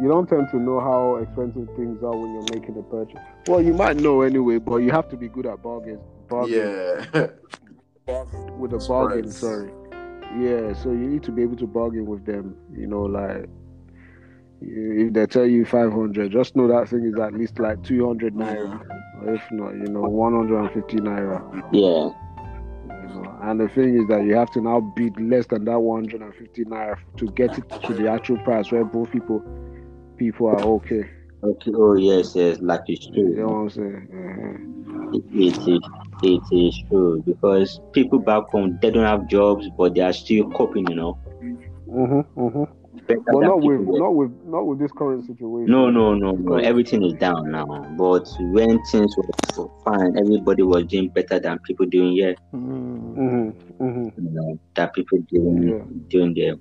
you 0.00 0.08
don't 0.08 0.26
tend 0.26 0.48
to 0.50 0.56
know 0.58 0.80
how 0.80 1.16
expensive 1.16 1.68
things 1.76 2.02
are 2.02 2.16
when 2.16 2.32
you're 2.32 2.58
making 2.58 2.78
a 2.78 2.82
purchase. 2.82 3.20
Well, 3.46 3.60
you 3.60 3.74
might 3.74 3.98
know 3.98 4.22
anyway, 4.22 4.56
but 4.58 4.76
you 4.76 4.90
have 4.90 5.08
to 5.10 5.16
be 5.18 5.28
good 5.28 5.44
at 5.46 5.62
bargains. 5.62 6.00
Bargain 6.28 6.58
Yeah. 6.58 7.26
with 8.58 8.72
a 8.72 8.78
bargain. 8.88 9.30
Spreads. 9.30 9.36
Sorry. 9.36 9.70
Yeah, 10.40 10.72
so 10.72 10.90
you 10.90 11.06
need 11.08 11.22
to 11.24 11.30
be 11.32 11.42
able 11.42 11.56
to 11.56 11.66
bargain 11.66 12.06
with 12.06 12.24
them. 12.24 12.56
You 12.74 12.86
know, 12.86 13.02
like 13.02 13.42
you- 13.42 13.48
if 14.64 15.12
they 15.12 15.26
tell 15.26 15.46
you 15.46 15.64
five 15.64 15.92
hundred, 15.92 16.32
just 16.32 16.56
know 16.56 16.68
that 16.68 16.88
thing 16.88 17.04
is 17.04 17.18
at 17.18 17.34
least 17.34 17.58
like 17.58 17.82
two 17.82 18.06
hundred 18.06 18.34
naira, 18.34 18.80
or 19.20 19.34
if 19.34 19.42
not, 19.50 19.72
you 19.74 19.88
know, 19.88 20.04
one 20.06 20.34
hundred 20.34 20.60
and 20.60 20.72
fifty 20.72 20.98
naira. 21.00 21.42
yeah 21.72 22.10
You 22.84 23.08
know, 23.08 23.36
and 23.42 23.60
the 23.60 23.68
thing 23.68 23.96
is 23.96 24.06
that 24.08 24.24
you 24.24 24.34
have 24.34 24.50
to 24.52 24.60
now 24.60 24.80
bid 24.80 25.18
less 25.20 25.46
than 25.46 25.64
that 25.64 25.78
one 25.80 26.02
hundred 26.02 26.22
and 26.22 26.34
fifty 26.34 26.64
naira 26.64 26.96
to 27.18 27.28
get 27.28 27.58
it 27.58 27.68
to 27.84 27.94
the 27.94 28.08
actual 28.08 28.38
price 28.38 28.70
where 28.72 28.84
both 28.84 29.10
people 29.10 29.44
people 30.18 30.46
are 30.48 30.62
okay. 30.76 31.10
okay 31.48 31.72
oh 31.84 31.94
yes 32.08 32.34
yes 32.34 32.56
like 32.60 32.84
it's 32.94 33.06
You 33.14 33.34
know 33.36 33.48
what 33.48 33.56
I'm 33.56 33.70
saying? 33.70 34.08
Uh-huh. 34.12 34.58
it, 35.16 35.24
it 35.46 35.56
is 35.74 35.82
it 36.22 36.42
is 36.50 36.74
true 36.88 37.22
because 37.26 37.80
people 37.92 38.18
back 38.18 38.44
home 38.52 38.78
they 38.82 38.90
don't 38.90 39.04
have 39.12 39.26
jobs 39.28 39.68
but 39.78 39.94
they 39.94 40.00
are 40.00 40.12
still 40.12 40.44
coping 40.50 40.86
you 40.88 40.96
know 40.96 41.18
Mhm, 41.88 42.24
mhm. 42.36 42.68
Better 43.06 43.20
But 43.30 43.40
than 43.40 43.48
not 43.48 43.60
with 43.62 43.80
people 43.80 43.98
not 43.98 44.14
with 44.14 44.32
not 44.44 44.66
with 44.66 44.78
this 44.78 44.92
current 44.92 45.24
situation. 45.24 45.72
No, 45.72 45.90
no, 45.90 46.14
no, 46.14 46.32
no. 46.32 46.56
Everything 46.56 47.02
is 47.04 47.14
down 47.14 47.50
now. 47.50 47.66
But 47.98 48.26
when 48.38 48.78
things 48.90 49.14
were 49.16 49.68
fine, 49.84 50.16
everybody 50.18 50.62
was 50.62 50.84
doing 50.86 51.08
better 51.14 51.38
than 51.40 51.58
people 51.66 51.86
doing 51.86 52.12
here. 52.12 52.34
Mm. 52.54 53.14
Mhm, 53.16 53.54
mhm. 53.80 54.12
You 54.16 54.30
know, 54.32 54.58
that 54.76 54.94
people 54.94 55.18
doing 55.28 55.68
Yeah. 55.68 55.84
doing 56.08 56.34
there. 56.34 56.56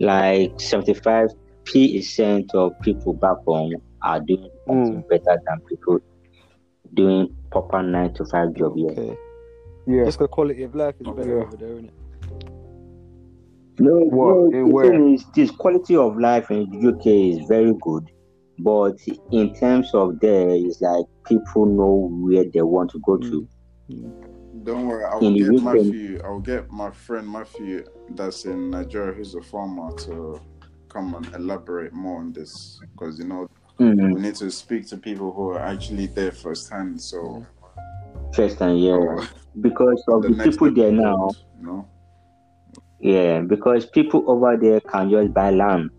Like 0.00 0.60
seventy 0.60 0.94
five 0.94 1.28
percent 1.64 2.54
of 2.54 2.72
people 2.82 3.14
back 3.14 3.36
home 3.46 3.72
are 4.02 4.20
doing 4.20 4.48
something 4.66 5.02
better 5.08 5.36
than 5.46 5.60
people 5.68 5.98
doing 6.94 7.28
proper 7.50 7.82
nine 7.82 8.12
to 8.14 8.24
five 8.24 8.54
job 8.54 8.74
here. 8.76 8.90
Okay. 8.90 9.16
Yeah. 9.86 10.04
Just 10.04 10.18
the 10.18 10.28
quality 10.28 10.62
of 10.64 10.74
life 10.74 10.96
is 11.00 11.08
better 11.10 11.38
Yeah. 11.38 11.42
over 11.42 11.56
there, 11.56 11.72
isn't 11.72 11.86
it? 11.86 11.94
No, 13.80 13.94
What? 13.94 14.34
no, 14.52 14.58
In 14.58 14.72
the 14.72 14.82
thing 14.82 15.14
is, 15.14 15.24
this 15.34 15.50
quality 15.50 15.96
of 15.96 16.18
life 16.18 16.50
in 16.50 16.68
the 16.70 16.88
UK 16.88 17.06
is 17.40 17.46
very 17.48 17.74
good, 17.80 18.04
but 18.58 18.96
in 19.30 19.54
terms 19.54 19.94
of 19.94 20.18
there, 20.20 20.50
it's 20.50 20.80
like 20.80 21.04
people 21.26 21.66
know 21.66 22.08
where 22.26 22.44
they 22.52 22.62
want 22.62 22.90
to 22.90 23.00
go 23.06 23.16
to. 23.18 23.48
Don't 24.64 24.86
worry, 24.88 25.04
I 25.04 25.14
will 25.14 25.32
the 25.32 25.38
get 25.38 25.50
weekend- 25.50 25.64
Matthew. 25.86 26.20
I 26.24 26.28
will 26.30 26.40
get 26.40 26.70
my 26.70 26.90
friend 26.90 27.30
Matthew, 27.30 27.84
that's 28.16 28.44
in 28.44 28.70
Nigeria, 28.70 29.12
who's 29.14 29.34
a 29.34 29.42
farmer, 29.42 29.92
to 30.06 30.40
come 30.88 31.14
and 31.14 31.26
elaborate 31.34 31.92
more 31.92 32.18
on 32.18 32.32
this 32.32 32.80
because 32.92 33.18
you 33.18 33.26
know 33.26 33.46
Mhm. 33.78 34.14
we 34.14 34.20
need 34.20 34.34
to 34.36 34.50
speak 34.50 34.86
to 34.88 34.96
people 34.96 35.30
who 35.32 35.50
are 35.50 35.60
actually 35.60 36.06
there 36.06 36.32
firsthand. 36.32 37.00
So 37.00 37.44
First 38.34 38.60
and 38.60 38.78
yeah, 38.80 38.92
Oh, 39.00 39.28
because 39.60 40.02
of 40.08 40.22
the 40.22 40.30
the 40.30 40.44
people 40.44 40.72
there 40.74 40.92
now. 40.92 41.30
You 41.60 41.66
know? 41.66 41.88
Yeah, 43.00 43.40
because 43.40 43.86
people 43.86 44.24
over 44.26 44.56
there 44.60 44.80
can 44.80 45.10
just 45.10 45.32
buy 45.32 45.50
land 45.50 45.90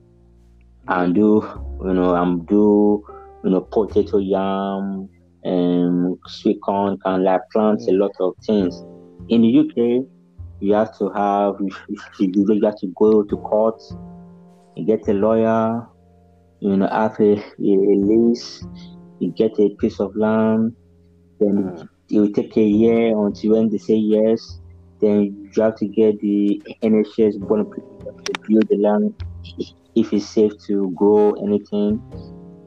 and 0.88 1.16
do, 1.16 1.42
you 1.84 1.94
know, 1.94 2.16
and 2.16 2.46
do, 2.48 3.06
you 3.44 3.50
know, 3.50 3.62
potato 3.62 4.18
yam 4.18 5.08
and 5.44 6.18
sweet 6.28 6.60
corn 6.62 6.98
can 7.00 7.24
like 7.24 7.42
plant 7.52 7.82
a 7.88 7.92
lot 7.92 8.12
of 8.20 8.34
things. 8.46 8.84
In 9.30 9.42
the 9.42 9.60
UK, 9.60 10.06
you 10.60 10.74
have 10.74 10.98
to 10.98 11.10
have, 11.12 11.56
you, 11.60 12.62
have 12.64 12.78
to 12.80 12.94
go 12.98 13.24
to 13.24 13.38
court, 13.38 13.82
you 14.76 14.86
get 14.86 15.08
a 15.08 15.14
lawyer, 15.14 15.88
you 16.60 16.76
know, 16.76 16.88
have 16.88 17.18
a, 17.20 17.34
a, 17.34 17.44
a 17.60 17.96
lease, 17.96 18.66
you 19.20 19.32
get 19.32 19.58
a 19.60 19.70
piece 19.80 20.00
of 20.02 20.16
land, 20.16 20.76
then 21.40 21.58
hmm. 21.58 21.82
it 22.10 22.20
will 22.20 22.32
take 22.34 22.58
a 22.58 22.62
year 22.62 23.18
until 23.26 23.54
when 23.54 23.70
they 23.70 23.78
say 23.78 23.96
yes, 23.96 24.60
then 25.00 25.52
you 25.56 25.64
have 25.64 25.76
to 25.78 25.88
get 25.88 26.20
the 26.20 26.62
NHS 26.84 27.34
to 27.34 28.34
build 28.48 28.68
the 28.70 28.78
land 28.78 29.16
if 29.96 30.14
it's 30.14 30.26
safe 30.26 30.54
to 30.68 30.92
grow 30.92 31.34
anything. 31.34 32.02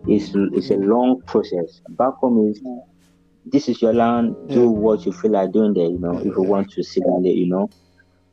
It's 0.06 0.32
it's 0.34 0.70
a 0.70 0.76
long 0.76 1.22
process. 1.22 1.80
Back 1.90 2.14
home 2.14 2.50
is 2.50 2.60
this 3.46 3.68
is 3.68 3.82
your 3.82 3.92
land, 3.92 4.36
do 4.48 4.68
what 4.68 5.04
you 5.04 5.12
feel 5.12 5.32
like 5.32 5.52
doing 5.52 5.74
there, 5.74 5.86
you 5.86 5.98
know, 5.98 6.18
if 6.18 6.26
you 6.26 6.42
want 6.42 6.70
to 6.72 6.82
sit 6.82 7.04
down 7.04 7.22
there, 7.22 7.32
you 7.32 7.48
know. 7.48 7.68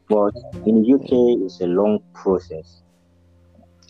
But 0.08 0.34
in 0.66 0.82
the 0.82 0.94
UK 0.94 1.44
it's 1.46 1.62
a 1.62 1.68
long 1.68 2.00
process. 2.14 2.82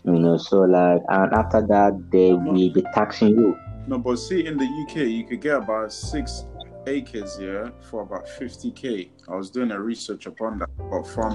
You 0.05 0.14
know, 0.14 0.38
so 0.38 0.62
like 0.62 1.01
and 1.10 1.34
after 1.34 1.62
that 1.68 2.10
they 2.12 2.34
will 2.34 2.74
be 2.74 2.84
taxing 2.93 3.30
you. 3.30 3.57
No, 3.88 3.97
but 3.97 4.18
see, 4.18 4.45
in 4.45 4.55
the 4.57 4.66
UK, 4.66 5.07
you 5.07 5.26
could 5.26 5.41
get 5.41 5.55
about 5.55 5.91
six 5.91 6.45
acres 6.88 7.38
here 7.38 7.71
for 7.89 8.01
about 8.01 8.25
50k. 8.39 9.09
I 9.27 9.36
was 9.36 9.49
doing 9.49 9.71
a 9.71 9.80
research 9.80 10.25
upon 10.25 10.59
that. 10.59 10.69
But 10.89 11.03
from 11.07 11.34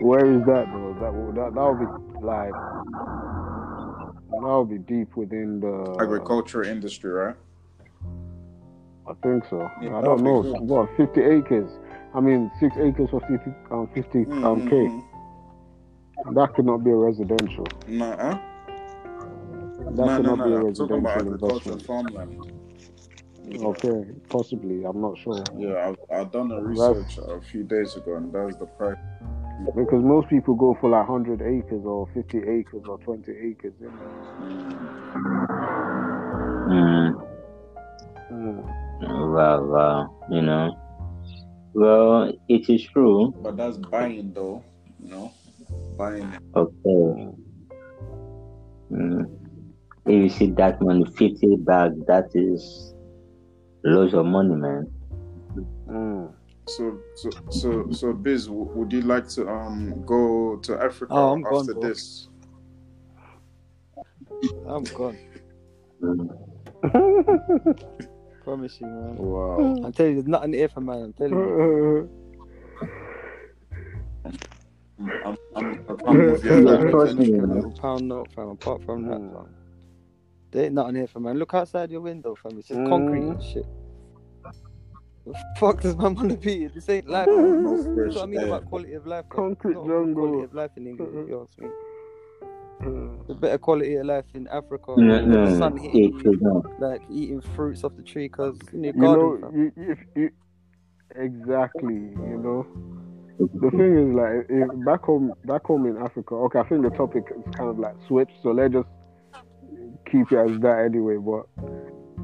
Where 0.00 0.26
is 0.38 0.44
that 0.46 0.66
though? 0.72 0.96
That 1.00 1.12
will 1.14 1.32
that 1.32 1.54
that 1.54 1.64
would 1.64 1.78
be 1.80 1.86
like 2.24 2.52
that 4.30 4.40
would 4.58 4.68
be 4.70 4.78
deep 4.78 5.16
within 5.16 5.60
the 5.60 5.96
agriculture 6.00 6.62
industry, 6.62 7.10
right? 7.10 7.36
I 9.08 9.12
think 9.22 9.44
so. 9.48 9.70
Yeah, 9.80 9.96
I 9.98 10.02
don't 10.02 10.22
know. 10.22 10.42
cool. 10.42 10.66
What 10.66 10.88
fifty 10.96 11.22
acres? 11.22 11.70
I 12.14 12.20
mean, 12.20 12.50
six 12.60 12.76
acres 12.76 13.08
for 13.10 13.20
fifty 13.20 13.52
um 13.70 13.88
fifty 13.94 14.24
um 14.44 14.68
k. 14.68 14.74
Mhm. 14.76 15.02
That 16.34 16.54
could 16.54 16.66
not 16.66 16.78
be 16.82 16.90
a 16.90 16.94
residential. 16.94 17.66
Nuh-uh. 17.86 18.38
That 19.94 19.94
No, 19.94 20.16
could 20.16 20.26
no, 20.26 20.34
not 20.34 20.44
be 20.46 20.52
a 20.54 20.58
no. 20.58 20.72
Talking 20.72 20.98
about 20.98 21.16
residential 21.16 21.50
investment. 21.50 21.82
farmland. 21.82 22.52
Okay, 23.54 24.10
possibly. 24.28 24.84
I'm 24.84 25.00
not 25.00 25.16
sure 25.18 25.44
Yeah, 25.56 25.88
I've, 25.88 25.96
I've 26.10 26.32
done 26.32 26.50
a 26.50 26.60
research 26.60 27.18
a 27.18 27.40
few 27.40 27.62
days 27.62 27.96
ago, 27.96 28.16
and 28.16 28.32
that's 28.32 28.56
the 28.56 28.66
price. 28.66 28.96
because 29.74 30.02
most 30.02 30.28
people 30.28 30.54
go 30.54 30.76
for 30.80 30.90
like 30.90 31.06
hundred 31.06 31.40
acres 31.42 31.84
or 31.84 32.08
fifty 32.12 32.38
acres 32.38 32.82
or 32.88 32.98
twenty 32.98 33.32
acres. 33.32 33.72
You 33.80 33.86
know? 33.86 34.76
Mm. 36.68 37.26
Mm. 38.32 39.32
Wow, 39.32 39.62
wow, 39.64 40.18
you 40.30 40.42
know. 40.42 40.74
Well, 41.74 42.32
it 42.48 42.68
is 42.68 42.84
true. 42.88 43.34
But 43.42 43.56
that's 43.56 43.76
buying, 43.76 44.32
though. 44.32 44.64
You 44.98 45.10
know, 45.10 45.32
buying. 45.96 46.36
Okay. 46.54 47.34
Mm. 48.90 49.30
If 50.06 50.22
you 50.22 50.28
see 50.28 50.50
that 50.52 50.80
money, 50.80 51.04
50 51.04 51.56
bags, 51.56 51.98
that 52.06 52.30
is 52.34 52.94
loads 53.86 54.14
of 54.14 54.26
money, 54.26 54.54
man. 54.54 54.90
Mm. 55.88 56.32
So, 56.68 56.98
so, 57.14 57.30
so, 57.50 57.86
so, 57.92 58.12
Biz, 58.12 58.50
would 58.50 58.92
you 58.92 59.02
like 59.02 59.28
to 59.28 59.48
um 59.48 60.02
go 60.04 60.56
to 60.56 60.76
Africa 60.82 61.12
Oh, 61.14 61.32
I'm 61.32 61.46
after 61.46 61.74
bro. 61.74 61.82
this? 61.82 62.28
I'm 64.68 64.84
gone. 64.84 65.18
Mm. 66.02 66.28
Promise 68.44 68.80
you, 68.80 68.86
man. 68.86 69.16
Wow. 69.16 69.76
I'm 69.84 69.92
telling 69.92 70.16
you, 70.16 70.22
there's 70.22 70.28
nothing 70.28 70.52
here 70.52 70.68
for 70.68 70.80
man. 70.80 71.02
I'm 71.04 71.12
telling 71.12 71.32
you. 71.38 72.10
I'm, 75.24 75.36
I'm, 75.54 75.86
I'm, 75.88 76.00
I'm 76.06 76.26
with 76.32 76.44
you. 76.44 76.68
Yeah, 76.68 76.76
I'm 76.78 76.90
trust 76.90 77.16
with 77.16 77.18
me, 77.18 77.26
you. 77.26 77.32
Take 77.34 77.42
a 77.42 77.46
man. 77.46 77.56
little 77.56 77.72
pound 77.72 78.08
note, 78.08 78.28
fam. 78.34 78.48
Apart 78.48 78.82
from 78.84 79.06
that, 79.08 79.18
Mm. 79.20 79.32
fam. 79.32 79.55
There 80.50 80.64
ain't 80.64 80.74
nothing 80.74 80.96
here 80.96 81.06
for 81.06 81.20
man. 81.20 81.38
Look 81.38 81.54
outside 81.54 81.90
your 81.90 82.00
window, 82.00 82.34
fam. 82.34 82.58
It's 82.58 82.68
just 82.68 82.80
concrete 82.88 83.20
Mm. 83.20 83.30
and 83.32 83.42
shit. 83.42 83.66
The 85.26 85.34
fuck 85.58 85.80
does 85.80 85.96
man 85.96 86.14
want 86.14 86.30
to 86.30 86.36
be? 86.36 86.68
This 86.68 86.88
ain't 86.88 87.08
life. 87.08 87.26
No 87.26 87.36
man. 87.36 87.96
That's 87.96 88.14
what 88.14 88.22
I 88.22 88.26
mean 88.26 88.40
air. 88.40 88.46
about 88.46 88.66
quality 88.66 88.92
of 88.94 89.06
life. 89.06 89.24
Concrete 89.28 89.74
Not 89.74 89.86
jungle. 89.86 90.22
Quality 90.28 90.44
of 90.44 90.54
life 90.54 90.70
in 90.76 90.86
England, 90.86 91.12
if 91.18 91.28
you 91.28 91.48
ask 91.48 91.58
me. 91.58 91.68
Mm. 92.82 93.26
The 93.26 93.34
better 93.34 93.58
quality 93.58 93.94
of 93.96 94.06
life 94.06 94.24
in 94.34 94.46
Africa. 94.48 94.94
Yeah, 94.98 95.20
the 95.20 95.26
no, 95.26 95.58
sun 95.58 95.78
it 95.78 95.82
hitting 95.82 96.20
you, 96.24 96.62
is 96.64 96.80
like 96.80 97.02
eating 97.10 97.40
fruits 97.40 97.82
off 97.84 97.96
the 97.96 98.02
tree 98.02 98.28
because 98.28 98.56
in 98.72 98.84
your 98.84 98.94
You 98.94 99.00
garden, 99.00 99.40
know, 99.40 99.40
fam. 99.40 99.56
you, 99.56 99.72
if 99.92 99.98
you 100.14 100.30
exactly, 101.16 101.94
you 101.94 102.38
know. 102.38 102.66
The 103.38 103.70
thing 103.70 104.08
is, 104.08 104.14
like, 104.14 104.46
if 104.48 104.84
back 104.86 105.02
home, 105.02 105.32
back 105.44 105.64
home 105.64 105.86
in 105.86 105.96
Africa. 105.98 106.34
Okay, 106.34 106.58
I 106.58 106.68
think 106.68 106.82
the 106.82 106.90
topic 106.90 107.24
is 107.36 107.42
kind 107.54 107.68
of 107.68 107.78
like 107.78 107.94
switched, 108.06 108.32
so 108.42 108.50
let's 108.50 108.72
just 108.72 108.88
keep 110.10 110.32
it 110.32 110.38
as 110.38 110.60
that 110.60 110.84
anyway. 110.84 111.16
But 111.16 111.46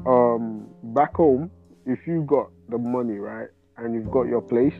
um, 0.09 0.67
back 0.83 1.15
home, 1.15 1.51
if 1.85 2.05
you 2.07 2.23
got 2.27 2.49
the 2.69 2.77
money, 2.77 3.17
right, 3.17 3.49
and 3.77 3.93
you've 3.93 4.11
got 4.11 4.23
your 4.23 4.41
place, 4.41 4.73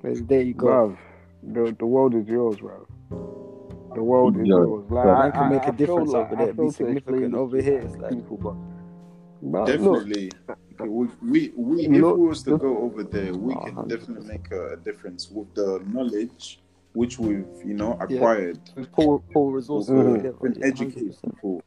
Whereas 0.00 0.22
there 0.24 0.42
you 0.42 0.54
go. 0.54 0.66
bruv, 0.66 0.96
the 1.42 1.76
the 1.78 1.86
world 1.86 2.14
is 2.14 2.26
yours, 2.26 2.56
bruv. 2.58 2.86
The 3.94 4.02
world 4.02 4.36
is 4.36 4.46
Yeah. 4.46 4.54
yours. 4.54 4.90
Like, 4.90 5.04
Yeah. 5.06 5.12
I, 5.12 5.22
Man 5.24 5.32
can 5.32 5.48
make 5.50 5.62
I 5.62 5.68
a 5.68 5.72
feel 5.72 5.76
difference 5.76 6.12
like, 6.12 6.24
over 6.26 6.36
there, 6.36 6.52
be 6.52 6.56
feel 6.56 6.72
significant. 6.72 7.34
Over 7.34 7.60
here, 7.60 7.80
it's 7.80 7.96
like 7.96 8.10
people, 8.12 8.36
but, 8.38 8.54
but 9.42 9.80
look, 9.80 10.06
Definitely. 10.06 10.32
We, 10.80 11.08
we, 11.20 11.52
we 11.56 11.84
if 11.84 11.90
know, 12.00 12.14
we 12.14 12.28
was 12.28 12.42
to 12.44 12.56
go 12.56 12.78
over 12.78 13.02
there, 13.02 13.34
we 13.34 13.52
Oh, 13.54 13.60
can 13.64 13.74
100%. 13.74 13.88
definitely 13.88 14.28
make 14.28 14.50
a, 14.50 14.72
a 14.72 14.76
difference 14.78 15.30
with 15.30 15.52
the 15.54 15.82
knowledge 15.86 16.60
which 16.94 17.18
we've, 17.18 17.46
you 17.64 17.74
know, 17.74 17.98
acquired. 18.00 18.58
poor, 18.92 19.22
poor 19.32 19.52
resources. 19.56 19.90
Mhm. 19.90 20.24
Yeah, 20.24 20.66
educate 20.66 21.16
people. 21.22 21.62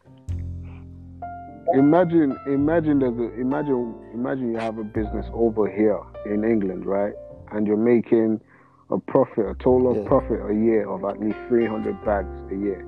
Imagine 1.74 2.38
imagine 2.48 3.00
there's 3.00 3.18
a 3.18 3.40
imagine 3.40 3.96
imagine 4.14 4.52
you 4.52 4.58
have 4.60 4.78
a 4.78 4.84
business 4.84 5.26
over 5.34 5.70
here 5.70 6.00
in 6.26 6.44
England, 6.44 6.86
right? 6.86 7.14
And 7.52 7.66
you're 7.68 7.78
making 7.78 8.42
a 8.90 8.98
profit, 9.00 9.46
a 9.50 9.54
total 9.56 9.96
Yeah. 9.96 10.08
profit 10.08 10.40
a 10.50 10.54
year 10.54 10.88
of 10.90 11.04
at 11.06 11.20
least 11.20 11.38
300 11.48 12.04
bags 12.04 12.30
a 12.52 12.56
year, 12.56 12.86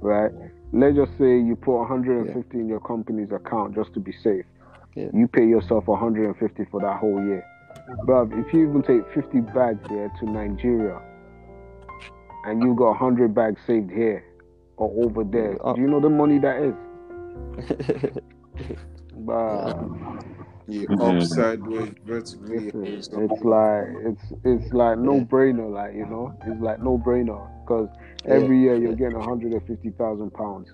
right? 0.00 0.30
Let's 0.72 0.96
just 0.96 1.16
say 1.18 1.38
you 1.38 1.56
put 1.56 1.78
150 1.78 2.58
in 2.58 2.68
your 2.68 2.80
company's 2.80 3.30
account 3.32 3.74
just 3.74 3.92
to 3.94 4.00
be 4.00 4.12
safe. 4.12 4.44
Yeah. 4.94 5.08
You 5.12 5.26
pay 5.28 5.46
yourself 5.46 5.86
150 5.88 6.64
for 6.70 6.80
that 6.80 6.98
whole 6.98 7.20
year. 7.24 7.44
But 8.06 8.28
if 8.32 8.52
you 8.54 8.68
even 8.68 8.82
take 8.82 9.02
50 9.12 9.40
bags 9.40 9.80
there 9.88 10.08
to 10.20 10.30
Nigeria, 10.30 11.00
and 12.46 12.62
you 12.62 12.74
got 12.74 12.90
100 13.00 13.34
bags 13.34 13.60
saved 13.66 13.90
here 13.90 14.24
or 14.76 14.90
over 15.04 15.24
there, 15.24 15.52
Yeah. 15.52 15.58
Uh, 15.62 15.72
do 15.74 15.80
you 15.80 15.88
know 15.88 16.00
the 16.00 16.10
money 16.10 16.38
that 16.38 16.62
is? 16.62 16.74
But 19.16 19.76
Yeah, 20.66 20.86
Mhm. 20.88 21.18
up, 21.18 21.22
sideways, 21.22 21.92
vertically. 22.06 22.56
listen, 22.72 22.84
it's 23.22 23.44
like 23.44 23.84
it's 24.06 24.32
it's 24.44 24.72
like 24.72 24.98
no 24.98 25.20
brainer, 25.20 25.70
like 25.70 25.94
you 25.94 26.06
know, 26.06 26.32
it's 26.46 26.60
like 26.60 26.80
no 26.82 26.96
brainer 26.98 27.38
because 27.60 27.88
every 28.26 28.60
year 28.60 28.76
you're 28.76 28.94
getting 28.94 29.18
150 29.18 29.90
thousand 29.90 30.30
pounds. 30.32 30.72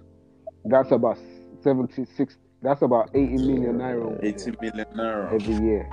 That's 0.64 0.92
about 0.92 1.18
76. 1.62 2.36
That's 2.62 2.82
about 2.82 3.10
80 3.14 3.38
million 3.38 3.78
naira 3.78 4.04
over 4.04 4.18
80 4.22 4.52
naira. 4.94 5.32
every 5.32 5.54
year. 5.66 5.88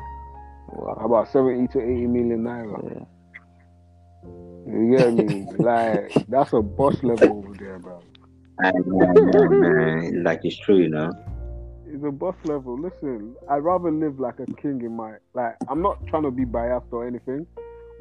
wow. 0.74 0.93
About 0.99 1.28
70 1.32 1.68
to 1.70 1.80
80 1.82 2.07
million 2.07 2.43
naira. 2.43 2.78
Yeah. 2.84 3.05
You 4.74 4.91
get 4.97 5.13
me? 5.13 5.45
like 5.57 6.11
that's 6.28 6.53
a 6.53 6.61
boss 6.61 7.01
level 7.03 7.43
over 7.45 7.55
there, 7.57 7.80
bro. 7.80 7.99
I 8.60 8.72
know, 8.72 9.01
I 9.01 9.14
know, 9.14 9.49
man. 9.49 10.24
Like 10.24 10.41
it's 10.43 10.58
true, 10.58 10.78
you 10.78 10.89
know. 10.89 11.12
It's 11.86 12.03
a 12.03 12.12
boss 12.12 12.36
level. 12.45 12.78
Listen, 12.80 13.36
I'd 13.49 13.64
rather 13.64 13.91
live 13.91 14.20
like 14.20 14.39
a 14.39 14.45
king 14.62 14.82
in 14.82 14.95
my 14.95 15.16
like. 15.34 15.55
I'm 15.70 15.82
not 15.82 16.05
trying 16.08 16.24
to 16.24 16.32
be 16.32 16.43
biased 16.45 16.88
or 16.91 17.08
anything, 17.08 17.45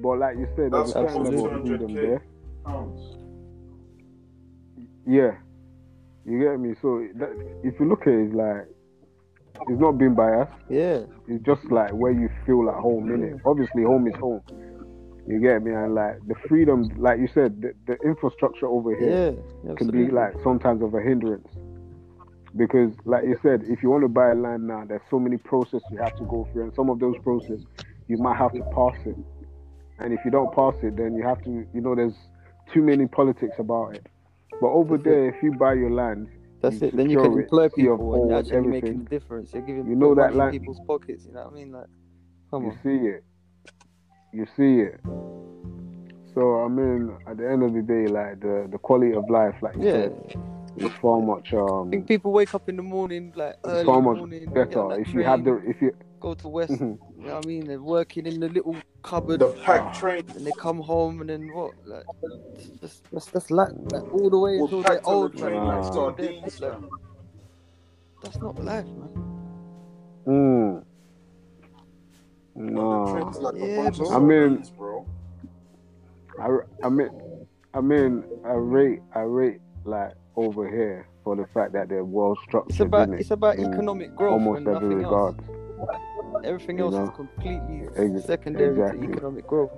but 0.00 0.18
like 0.18 0.36
you 0.36 0.48
said, 0.56 0.72
there's 0.72 0.90
a 0.90 1.02
That's 1.02 1.12
certain 1.14 1.24
level 1.24 1.46
of 1.46 1.52
absolutely 1.52 1.86
freedom 1.86 1.88
200K. 1.88 1.94
there. 1.94 2.22
Pounds. 2.64 3.16
Yeah, 5.06 5.36
you 6.24 6.40
get 6.40 6.58
me. 6.58 6.74
So 6.82 7.06
that, 7.16 7.30
if 7.62 7.78
you 7.78 7.88
look 7.88 8.02
at 8.02 8.08
it, 8.08 8.26
it's 8.26 8.34
like 8.34 8.66
it's 9.68 9.80
not 9.80 9.92
being 9.92 10.14
biased. 10.14 10.52
Yeah. 10.68 11.04
It's 11.28 11.44
just 11.44 11.64
like 11.70 11.92
where 11.92 12.12
you 12.12 12.28
feel 12.44 12.68
at 12.68 12.74
home 12.74 13.12
in 13.14 13.22
it. 13.22 13.40
Obviously, 13.44 13.84
home 13.84 14.08
is 14.08 14.16
home. 14.16 14.42
You 15.28 15.40
get 15.40 15.62
me, 15.62 15.72
and 15.72 15.94
like 15.94 16.18
the 16.28 16.34
freedom, 16.48 16.88
like 16.96 17.18
you 17.18 17.28
said, 17.34 17.60
the, 17.60 17.72
the 17.86 17.94
infrastructure 18.06 18.66
over 18.68 18.94
here 18.94 19.34
Yeah. 19.64 19.74
can 19.74 19.88
be 19.90 20.08
like 20.10 20.34
sometimes 20.44 20.82
of 20.82 20.94
a 20.94 21.00
hindrance. 21.00 21.48
because, 22.56 22.92
like 23.04 23.24
you 23.24 23.36
said, 23.42 23.62
if 23.68 23.82
you 23.82 23.90
want 23.90 24.02
to 24.02 24.08
buy 24.08 24.32
land 24.32 24.66
now, 24.66 24.84
there's 24.86 25.02
so 25.10 25.18
many 25.18 25.36
processes 25.36 25.82
you 25.90 25.98
have 25.98 26.16
to 26.16 26.24
go 26.24 26.46
through, 26.52 26.64
and 26.64 26.74
some 26.74 26.88
of 26.88 26.98
those 27.00 27.16
processes 27.22 27.64
you 28.08 28.16
might 28.18 28.36
have 28.38 28.52
to 28.52 28.62
pass 28.74 28.94
it. 29.04 29.16
And 29.98 30.12
if 30.12 30.20
you 30.24 30.30
don't 30.30 30.54
pass 30.54 30.74
it, 30.82 30.96
then 30.96 31.14
you 31.16 31.22
have 31.24 31.42
to, 31.44 31.50
you 31.74 31.80
know, 31.80 31.94
there's 31.94 32.14
too 32.72 32.82
many 32.82 33.06
politics 33.06 33.56
about 33.58 33.94
it. 33.96 34.06
But 34.60 34.68
over 34.68 34.96
That's 34.96 35.04
there, 35.04 35.28
if 35.28 35.42
you 35.42 35.52
buy 35.52 35.74
your 35.74 35.90
land, 35.90 36.28
That's 36.62 36.80
You 36.80 36.88
it. 36.88 36.96
Then 36.96 37.10
you 37.10 37.18
can 37.18 37.32
it, 37.32 37.42
employ 37.42 37.68
people 37.68 38.14
and 38.14 38.30
you're 38.30 38.38
actually 38.38 38.56
everything. 38.56 38.80
making 38.98 39.00
a 39.06 39.10
difference. 39.10 39.52
You're 39.52 39.62
giving 39.62 39.86
You 39.86 39.96
know 39.96 40.14
that 40.14 40.34
land- 40.34 40.52
people's 40.52 40.80
pockets. 40.86 41.26
You 41.26 41.32
know 41.34 41.44
what 41.44 41.52
I 41.52 41.54
mean? 41.54 41.72
Like, 41.72 41.86
come 42.50 42.64
you 42.64 42.70
on. 42.70 42.78
see 42.82 43.06
it. 43.08 43.24
You 44.36 44.46
see 44.54 44.80
it. 44.80 45.00
So 46.34 46.62
I 46.62 46.68
mean, 46.68 47.16
at 47.26 47.38
the 47.38 47.50
end 47.50 47.62
of 47.62 47.72
the 47.72 47.80
day, 47.80 48.06
like 48.06 48.40
the 48.40 48.68
the 48.70 48.76
quality 48.76 49.14
of 49.14 49.30
life, 49.30 49.54
like 49.62 49.74
you 49.76 49.84
Yeah. 49.84 49.92
said, 49.92 50.36
is 50.76 50.92
far 51.00 51.22
much 51.22 51.54
um 51.54 51.88
I 51.88 51.90
think 51.90 52.06
people 52.06 52.32
wake 52.32 52.54
up 52.54 52.68
in 52.68 52.76
the 52.76 52.82
morning, 52.82 53.32
like 53.34 53.54
early 53.64 53.86
far 53.86 53.96
in 53.98 54.04
the 54.04 54.10
much 54.10 54.18
morning, 54.18 54.52
better 54.52 54.86
that 54.90 54.98
if 55.00 55.14
you 55.14 55.22
have 55.22 55.42
the 55.44 55.54
if 55.66 55.80
you 55.80 55.92
go 56.20 56.34
to 56.34 56.48
West. 56.48 56.72
Mhm. 56.72 56.98
You 57.18 57.26
know 57.28 57.36
what 57.36 57.44
I 57.44 57.48
mean? 57.48 57.66
They're 57.66 57.80
working 57.80 58.26
in 58.26 58.40
the 58.40 58.48
little 58.50 58.76
cupboard, 59.02 59.40
The 59.40 59.48
pack 59.64 59.94
train 59.94 60.24
and 60.36 60.46
they 60.46 60.52
come 60.52 60.80
home, 60.80 61.22
and 61.22 61.30
then 61.30 61.50
what? 61.50 61.72
Like, 61.86 62.04
that's 62.82 63.00
that's, 63.10 63.26
that's 63.28 63.50
like, 63.50 63.70
like 63.90 64.12
all 64.12 64.28
the 64.28 64.38
way 64.38 64.58
will 64.58 64.64
until 64.64 64.82
pack 64.82 64.92
they're 64.92 65.00
to 65.00 65.04
the 65.06 65.10
old, 65.10 65.36
train 65.38 65.54
man. 65.54 65.64
Nah. 65.64 65.76
like 65.76 65.86
Until 65.86 65.92
sardines, 65.94 66.60
like, 66.60 66.78
that's 68.22 68.38
not 68.42 68.62
life, 68.62 68.84
man. 68.84 69.10
mm, 70.26 70.82
The 70.82 70.85
no. 72.56 73.02
like 73.40 73.54
Yeah, 73.56 73.64
a 73.64 73.82
bunch 73.84 73.98
of 74.00 74.06
bro. 74.06 74.16
I 74.16 74.18
mean- 74.18 74.64
sardines, 74.64 74.70
bro. 74.70 75.06
I, 76.40 76.48
I 76.84 76.88
mean 76.90 77.10
I 77.74 77.80
mean 77.80 78.24
I 78.44 78.52
rate 78.52 79.00
I 79.14 79.20
rate 79.20 79.60
like 79.84 80.14
over 80.36 80.68
here 80.68 81.08
for 81.24 81.34
the 81.36 81.46
fact 81.54 81.72
that 81.72 81.88
they're 81.88 82.04
well 82.04 82.36
structured. 82.46 82.70
It's 82.70 82.80
about 82.80 83.08
innit? 83.08 83.20
it's 83.20 83.30
about 83.30 83.56
In 83.56 83.72
economic 83.72 84.14
growth 84.14 84.32
almost 84.32 84.58
and 84.58 84.68
every 84.68 84.88
nothing 84.96 85.04
else. 85.04 85.36
regard. 85.38 86.44
Everything 86.44 86.78
you 86.78 86.84
else 86.84 86.94
know? 86.94 87.04
is 87.04 87.10
completely 87.16 87.88
Ex- 87.96 88.24
secondary 88.26 88.70
exactly. 88.78 89.06
to 89.06 89.12
economic 89.14 89.46
growth. 89.46 89.70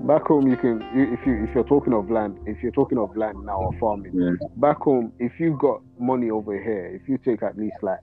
Back 0.00 0.24
home, 0.26 0.48
you 0.48 0.56
can 0.56 0.80
you, 0.94 1.12
if 1.14 1.24
you 1.26 1.44
if 1.44 1.54
you're 1.54 1.64
talking 1.64 1.94
of 1.94 2.10
land, 2.10 2.38
if 2.46 2.62
you're 2.62 2.72
talking 2.72 2.98
of 2.98 3.16
land 3.16 3.38
now 3.44 3.58
or 3.62 3.72
farming, 3.78 4.12
Yeah. 4.14 4.32
back 4.56 4.78
home, 4.78 5.12
if 5.18 5.38
you 5.40 5.56
got 5.58 5.80
money 5.98 6.30
over 6.30 6.52
here, 6.60 6.86
if 7.00 7.08
you 7.08 7.16
take 7.16 7.42
at 7.42 7.56
least 7.56 7.76
like 7.82 8.00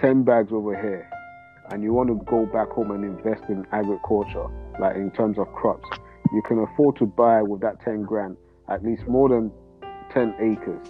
ten 0.00 0.22
bags 0.22 0.52
over 0.52 0.74
here, 0.74 1.08
and 1.70 1.82
you 1.82 1.92
want 1.92 2.08
to 2.08 2.14
go 2.26 2.46
back 2.46 2.68
home 2.70 2.90
and 2.90 3.04
invest 3.04 3.42
in 3.48 3.66
agriculture, 3.72 4.46
like 4.80 4.96
in 4.96 5.10
terms 5.10 5.38
of 5.38 5.46
crops, 5.52 5.88
you 6.32 6.42
can 6.46 6.58
afford 6.60 6.96
to 6.96 7.06
buy 7.06 7.42
with 7.42 7.60
that 7.60 7.80
ten 7.84 8.02
grand 8.02 8.36
at 8.68 8.84
least 8.84 9.06
more 9.06 9.28
than 9.28 9.50
ten 10.12 10.34
acres. 10.40 10.86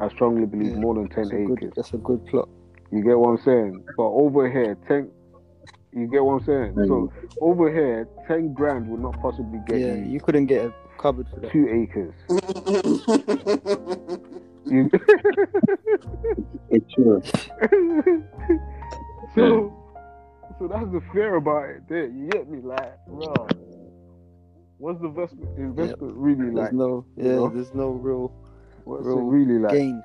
I 0.00 0.08
strongly 0.08 0.46
believe 0.46 0.72
Yeah, 0.72 0.78
more 0.78 0.94
than 0.94 1.08
ten 1.08 1.24
That's 1.24 1.34
a 1.34 1.44
good, 1.46 1.58
acres. 1.58 1.72
that's 1.76 1.92
a 1.94 1.98
good 1.98 2.24
plot. 2.26 2.48
You 2.90 3.02
get 3.02 3.18
what 3.18 3.30
I'm 3.30 3.38
saying? 3.44 3.84
But 3.96 4.04
over 4.04 4.50
here, 4.50 4.76
ten. 4.88 5.10
You 5.94 6.06
get 6.06 6.24
what 6.24 6.40
I'm 6.40 6.44
saying? 6.44 6.74
So 6.88 7.10
mm. 7.10 7.12
over 7.40 7.70
here, 7.72 8.08
ten 8.26 8.52
grand 8.54 8.88
would 8.88 9.00
not 9.00 9.20
possibly 9.20 9.60
get 9.66 9.80
Yeah, 9.80 9.94
you 9.94 10.04
you 10.04 10.20
couldn't 10.20 10.46
get 10.46 10.66
a 10.66 10.72
cupboard 10.98 11.26
for 11.32 11.40
that. 11.40 11.52
two 11.52 11.68
acres. 11.68 12.14
You- 14.72 14.90
It's 16.70 16.92
true. 16.94 17.20
so, 19.34 19.72
so 20.58 20.66
that's 20.68 20.90
the 20.92 21.02
fear 21.12 21.36
about 21.36 21.68
it. 21.68 21.82
There, 21.88 22.06
you 22.06 22.28
get 22.28 22.48
me? 22.48 22.60
Like, 22.62 22.94
bro, 23.06 23.46
what's 24.78 25.00
the 25.00 25.06
investment? 25.08 25.58
Investment 25.58 26.14
really 26.16 26.44
There's 26.46 26.54
like? 26.54 26.72
no, 26.72 27.04
you 27.16 27.24
yeah, 27.24 27.32
know? 27.34 27.48
there's 27.50 27.74
no 27.74 27.90
real 27.90 28.32
What's 28.84 29.04
real 29.06 29.20
really 29.20 29.58
like? 29.60 29.72
gain. 29.72 30.02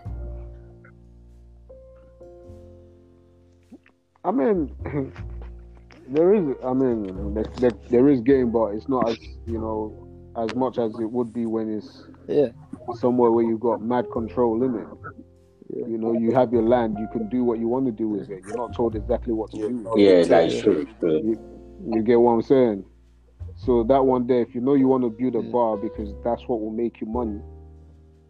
I 4.26 4.32
mean, 4.32 4.76
there 6.10 6.34
is. 6.34 6.56
I 6.66 6.74
mean, 6.74 7.34
there, 7.34 7.46
there, 7.60 7.72
there 7.90 8.10
is 8.10 8.20
game, 8.22 8.52
but 8.52 8.74
it's 8.76 8.90
not 8.90 9.10
as 9.10 9.18
you 9.46 9.60
know 9.60 10.04
as 10.38 10.54
much 10.56 10.78
as 10.78 10.92
it 11.00 11.10
would 11.10 11.32
be 11.34 11.46
when 11.46 11.74
it's 11.74 12.04
Yeah, 12.28 12.50
somewhere 12.96 13.32
where 13.32 13.44
you've 13.46 13.60
got 13.60 13.82
mad 13.82 14.06
control 14.12 14.64
in 14.64 14.76
it. 14.76 14.88
Yeah. 15.70 15.86
You 15.88 15.98
know, 15.98 16.14
you 16.14 16.34
have 16.34 16.54
your 16.54 16.64
land, 16.64 16.98
you 16.98 17.08
can 17.12 17.28
do 17.30 17.44
what 17.44 17.60
you 17.60 17.68
want 17.68 17.86
to 17.88 17.92
do 17.92 18.08
with 18.08 18.30
it. 18.30 18.44
You're 18.46 18.56
not 18.58 18.74
told 18.76 18.96
exactly 18.96 19.34
what 19.34 19.52
to 19.52 19.58
Yeah, 19.58 19.68
do. 19.68 19.94
Yeah, 19.98 20.24
that's 20.24 20.54
a- 20.56 20.62
true. 20.62 20.88
true. 21.00 21.38
You 21.86 22.02
get 22.04 22.20
what 22.20 22.32
I'm 22.32 22.42
saying? 22.42 22.86
So 23.56 23.84
that 23.84 24.04
one 24.06 24.26
day, 24.28 24.42
if 24.42 24.56
you 24.56 24.62
know 24.62 24.76
you 24.76 24.88
want 24.88 25.04
to 25.04 25.10
build 25.10 25.36
a 25.36 25.46
Yeah. 25.46 25.52
bar 25.52 25.78
because 25.78 26.14
that's 26.24 26.48
what 26.48 26.62
will 26.62 26.72
make 26.72 27.02
you 27.02 27.08
money, 27.08 27.42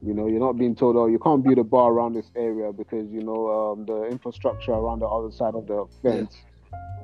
you 0.01 0.13
know, 0.13 0.27
you're 0.27 0.39
not 0.39 0.57
being 0.57 0.75
told, 0.75 0.95
oh, 0.95 1.07
you 1.07 1.19
can't 1.19 1.43
build 1.43 1.57
a 1.57 1.63
bar 1.63 1.91
around 1.91 2.13
this 2.13 2.31
area 2.35 2.71
because 2.71 3.09
you 3.11 3.21
know 3.21 3.71
um, 3.73 3.85
the 3.85 4.03
infrastructure 4.05 4.71
around 4.73 4.99
the 4.99 5.07
other 5.07 5.31
side 5.31 5.53
of 5.55 5.67
the 5.67 5.85
fence, 6.01 6.35
Yeah. 6.35 6.49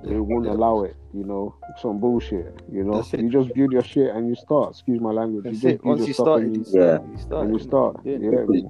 It 0.03 0.19
won't 0.19 0.47
allow 0.47 0.83
it. 0.83 0.95
You 1.13 1.23
know, 1.23 1.55
some 1.81 1.99
bullshit. 1.99 2.61
You 2.71 2.83
know, 2.83 3.03
you 3.13 3.29
just 3.29 3.53
build 3.53 3.71
your 3.71 3.83
shit 3.83 4.13
and 4.15 4.27
you 4.27 4.35
start. 4.35 4.71
Excuse 4.71 4.99
my 4.99 5.11
language. 5.11 5.43
that's 5.45 5.63
you 5.63 5.71
just 5.71 5.83
it. 5.83 5.85
Once 5.85 5.99
your 5.99 6.07
you 6.07 6.13
stuff 6.13 6.25
started, 6.25 6.45
and 6.47 6.55
you 6.57 6.63
you, 6.73 6.79
Yeah. 6.81 6.99
you 7.11 7.17
started, 7.17 7.45
and 7.45 7.53
you 7.53 7.59
start. 7.59 7.95
Yeah. 8.03 8.17
Yeah. 8.21 8.45
It's. 8.49 8.65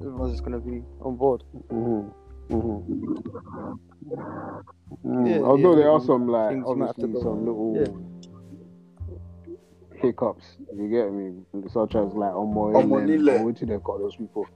Everyone's 0.00 0.32
just 0.32 0.44
gonna 0.44 0.60
be 0.60 0.82
on 1.00 1.16
board. 1.16 1.42
hmm 1.70 2.00
hmm 2.50 2.78
Mm, 5.04 5.28
Yeah, 5.28 5.40
although 5.42 5.70
yeah, 5.70 5.76
there 5.76 5.90
are 5.90 6.00
some 6.00 6.28
like 6.28 6.50
things 6.50 6.64
you 6.68 6.76
might 6.76 6.86
have 6.86 6.96
to 6.96 7.02
obviously 7.02 7.22
some 7.22 7.44
little 7.44 7.76
Yeah. 7.76 7.88
hiccups. 10.00 10.56
You 10.74 10.88
get 10.88 11.12
me? 11.12 11.42
Such 11.68 11.94
as 11.94 12.12
like 12.14 12.32
on 12.34 12.54
Omoline. 12.54 12.88
Moilen. 12.88 13.44
What 13.44 13.56
they 13.60 13.78
call 13.78 13.98
those 13.98 14.16
people? 14.16 14.46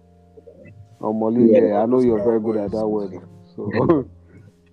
On 1.01 1.19
Molly, 1.19 1.51
Yeah. 1.53 1.61
yeah, 1.69 1.83
I 1.83 1.87
know 1.87 2.01
you're 2.01 2.23
very 2.23 2.41
good 2.41 2.57
at 2.57 2.71
that 2.73 2.87
word. 2.87 3.13
So, 3.55 3.71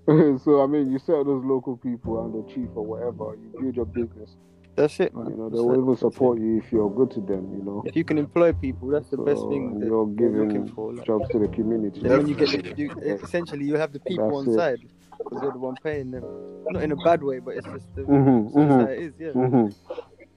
so 0.43 0.61
I 0.61 0.67
mean, 0.67 0.91
you 0.91 0.99
sell 0.99 1.23
those 1.23 1.43
local 1.43 1.77
people 1.77 2.23
and 2.25 2.33
the 2.33 2.53
chief 2.53 2.69
or 2.75 2.85
whatever. 2.85 3.35
You 3.35 3.51
build 3.59 3.75
your 3.75 3.85
business. 3.85 4.35
That's 4.75 4.99
it, 4.99 5.15
man. 5.15 5.29
You 5.29 5.37
know, 5.37 5.49
they 5.49 5.55
That's 5.55 5.63
will 5.63 5.77
even 5.77 5.87
That's 5.91 6.01
it. 6.01 6.13
support 6.13 6.39
you 6.39 6.57
if 6.57 6.71
you're 6.71 6.89
good 6.89 7.09
to 7.11 7.21
them. 7.21 7.55
You 7.57 7.63
know, 7.63 7.83
If 7.85 7.95
you 7.95 8.03
can 8.03 8.17
employ 8.17 8.53
people, 8.53 8.89
that's 8.89 9.09
the 9.09 9.17
best 9.17 9.47
thing 9.47 9.79
that 9.79 9.85
you're 9.85 10.05
they're 10.15 10.29
looking 10.31 10.65
giving 10.65 10.75
for. 10.75 10.93
Like, 10.93 11.07
jobs 11.07 11.29
to 11.31 11.39
the 11.39 11.47
community. 11.47 12.01
then 12.01 12.17
when 12.17 12.27
you 12.27 12.35
get 12.35 12.49
the, 12.49 12.73
you, 12.75 12.91
essentially 13.23 13.65
you 13.65 13.75
have 13.77 13.93
the 13.93 13.99
people 14.01 14.25
That's 14.25 14.47
on 14.49 14.53
it. 14.53 14.57
side 14.57 14.81
because 15.17 15.41
you're 15.41 15.51
the 15.51 15.59
one 15.59 15.77
paying 15.77 16.11
them. 16.11 16.23
Not 16.69 16.83
in 16.83 16.91
a 16.91 16.95
bad 16.95 17.23
way, 17.23 17.39
but 17.39 17.55
it's 17.55 17.65
just 17.67 17.95
the 17.95 18.01
Mhm, 18.03 18.47
it's 18.47 18.55
just 18.55 18.69
mhm. 18.69 18.87
it 18.89 18.99
is. 18.99 19.13
Yeah. 19.19 19.31
hmm 19.31 19.67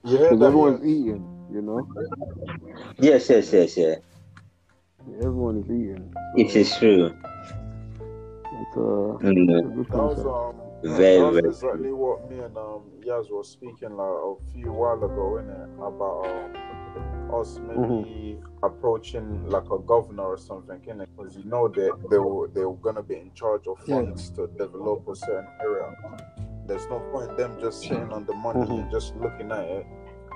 You 0.09 0.17
heard 0.17 0.29
Because 0.29 0.41
everyone's 0.41 0.79
yes? 0.83 0.89
eating. 0.89 1.47
You 1.51 1.61
know, 1.61 1.87
Yes, 2.99 3.29
yes, 3.29 3.51
yes, 3.51 3.77
yeah. 3.77 3.95
everyone 5.17 5.57
is 5.57 5.65
eating. 5.65 6.13
It 6.37 6.55
is 6.55 6.75
true. 6.77 7.11
It's 8.61 8.75
a, 8.75 8.79
Mm, 8.79 9.49
it's 9.59 9.67
good 9.75 9.89
was 9.93 10.15
concept. 10.15 10.27
um 10.27 10.55
Very, 10.97 11.17
that 11.17 11.25
was 11.25 11.35
very 11.35 11.47
exactly 11.47 11.91
what 11.91 12.29
me 12.29 12.39
and 12.39 12.57
um 12.57 12.81
Yaz 13.05 13.29
were 13.31 13.43
speaking 13.43 13.95
like 13.95 14.07
a 14.07 14.35
few 14.53 14.71
while 14.73 14.97
ago, 15.03 15.39
innit? 15.41 15.69
About 15.75 16.25
um, 16.25 17.39
us 17.39 17.59
maybe 17.59 18.39
approaching 18.63 19.47
like 19.49 19.69
a 19.71 19.79
governor 19.79 20.23
or 20.23 20.37
something, 20.37 20.79
innit? 20.81 21.07
Because 21.15 21.35
you 21.37 21.43
know 21.45 21.67
that 21.69 21.93
they 22.09 22.17
were 22.17 22.47
they 22.47 22.65
were 22.65 22.75
gonna 22.87 23.03
be 23.03 23.15
in 23.15 23.31
charge 23.33 23.65
of 23.67 23.77
Yeah. 23.85 23.95
funds 23.95 24.29
to 24.31 24.47
develop 24.57 25.07
a 25.07 25.15
certain 25.15 25.47
area. 25.61 25.95
There's 26.65 26.87
no 26.89 26.99
point 27.11 27.35
them 27.37 27.57
just 27.59 27.81
sitting 27.81 28.11
on 28.11 28.25
the 28.25 28.33
money 28.33 28.59
Mhm. 28.65 28.81
and 28.83 28.91
just 28.91 29.15
looking 29.15 29.51
at 29.51 29.65
it. 29.65 29.85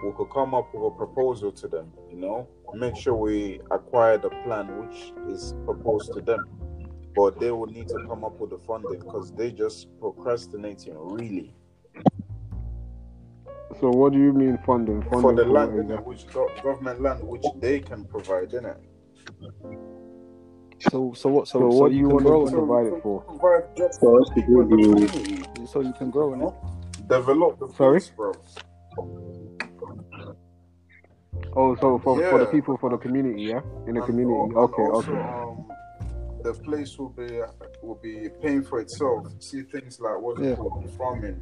We 0.04 0.12
could 0.18 0.30
come 0.32 0.54
up 0.54 0.74
with 0.74 0.84
a 0.84 0.92
proposal 0.92 1.52
to 1.54 1.68
them, 1.68 1.94
you 2.10 2.18
know, 2.18 2.48
make 2.74 2.96
sure 2.96 3.16
we 3.16 3.62
acquire 3.72 4.18
the 4.18 4.30
plan 4.44 4.66
which 4.82 5.14
is 5.30 5.54
proposed 5.66 6.12
to 6.14 6.22
them 6.22 6.44
but 7.16 7.40
they 7.40 7.52
will 7.52 7.68
need 7.68 7.88
to 7.90 8.00
come 8.08 8.24
up 8.24 8.40
with 8.40 8.50
the 8.52 8.58
funding 8.60 9.00
because 9.00 9.32
they 9.34 9.52
just 9.52 9.88
procrastinating 10.00 10.96
really 10.98 11.54
So 13.80 13.90
what 13.90 14.14
do 14.14 14.20
you 14.20 14.34
mean 14.34 14.58
funding? 14.66 15.02
Funding 15.04 15.22
for 15.22 15.34
the 15.34 15.46
what 15.46 15.52
land 15.52 15.72
innit, 15.72 15.84
exactly? 15.84 16.06
which 16.06 16.28
go- 16.34 16.50
government 16.64 17.02
land 17.02 17.24
which 17.24 17.46
they 17.60 17.80
can 17.80 18.06
provide 18.06 18.54
in 18.54 18.66
it 18.66 18.78
So 20.80 21.14
so 21.16 21.30
what? 21.30 21.48
So, 21.48 21.60
So 21.60 21.72
so, 21.72 21.84
what 21.84 21.90
do 21.90 21.96
you 21.96 22.02
you 22.02 22.08
can 22.08 22.16
want 22.16 22.26
grow 22.26 22.42
to 22.44 22.48
in 22.48 22.54
provide 22.54 22.86
it 22.88 23.04
for? 23.04 23.22
provide 23.24 23.76
jobs 23.78 23.98
For 24.00 24.22
us 24.22 24.30
to 24.30 24.36
people 24.36 24.62
in 24.62 24.70
the 24.70 24.78
do 24.78 25.08
the- 25.62 25.68
So 25.68 25.80
you 25.82 25.94
can 25.94 26.10
grow 26.12 26.34
in 26.34 26.42
it. 26.42 26.54
develop 27.08 27.60
the 27.60 27.68
Sorry? 27.68 28.00
place, 28.00 28.10
bro 28.10 28.34
Oh, 31.56 31.76
so 31.76 32.00
for, 32.04 32.18
for 32.30 32.40
the 32.40 32.48
people, 32.48 32.78
for 32.78 32.90
the 32.90 32.98
community, 32.98 33.44
yeah, 33.44 33.62
in 33.88 33.94
the 33.94 34.02
And 34.02 34.06
community. 34.06 34.56
al- 34.56 34.64
Okay, 34.64 34.82
also, 34.82 35.12
okay. 35.12 35.22
um, 35.22 35.66
the 36.44 36.54
place 36.54 36.98
will 36.98 37.10
be 37.10 37.40
will 37.82 38.00
be 38.02 38.30
paying 38.42 38.64
for 38.64 38.80
itself 38.80 39.28
see 39.40 39.62
things 39.64 40.00
like 40.00 40.20
what's 40.20 40.40
Yeah. 40.42 40.52
it 40.52 40.58
called 40.58 40.90
farming 40.98 41.42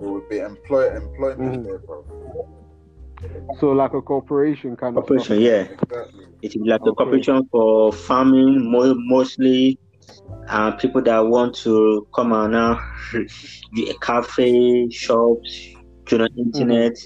there 0.00 0.08
will 0.10 0.26
be 0.30 0.38
employ 0.38 0.94
employment 0.96 1.62
Mhm. 1.62 1.64
there 1.64 1.78
bro 1.78 2.04
So 3.60 3.70
like 3.72 3.94
a 3.94 4.02
corporation 4.02 4.76
kind 4.76 4.96
of 4.96 5.04
Corporation, 5.06 5.40
yeah. 5.40 5.62
exactly 5.70 6.24
It 6.42 6.56
is 6.56 6.62
like 6.64 6.80
a 6.84 6.92
corporation 6.92 7.48
for 7.52 7.92
farming, 7.92 8.70
mo- 8.70 8.94
mostly 8.96 9.78
uh, 10.48 10.72
people 10.72 11.00
that 11.02 11.20
want 11.20 11.54
to 11.62 12.06
come 12.14 12.32
on 12.32 12.50
now, 12.50 12.80
the 13.74 13.96
cafe, 14.00 14.88
shops, 14.90 15.50
to 16.06 16.18
the 16.18 16.28
internet, 16.36 16.96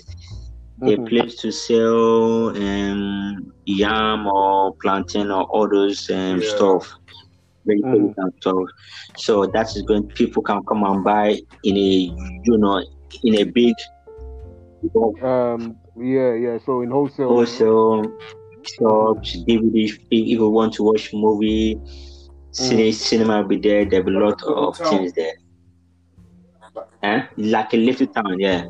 a 0.82 0.96
Mhm. 0.96 1.06
place 1.08 1.36
to 1.36 1.50
sell 1.52 2.48
um, 2.56 3.52
yam 3.66 4.26
or 4.26 4.74
plantain 4.82 5.30
or 5.30 5.44
all 5.44 5.68
those 5.68 6.08
um, 6.10 6.40
Yeah. 6.40 6.48
stuff, 6.48 6.90
vegetables 7.66 8.14
and 8.16 8.32
stuff. 8.40 8.64
So 9.16 9.46
that 9.46 9.74
is 9.76 9.82
going. 9.82 10.08
People 10.08 10.42
can 10.42 10.62
come 10.64 10.84
and 10.84 11.04
buy 11.04 11.38
in 11.64 11.76
a 11.76 12.14
you 12.44 12.58
know 12.58 12.82
in 13.24 13.34
a 13.36 13.44
big 13.44 13.74
Um, 15.22 15.76
yeah, 15.96 16.34
yeah. 16.34 16.58
So 16.64 16.82
in 16.82 16.90
wholesale, 16.90 17.28
also 17.28 18.02
shops, 18.62 19.36
DVD. 19.48 19.84
If 19.86 19.98
you 20.10 20.48
want 20.48 20.74
to 20.74 20.82
watch 20.84 21.12
movie, 21.12 21.76
cine, 22.52 22.92
cinema 22.92 23.40
will 23.42 23.48
be 23.48 23.56
there. 23.58 23.84
There'll 23.84 24.06
be 24.06 24.14
a 24.14 24.18
lot 24.18 24.40
Like 24.40 24.42
a 24.42 24.46
little 24.48 24.68
of 24.68 24.78
town. 24.78 24.88
things 24.90 25.12
there. 25.14 25.34
Eh? 27.02 27.26
Like 27.36 27.74
a 27.74 27.76
little 27.76 28.06
town, 28.06 28.38
yeah. 28.38 28.66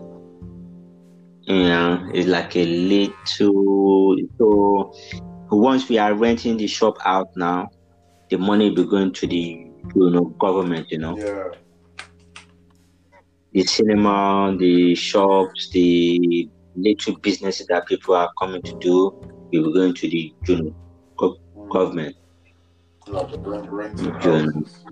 Yeah, 1.42 2.09
it's 2.12 2.26
like 2.28 2.57
a 2.57 2.64
little. 2.64 4.16
So 4.38 4.92
once 5.51 5.88
we 5.88 5.99
are 5.99 6.14
renting 6.14 6.57
the 6.57 6.66
shop 6.66 6.97
out 7.05 7.28
now, 7.36 7.68
the 8.30 8.36
money 8.38 8.68
will 8.68 8.76
be 8.84 8.90
going 8.90 9.12
to 9.14 9.26
the 9.26 9.70
you 9.94 10.10
know 10.10 10.34
government. 10.40 10.86
You 10.90 10.98
know, 10.98 11.16
Yeah. 11.16 11.48
the 13.52 13.62
cinema, 13.62 14.54
the 14.58 14.94
shops, 14.94 15.70
the 15.72 16.48
little 16.74 17.16
businesses 17.22 17.66
that 17.68 17.86
people 17.86 18.14
are 18.14 18.30
coming 18.40 18.62
to 18.62 18.74
do, 18.80 19.12
we 19.52 19.60
will 19.60 19.72
going 19.72 19.94
to 19.94 20.08
the 20.08 20.34
you 20.48 20.56
know 20.62 20.74
Mm. 21.56 21.70
government. 21.72 22.16
Like 23.08 23.30
the 23.32 23.38
rent, 23.38 23.70
renting 23.70 24.12
houses. 24.20 24.84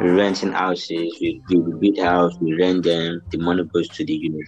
renting 0.00 0.52
houses, 0.52 1.18
we, 1.20 1.40
we 1.48 1.56
build 1.92 1.98
house, 2.06 2.32
we 2.40 2.54
rent 2.54 2.84
them, 2.84 3.20
the 3.30 3.38
money 3.38 3.62
goes 3.74 3.88
to 3.90 4.04
the 4.04 4.12
you 4.14 4.30
know, 4.30 4.38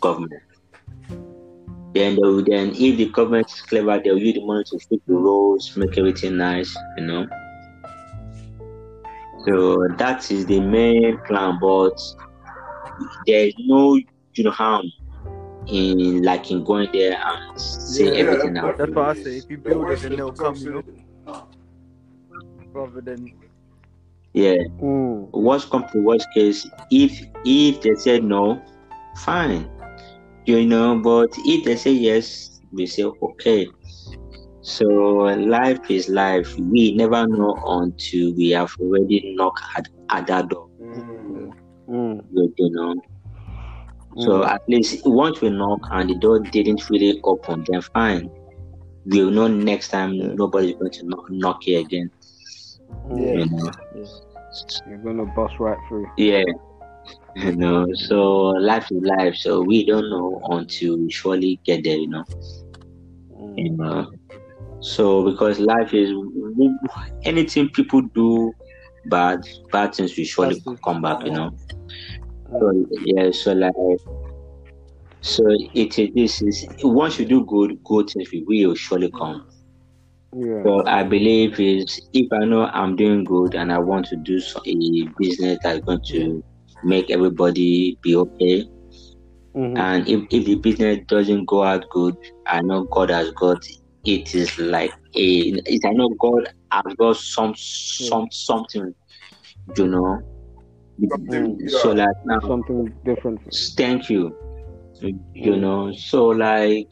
government. 0.00 0.42
Then 1.94 2.14
they 2.14 2.22
will 2.22 2.44
then 2.44 2.70
if 2.70 2.96
the 2.98 3.08
government 3.10 3.50
is 3.50 3.60
clever, 3.62 4.00
they'll 4.02 4.18
use 4.18 4.34
the 4.34 4.44
money 4.44 4.64
to 4.64 4.78
fix 4.78 5.02
the 5.06 5.14
roads, 5.14 5.76
make 5.76 5.96
everything 5.98 6.36
nice, 6.36 6.76
you 6.96 7.04
know. 7.06 7.26
So 9.46 9.88
that 9.96 10.30
is 10.30 10.46
the 10.46 10.60
main 10.60 11.18
plan, 11.26 11.58
but 11.60 11.98
there's 13.26 13.54
no 13.58 13.96
you 14.34 14.44
know 14.44 14.50
harm 14.50 14.86
in 15.66 16.22
like 16.22 16.50
in 16.50 16.62
going 16.64 16.88
there 16.92 17.18
and 17.24 17.60
say 17.60 18.04
Yeah, 18.04 18.20
everything 18.20 18.54
that- 18.54 18.64
out. 18.64 18.78
That's 18.78 18.92
what 18.94 19.08
I 19.18 19.22
say. 19.22 19.38
If 19.38 19.50
you 19.50 19.58
build 19.58 19.90
it, 19.90 20.02
then 20.02 20.16
they'll 20.16 20.32
come, 20.32 20.54
you 20.56 20.70
know, 20.70 20.82
considered- 20.82 21.42
rather 22.72 23.00
than 23.00 23.32
Yeah. 24.32 24.58
Mm, 24.80 25.30
worst 25.32 25.70
come 25.70 25.86
to 25.92 25.98
worst 26.04 26.28
case, 26.34 26.68
if 26.90 27.20
if 27.44 27.80
they 27.82 27.94
said 27.96 28.22
no, 28.22 28.62
fine, 29.24 29.68
you 30.58 30.66
know. 30.66 30.98
But 30.98 31.30
if 31.38 31.64
they 31.64 31.76
say 31.76 31.92
yes, 31.92 32.60
we 32.72 32.86
say 32.86 33.04
okay. 33.04 33.66
So 34.62 34.84
life 34.86 35.90
is 35.90 36.08
life. 36.08 36.54
We 36.58 36.94
never 36.94 37.26
know 37.26 37.56
until 37.66 38.34
we 38.34 38.50
have 38.50 38.72
already 38.80 39.34
knocked 39.36 39.62
at, 39.76 39.86
at 40.10 40.26
that 40.28 40.48
door. 40.48 40.68
Mm. 40.80 41.52
mm, 41.88 42.20
You, 42.32 42.70
know. 42.70 42.94
So 44.18 44.42
mm. 44.42 44.46
at 44.46 44.60
least 44.68 45.02
once 45.04 45.40
we 45.40 45.50
knock 45.50 45.80
and 45.90 46.10
the 46.10 46.14
door 46.14 46.40
didn't 46.40 46.88
really 46.90 47.20
open, 47.24 47.64
then 47.68 47.80
fine. 47.82 48.30
We'll 49.06 49.30
know 49.30 49.48
next 49.48 49.88
time 49.88 50.16
nobody's 50.36 50.74
going 50.76 50.92
to 50.92 51.06
knock, 51.06 51.24
knock 51.30 51.58
here 51.62 51.80
again. 51.80 52.10
mm. 53.08 53.38
You 53.38 53.46
know. 53.46 53.70
You're 54.86 54.98
gonna 54.98 55.26
bust 55.26 55.54
right 55.60 55.78
through. 55.88 56.06
Yeah. 56.16 56.44
You 57.36 57.56
know, 57.56 57.86
so 57.94 58.48
life 58.48 58.86
is 58.90 59.02
life. 59.02 59.36
So 59.36 59.62
we 59.62 59.86
don't 59.86 60.10
know 60.10 60.40
until 60.50 60.98
we 60.98 61.10
surely 61.10 61.60
get 61.64 61.84
there, 61.84 61.96
you 61.96 62.08
know. 62.08 62.24
Mm. 63.32 63.54
You 63.56 63.76
know. 63.76 64.10
So 64.80 65.30
because 65.30 65.60
life 65.60 65.94
is 65.94 66.12
anything 67.24 67.68
people 67.70 68.02
do 68.14 68.52
bad, 69.06 69.40
bad 69.70 69.94
things 69.94 70.16
will 70.16 70.24
surely 70.24 70.62
come 70.84 71.02
back, 71.02 71.24
you 71.24 71.32
know. 71.32 71.50
So 72.50 72.86
yeah, 73.04 73.30
so 73.30 73.52
like 73.52 73.72
so 75.22 75.44
it 75.74 75.98
is 75.98 76.10
this 76.14 76.42
is 76.42 76.66
once 76.82 77.18
you 77.18 77.26
do 77.26 77.44
good, 77.44 77.82
good 77.84 78.10
things 78.10 78.28
will 78.32 78.42
will 78.46 78.74
surely 78.74 79.10
come. 79.12 79.46
Yeah. 80.34 80.62
So 80.64 80.86
I 80.86 81.02
believe 81.04 81.60
is 81.60 82.00
if 82.12 82.32
I 82.32 82.44
know 82.44 82.66
I'm 82.66 82.96
doing 82.96 83.24
good 83.24 83.54
and 83.54 83.72
I 83.72 83.78
want 83.78 84.06
to 84.06 84.16
do 84.16 84.40
a 84.66 85.08
business 85.18 85.58
that's 85.62 85.80
going 85.80 86.00
to 86.06 86.42
make 86.82 87.10
everybody 87.10 87.98
be 88.02 88.16
okay, 88.16 88.64
Mhm. 89.54 89.76
and 89.76 90.08
if, 90.08 90.20
if 90.30 90.44
the 90.44 90.54
business 90.56 90.98
doesn't 91.08 91.46
go 91.46 91.62
out 91.62 91.84
good, 91.90 92.14
I 92.46 92.60
know 92.62 92.86
God 92.92 93.10
has 93.10 93.30
got 93.32 93.58
it 94.04 94.34
is 94.34 94.58
like 94.58 94.92
a 95.16 95.26
it, 95.66 95.84
I 95.84 95.92
know 95.92 96.08
God 96.20 96.48
has 96.72 96.94
got 96.98 97.16
some 97.16 97.54
some 97.56 98.26
something, 98.30 98.94
you 99.76 99.86
know. 99.86 100.20
Something, 101.10 101.68
So 101.68 101.92
yeah. 101.92 102.04
like 102.04 102.16
now, 102.24 102.38
Something 102.46 102.92
different. 103.04 103.40
thank 103.76 104.08
you 104.10 104.36
you 105.34 105.56
know 105.56 105.92
so 105.92 106.26
like 106.28 106.86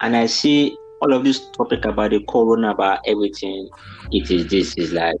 and 0.00 0.16
i 0.16 0.26
see 0.26 0.76
all 1.00 1.12
of 1.12 1.24
this 1.24 1.50
topic 1.50 1.84
about 1.84 2.10
the 2.10 2.20
corona 2.28 2.70
about 2.70 2.98
everything 3.06 3.68
it 4.10 4.30
is 4.30 4.46
this 4.48 4.76
is 4.76 4.92
like 4.92 5.16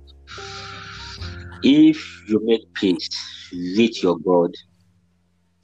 if 1.62 1.98
you 2.28 2.40
make 2.44 2.62
peace 2.74 3.08
with 3.76 4.02
your 4.02 4.18
god 4.18 4.50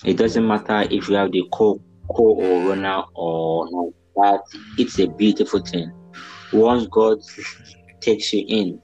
it 0.04 0.16
doesn't 0.16 0.46
matter 0.46 0.82
if 0.90 1.08
you 1.08 1.14
have 1.14 1.30
the 1.32 1.44
co 1.52 1.80
corona 2.14 2.34
or 2.44 2.68
runner 2.70 3.02
or 3.14 3.68
not 3.70 3.92
that 4.16 4.40
it's 4.78 4.98
a 4.98 5.06
beautiful 5.06 5.60
thing 5.60 5.90
once 6.52 6.86
god 6.88 7.18
takes 8.00 8.32
you 8.32 8.44
in 8.48 8.80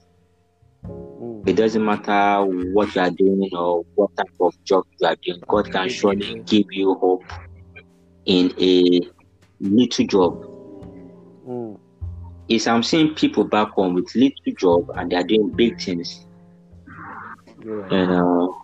it 1.47 1.55
doesn't 1.55 1.83
matter 1.83 2.43
what 2.45 2.93
you 2.93 3.01
are 3.01 3.09
doing 3.09 3.49
or 3.53 3.85
what 3.95 4.15
type 4.17 4.27
of 4.41 4.53
job 4.65 4.83
you 4.99 5.07
are 5.07 5.15
doing. 5.23 5.41
God 5.47 5.71
can 5.71 5.87
surely 5.87 6.43
give 6.45 6.65
you 6.71 6.93
hope 6.95 7.23
in 8.25 8.53
a 8.59 9.01
little 9.61 10.07
job. 10.07 10.43
Mm. 11.47 11.79
Is 12.49 12.67
I'm 12.67 12.83
seeing 12.83 13.15
people 13.15 13.45
back 13.45 13.69
home 13.69 13.93
with 13.93 14.13
little 14.13 14.53
job 14.57 14.91
and 14.97 15.09
they 15.09 15.15
are 15.15 15.23
doing 15.23 15.49
big 15.55 15.79
things. 15.79 16.25
Yeah. 17.65 17.87
You 17.91 18.07
know. 18.07 18.61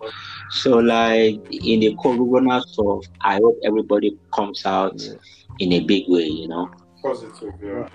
So 0.62 0.78
like 0.78 1.36
in 1.52 1.80
the 1.82 1.96
corona 2.02 2.62
stuff, 2.62 3.02
I 3.22 3.36
hope 3.36 3.58
everybody 3.66 4.18
comes 4.36 4.62
out 4.66 5.00
Yeah. 5.02 5.14
in 5.60 5.74
a 5.74 5.80
big 5.82 6.04
way, 6.08 6.26
you 6.26 6.48
know. 6.48 6.68
Positive, 7.02 7.54
yeah. 7.62 7.88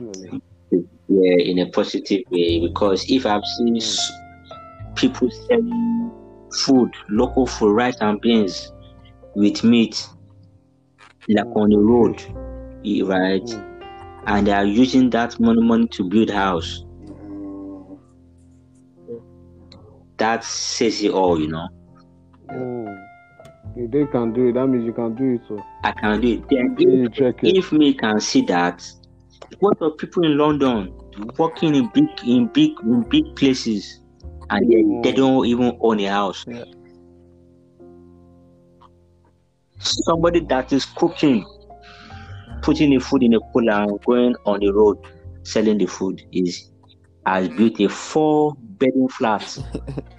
Yeah, 1.09 1.37
in 1.51 1.59
a 1.61 1.71
positive 1.71 2.23
way 2.31 2.61
because 2.61 3.05
if 3.09 3.25
I've 3.27 3.45
seen 3.57 3.77
s- 3.77 4.11
people 4.97 5.29
selling 5.49 6.13
food, 6.65 6.91
local 7.09 7.47
food, 7.47 7.73
rice 7.75 7.97
and 8.01 8.21
beans 8.21 8.71
with 9.35 9.65
meat, 9.65 10.07
like 11.29 11.47
on 11.57 11.71
the 11.71 11.79
road, 11.79 12.21
right? 13.09 13.43
Mm. 13.45 13.65
And 14.27 14.47
they 14.47 14.53
are 14.53 14.65
using 14.67 15.11
that 15.11 15.39
money 15.41 15.63
money 15.63 15.87
to 15.93 16.05
build 16.09 16.31
house. 16.31 16.85
Mm. 19.09 19.21
That 20.19 20.45
says 20.45 21.03
it 21.03 21.13
all, 21.13 21.41
you 21.41 21.49
know. 21.49 21.69
Mm. 22.51 23.05
If 23.77 23.91
they 23.91 24.07
can 24.07 24.33
do 24.33 24.49
it, 24.49 24.53
that 24.55 24.67
means 24.67 24.85
you 24.85 24.93
can 24.93 25.15
do 25.15 25.35
it. 25.35 25.41
So 25.49 25.63
I 25.85 25.93
can 25.93 26.21
do 26.21 26.29
it. 26.35 26.49
Then 26.49 26.77
if, 26.79 27.35
if 27.43 27.73
me 27.73 27.95
can 27.95 28.21
see 28.21 28.43
that, 28.47 28.85
what 29.61 29.81
are 29.81 29.91
people 29.91 30.25
in 30.25 30.37
London 30.37 30.93
working 31.39 31.75
in 31.75 31.89
big 31.95 32.09
in 32.27 32.47
big 32.49 32.71
in 32.83 33.03
big 33.09 33.25
places 33.37 34.01
and 34.51 34.71
they, 34.71 35.11
they 35.11 35.15
Mm. 35.15 35.17
don't 35.17 35.47
even 35.47 35.77
own 35.81 36.01
a 36.01 36.07
house? 36.07 36.45
Yeah. 36.47 36.65
somebody 39.81 40.41
that 40.41 40.73
is 40.73 40.85
cooking, 40.85 41.45
putting 42.63 42.91
the 42.91 42.99
food 42.99 43.23
in 43.23 43.35
a 43.35 43.41
cooler 43.53 43.73
and 43.73 43.99
going 44.05 44.35
on 44.45 44.61
the 44.61 44.71
road 44.71 44.97
selling 45.45 45.79
the 45.79 45.87
food 45.87 46.21
is 46.33 46.71
has 47.27 47.49
built 47.51 47.79
a 47.81 47.89
four 47.89 48.55
bedroom 48.59 49.09
flat. 49.09 49.59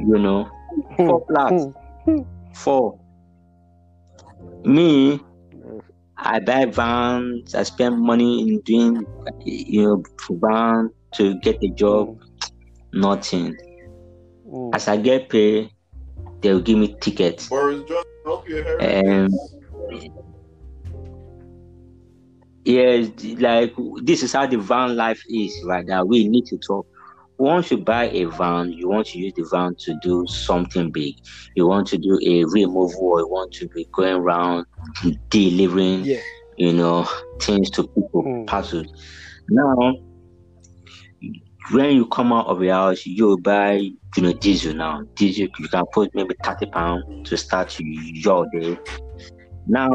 you 0.00 0.18
know, 0.18 0.50
four 0.96 1.24
flats, 1.26 1.66
four. 2.54 2.98
Me, 4.64 5.20
I 6.16 6.40
buy 6.40 6.66
vans. 6.66 7.54
I 7.54 7.62
spend 7.62 8.00
money 8.00 8.40
in 8.40 8.60
doing, 8.60 9.06
you 9.44 9.82
know, 9.82 10.02
van 10.30 10.90
to 11.14 11.38
get 11.40 11.62
a 11.62 11.68
job. 11.68 12.20
Nothing. 12.92 13.56
Mm. 14.48 14.74
As 14.74 14.88
I 14.88 14.96
get 14.96 15.28
paid, 15.28 15.70
they'll 16.40 16.60
give 16.60 16.78
me 16.78 16.96
tickets. 17.00 17.48
Boris 17.48 17.80
Johnson, 17.80 18.04
hope 18.24 18.48
you 18.48 18.62
hear 18.62 19.26
Um, 19.26 19.28
Yes, 22.68 23.08
like 23.38 23.74
this 24.02 24.22
is 24.22 24.34
how 24.34 24.46
the 24.46 24.58
van 24.58 24.94
life 24.94 25.22
is 25.30 25.58
right 25.64 25.86
now. 25.86 26.04
We 26.04 26.28
need 26.28 26.44
to 26.46 26.58
talk. 26.58 26.86
Once 27.38 27.70
you 27.70 27.78
buy 27.78 28.08
a 28.10 28.24
van, 28.24 28.72
you 28.72 28.88
want 28.88 29.06
to 29.06 29.18
use 29.18 29.32
the 29.36 29.46
van 29.50 29.74
to 29.78 29.94
do 30.02 30.26
something 30.26 30.90
big. 30.90 31.14
You 31.54 31.66
want 31.68 31.86
to 31.88 31.98
do 31.98 32.18
a 32.24 32.44
removal, 32.44 32.98
or 33.00 33.20
you 33.20 33.28
want 33.28 33.52
to 33.52 33.68
be 33.68 33.86
going 33.92 34.14
around 34.16 34.66
delivering 35.30 36.04
Yeah. 36.04 36.20
you 36.56 36.72
know, 36.72 37.08
things 37.40 37.70
to 37.70 37.84
people, 37.84 38.24
Mm. 38.24 38.46
parcels. 38.48 38.88
Now, 39.48 39.94
when 41.70 41.94
you 41.94 42.06
come 42.06 42.32
out 42.32 42.46
of 42.46 42.60
your 42.62 42.74
house, 42.74 43.06
you 43.06 43.38
buy, 43.38 43.74
you 44.16 44.22
know, 44.22 44.32
diesel 44.32 44.74
now. 44.74 45.02
Diesel, 45.14 45.46
you 45.58 45.68
can 45.68 45.84
put 45.92 46.12
maybe 46.14 46.34
30 46.42 46.66
pounds 46.66 47.04
to 47.28 47.36
start 47.36 47.76
your 47.78 48.46
day. 48.50 48.76
Now, 49.68 49.90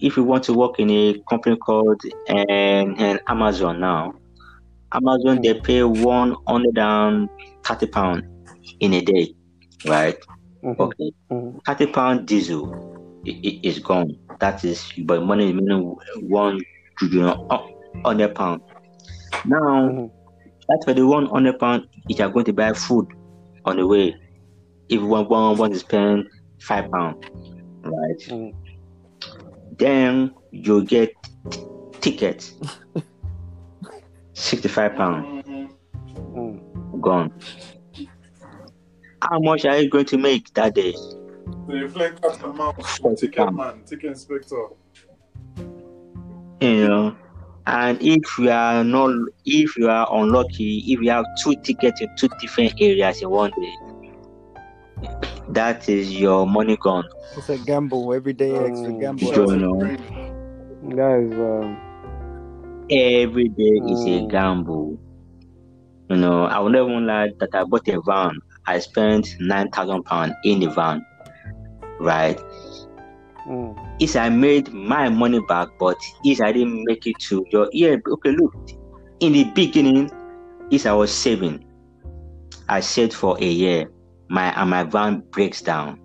if 0.00 0.16
you 0.16 0.24
want 0.24 0.44
to 0.44 0.54
work 0.54 0.78
in 0.78 0.88
a 0.90 1.20
company 1.28 1.56
called 1.56 2.00
and, 2.28 2.98
and 2.98 3.20
Amazon 3.28 3.80
now, 3.80 4.14
Amazon 4.92 5.40
they 5.42 5.54
pay 5.54 5.82
130 5.82 7.86
pounds 7.86 8.22
in 8.80 8.94
a 8.94 9.00
day, 9.00 9.34
right? 9.86 10.16
Mhm. 10.64 10.78
Okay, 10.78 11.12
Mhm. 11.30 11.60
30 11.64 11.86
pound 11.86 12.26
diesel 12.26 12.68
i- 13.26 13.40
i- 13.44 13.60
is 13.62 13.78
gone. 13.78 14.16
That 14.40 14.64
is, 14.64 14.90
but 15.04 15.22
money 15.22 15.52
meaning 15.52 15.94
one, 16.28 16.60
hundred 18.04 18.34
pound. 18.34 18.62
Now, 19.44 19.88
Mhm. 19.88 20.10
that's 20.68 20.84
for 20.84 20.94
the 20.94 21.06
one 21.06 21.26
hundred 21.26 21.58
pound. 21.58 21.86
You 22.08 22.24
are 22.24 22.30
going 22.30 22.46
to 22.46 22.52
buy 22.52 22.72
food 22.72 23.06
on 23.64 23.76
the 23.76 23.86
way, 23.86 24.14
if 24.88 25.02
one 25.02 25.28
one 25.28 25.56
want 25.58 25.72
to 25.74 25.78
spend 25.78 26.26
five 26.60 26.90
pound, 26.90 27.16
right? 27.84 28.18
Mm. 28.28 28.52
Then 29.78 30.32
you 30.50 30.84
get 30.84 31.12
t- 31.50 31.60
tickets, 32.00 32.54
sixty-five 34.40 34.96
pound 34.96 35.44
Mhm. 35.46 35.68
Mm. 36.34 37.00
gone. 37.00 37.30
How 39.22 39.38
much 39.38 39.64
are 39.66 39.78
you 39.78 39.90
going 39.90 40.06
to 40.06 40.18
make 40.18 40.52
that 40.54 40.74
day? 40.74 40.92
So 40.92 41.74
you 41.74 41.88
play 41.88 42.10
cat 42.22 42.42
and 42.42 42.56
mouse, 42.56 42.98
Forty 42.98 43.28
ticket 43.28 43.52
man, 43.52 43.82
ticket 43.84 44.10
inspector. 44.12 44.66
you 46.60 46.88
know 46.88 47.16
and 47.66 47.98
if 48.02 48.38
you 48.38 48.50
are 48.50 48.82
not 48.84 49.10
if 49.46 49.76
you 49.76 49.88
are 49.88 50.06
unlucky 50.12 50.78
if 50.86 51.00
you 51.00 51.10
have 51.10 51.24
two 51.42 51.54
tickets 51.62 52.00
in 52.00 52.08
two 52.16 52.28
different 52.40 52.72
areas 52.80 53.22
in 53.22 53.30
one 53.30 53.50
day 53.58 53.72
that 55.48 55.88
is 55.88 56.12
your 56.18 56.46
money 56.46 56.76
gone 56.76 57.04
It's 57.36 57.48
a 57.48 57.58
gamble. 57.58 58.12
Every 58.12 58.32
day 58.32 58.52
extra 58.64 58.92
Mm. 58.92 59.00
gamble. 59.00 59.32
Sure. 59.32 59.56
know. 59.56 59.80
That 60.98 61.20
is 61.20 61.32
um, 61.38 61.80
every 62.90 63.48
day 63.48 63.82
is 63.86 64.06
a 64.06 64.20
Mm. 64.20 64.28
gamble 64.28 64.98
you 66.10 66.16
know 66.16 66.44
i 66.44 66.58
will 66.58 66.70
never 66.70 67.00
lie 67.00 67.28
that 67.40 67.50
i 67.54 67.64
bought 67.64 67.88
a 67.88 68.00
van 68.06 68.32
i 68.66 68.78
spent 68.78 69.26
9000 69.40 70.02
pounds 70.04 70.34
in 70.44 70.60
the 70.60 70.68
van 70.70 71.00
right 72.00 72.40
mm, 73.46 73.74
is 74.00 74.16
I 74.16 74.30
made 74.30 74.72
my 74.72 75.08
money 75.10 75.40
back, 75.40 75.68
but 75.78 75.96
is 76.24 76.40
I 76.40 76.52
didn't 76.52 76.84
make 76.84 77.06
it 77.06 77.18
to 77.28 77.44
your 77.52 77.68
yeah. 77.72 77.96
Okay, 78.08 78.30
look, 78.32 78.54
in 79.20 79.32
the 79.32 79.44
beginning, 79.54 80.10
is 80.70 80.86
I 80.86 80.92
was 80.92 81.12
saving. 81.12 81.64
I 82.68 82.80
saved 82.80 83.12
for 83.12 83.36
a 83.40 83.46
year. 83.46 83.92
My 84.30 84.52
and 84.60 84.70
my 84.70 84.84
van 84.84 85.22
breaks 85.32 85.62
down. 85.62 85.98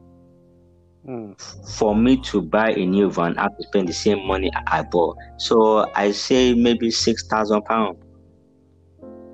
Mm, 1.07 1.35
For 1.77 1.95
me 1.95 2.21
to 2.31 2.41
buy 2.41 2.71
a 2.71 2.85
new 2.85 3.09
van, 3.11 3.37
I 3.37 3.43
have 3.43 3.57
to 3.57 3.63
spend 3.63 3.87
the 3.87 3.93
same 3.93 4.25
money 4.25 4.51
I 4.67 4.83
bought. 4.83 5.17
So 5.37 5.85
I 5.95 6.11
say 6.11 6.53
maybe 6.53 6.91
six 6.91 7.27
thousand 7.27 7.63
pounds. 7.63 7.97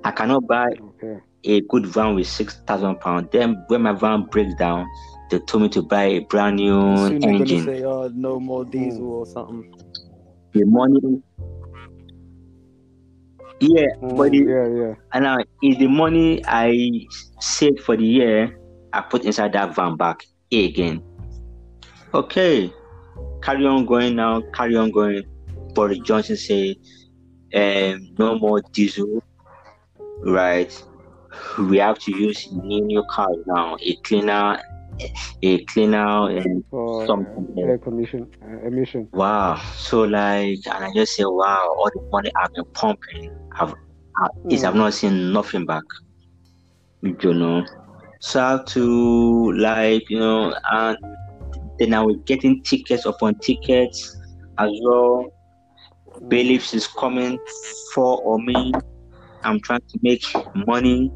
I 0.04 0.10
cannot 0.10 0.46
buy 0.46 0.66
okay. 0.80 1.20
a 1.44 1.60
good 1.62 1.86
van 1.86 2.14
with 2.14 2.26
six 2.26 2.60
thousand 2.66 3.00
pounds. 3.00 3.28
Then 3.32 3.64
when 3.68 3.82
my 3.82 3.92
van 3.92 4.24
breaks 4.30 4.54
down, 4.58 4.86
they 5.30 5.38
told 5.40 5.62
me 5.62 5.68
to 5.70 5.82
buy 5.82 6.04
a 6.04 6.18
brand 6.20 6.56
new 6.56 6.96
Soon 6.96 7.22
engine. 7.24 7.64
say, 7.64 7.84
"Oh, 7.84 8.08
no 8.14 8.40
more 8.40 8.64
diesel 8.64 9.10
or 9.12 9.26
something." 9.26 9.64
the 10.52 10.64
money. 10.66 11.22
Yeah, 13.60 13.86
Mm, 14.02 14.16
but 14.16 14.32
the, 14.32 14.38
yeah, 14.38 14.66
yeah. 14.66 14.94
and 15.14 15.24
now 15.24 15.38
is 15.62 15.78
the 15.78 15.86
money 15.86 16.42
I 16.46 17.06
saved 17.40 17.80
for 17.80 17.96
the 17.96 18.04
year 18.04 18.58
I 18.92 19.02
put 19.02 19.24
inside 19.24 19.52
that 19.52 19.74
van 19.74 19.96
back 19.96 20.24
again. 20.52 21.00
Okay, 22.14 22.70
carry 23.42 23.64
on 23.66 23.86
going 23.86 24.16
now, 24.16 24.42
carry 24.54 24.76
on 24.76 24.90
going. 24.90 25.22
Boris 25.74 25.98
Johnson 26.00 26.36
say, 26.36 26.76
um, 27.54 28.06
no 28.18 28.38
more 28.38 28.60
diesel, 28.72 29.22
right? 30.22 30.70
We 31.58 31.78
have 31.78 31.98
to 32.00 32.14
use 32.14 32.52
new 32.52 32.84
new 32.84 33.02
cars 33.10 33.36
now, 33.46 33.78
a 33.80 33.96
cleaner, 34.04 34.60
a 35.42 35.64
cleaner, 35.64 36.28
and 36.28 36.62
For 36.70 37.06
something. 37.06 37.54
uh, 37.56 37.62
air 37.62 37.78
commission 37.78 38.30
uh, 38.42 38.66
emission. 38.66 39.08
Wow. 39.12 39.56
So 39.76 40.02
like, 40.02 40.58
and 40.66 40.84
I 40.84 40.90
just 40.94 41.16
say, 41.16 41.24
wow, 41.24 41.74
all 41.78 41.90
the 41.94 42.02
money 42.12 42.30
I've 42.36 42.52
been 42.52 42.66
pumping, 42.74 43.34
I've, 43.58 43.72
I, 44.18 44.28
is 44.50 44.64
I've 44.64 44.74
not 44.74 44.92
seen 44.92 45.32
nothing 45.32 45.64
back. 45.64 45.84
You 47.00 47.32
know. 47.32 47.64
So 48.20 48.40
I 48.44 48.50
have 48.50 48.66
to 48.66 49.52
like, 49.54 50.08
you 50.10 50.20
know, 50.20 50.54
and 50.70 50.98
then 51.82 51.94
I 51.94 52.00
was 52.00 52.16
getting 52.26 52.62
tickets 52.62 53.06
upon 53.06 53.34
tickets 53.40 54.16
as 54.58 54.70
well. 54.84 55.26
Bailiffs 56.28 56.74
is 56.74 56.86
coming 56.86 57.38
for 57.92 58.22
or 58.22 58.38
me. 58.38 58.72
I'm 59.42 59.60
trying 59.60 59.80
to 59.80 59.98
make 60.00 60.24
money. 60.54 61.10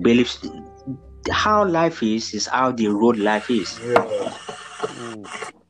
Bailiffs. 0.00 0.44
How 1.30 1.64
life 1.64 2.02
is 2.02 2.34
is 2.34 2.46
how 2.48 2.72
the 2.72 2.88
road 2.88 3.18
life 3.18 3.48
is 3.50 3.78
Yeah. 3.78 4.04
Mm, 4.84 5.26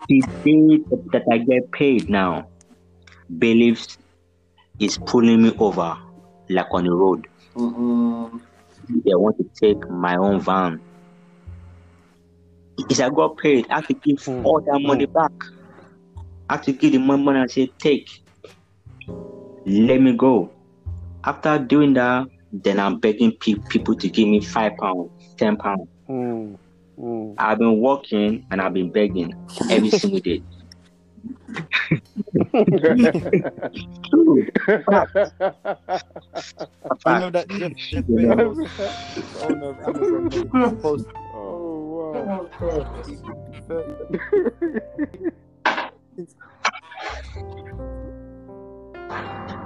the 0.09 0.21
day 0.43 0.99
that 1.13 1.23
I 1.31 1.39
get 1.39 1.71
paid 1.71 2.09
now, 2.09 2.49
bailiffs 3.39 3.99
is 4.81 4.99
pulling 5.07 5.43
me 5.43 5.53
over 5.59 5.97
like 6.49 6.67
on 6.73 6.85
the 6.85 6.95
road. 6.95 7.29
Mm-hmm. 7.55 8.39
They 9.05 9.15
want 9.15 9.37
to 9.37 9.45
take 9.61 9.89
my 9.91 10.17
own 10.17 10.41
van. 10.41 10.81
If 12.79 13.01
I 13.01 13.09
got 13.11 13.37
paid, 13.39 13.67
I 13.71 13.77
have 13.77 13.87
to 13.89 13.95
give 13.95 14.19
Mm. 14.27 14.45
all 14.45 14.61
that 14.67 14.81
money 14.83 15.07
back. 15.07 15.33
I 16.49 16.55
have 16.55 16.63
to 16.65 16.73
give 16.73 16.93
the 16.93 16.99
money 16.99 17.23
money 17.23 17.41
and 17.41 17.51
say, 17.51 17.73
take. 17.79 18.07
Let 19.67 20.01
me 20.01 20.13
go. 20.17 20.51
After 21.25 21.59
doing 21.59 21.95
that, 21.95 22.27
then 22.53 22.79
I'm 22.79 23.01
begging 23.01 23.33
pe- 23.41 23.55
people 23.71 23.95
to 23.97 24.09
give 24.09 24.29
me 24.29 24.41
five 24.41 24.73
pounds, 24.81 25.11
ten 25.39 25.57
pounds. 25.57 25.89
mm, 26.09 26.59
mm. 26.99 27.35
I've 27.39 27.59
been 27.59 27.81
working 27.81 28.45
and 28.51 28.61
I've 28.61 28.75
been 28.75 28.93
begging 28.93 29.33
every 29.71 29.91
single 30.01 30.21
day. 30.21 30.43
True. 34.11 34.47
You 37.07 37.15
know 37.15 37.31
that 37.31 37.49
Jeff, 37.59 37.73
Jeff 37.91 38.05
Bezos, 38.05 38.57
owner 39.41 39.69
of 39.71 39.79
Amazon, 39.81 40.29
made 40.29 40.51
a 40.63 40.71
post 40.83 41.07
oh. 42.15 42.49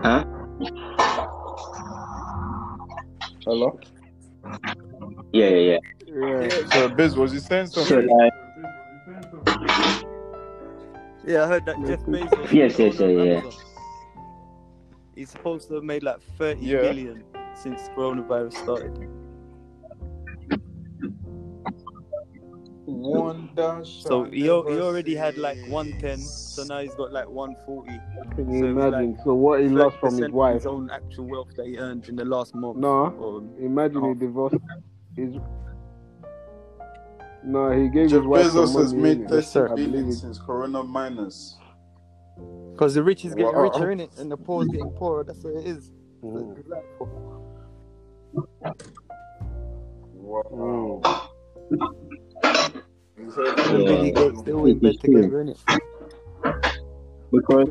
Huh? 0.02 0.24
Hello? 3.44 3.78
Yeah, 5.32 5.48
yeah, 5.48 5.56
yeah. 5.58 5.78
Yeah. 6.06 6.66
So, 6.72 6.88
Biz, 6.88 7.16
was 7.16 7.32
he 7.32 7.38
saying 7.38 7.66
So 7.66 7.84
something? 7.84 8.30
Yeah, 11.26 11.44
I 11.44 11.46
heard 11.46 11.66
that 11.66 11.76
Jeff 11.86 12.00
Bezos. 12.00 12.52
Yes, 12.52 12.76
the 12.76 12.84
yes, 12.84 13.00
owner 13.00 13.24
yeah, 13.24 13.42
yeah. 13.42 13.50
He's 15.14 15.30
supposed 15.30 15.68
to 15.68 15.74
have 15.74 15.84
made 15.84 16.02
like 16.02 16.20
thirty 16.38 16.66
Yeah. 16.66 16.80
billion 16.80 17.24
since 17.54 17.88
coronavirus 17.90 18.54
started. 18.54 19.08
One 23.00 23.48
dash. 23.54 24.02
So 24.02 24.24
I 24.26 24.30
he, 24.30 24.42
he 24.42 24.48
already 24.50 25.14
had 25.14 25.38
like 25.38 25.58
110, 25.68 26.18
so 26.18 26.64
now 26.64 26.80
he's 26.80 26.94
got 26.94 27.12
like 27.12 27.28
140. 27.28 28.00
Can 28.34 28.50
you 28.52 28.60
So 28.60 28.66
imagine? 28.66 29.12
like 29.12 29.24
so 29.24 29.34
what 29.34 29.60
he 29.60 29.68
lost 29.68 29.96
from 29.98 30.16
his 30.18 30.30
wife? 30.30 30.54
His 30.54 30.66
own 30.66 30.90
actual 30.90 31.26
wealth 31.26 31.48
that 31.56 31.66
he 31.66 31.78
earned 31.78 32.08
in 32.08 32.16
the 32.16 32.24
last 32.24 32.54
month. 32.54 32.78
No. 32.78 33.14
Or, 33.18 33.42
Imagine 33.64 34.02
he 34.02 34.10
Oh. 34.10 34.14
divorced 34.14 34.56
his. 35.16 35.34
No, 37.44 37.70
he 37.70 37.88
gave 37.88 38.10
Jeff 38.10 38.18
his 38.20 38.26
wife 38.26 38.46
some 38.46 38.64
Bezos 38.64 38.76
has 38.78 38.94
money, 38.94 39.02
made 39.02 39.18
innit? 39.28 39.28
30 39.28 39.46
sir. 39.46 39.68
Billion 39.76 40.12
since 40.12 40.38
Corona 40.38 40.82
minus. 40.82 41.56
Because 42.72 42.94
the 42.94 43.02
rich 43.02 43.24
is 43.24 43.34
getting 43.34 43.54
Wow. 43.54 43.62
richer, 43.62 43.90
in 43.90 44.00
it, 44.00 44.10
and 44.18 44.30
the 44.30 44.36
poor 44.36 44.62
is 44.62 44.68
getting 44.68 44.90
poorer. 44.90 45.24
That's 45.24 45.42
what 45.44 45.54
it 45.54 45.66
is. 45.66 45.90
Mm, 46.24 46.56
Wow. 50.14 51.02
He 53.28 53.34
said- 53.34 53.58
And 53.58 53.82
Yeah. 53.82 53.88
Billy 53.88 54.12
Gates, 54.12 54.42
they 54.42 54.52
always 54.52 54.76
It 54.76 54.82
bed 54.82 55.00
together, 55.00 55.44
innit? 55.44 55.58
because 57.30 57.68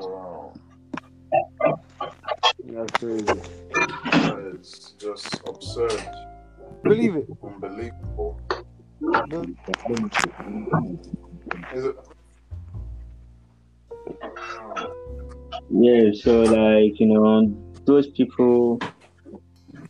Wow. 0.00 0.52
That's 2.64 2.92
crazy. 2.98 3.40
It's 4.54 4.92
just 4.92 5.42
absurd. 5.46 6.00
Believe 6.82 7.16
it. 7.16 7.28
Unbelievable. 7.42 8.40
Is 11.74 11.84
it? 11.84 11.96
Yeah, 15.70 16.10
so 16.14 16.42
like 16.44 16.98
you 17.00 17.06
know, 17.08 17.54
those 17.84 18.06
people 18.08 18.80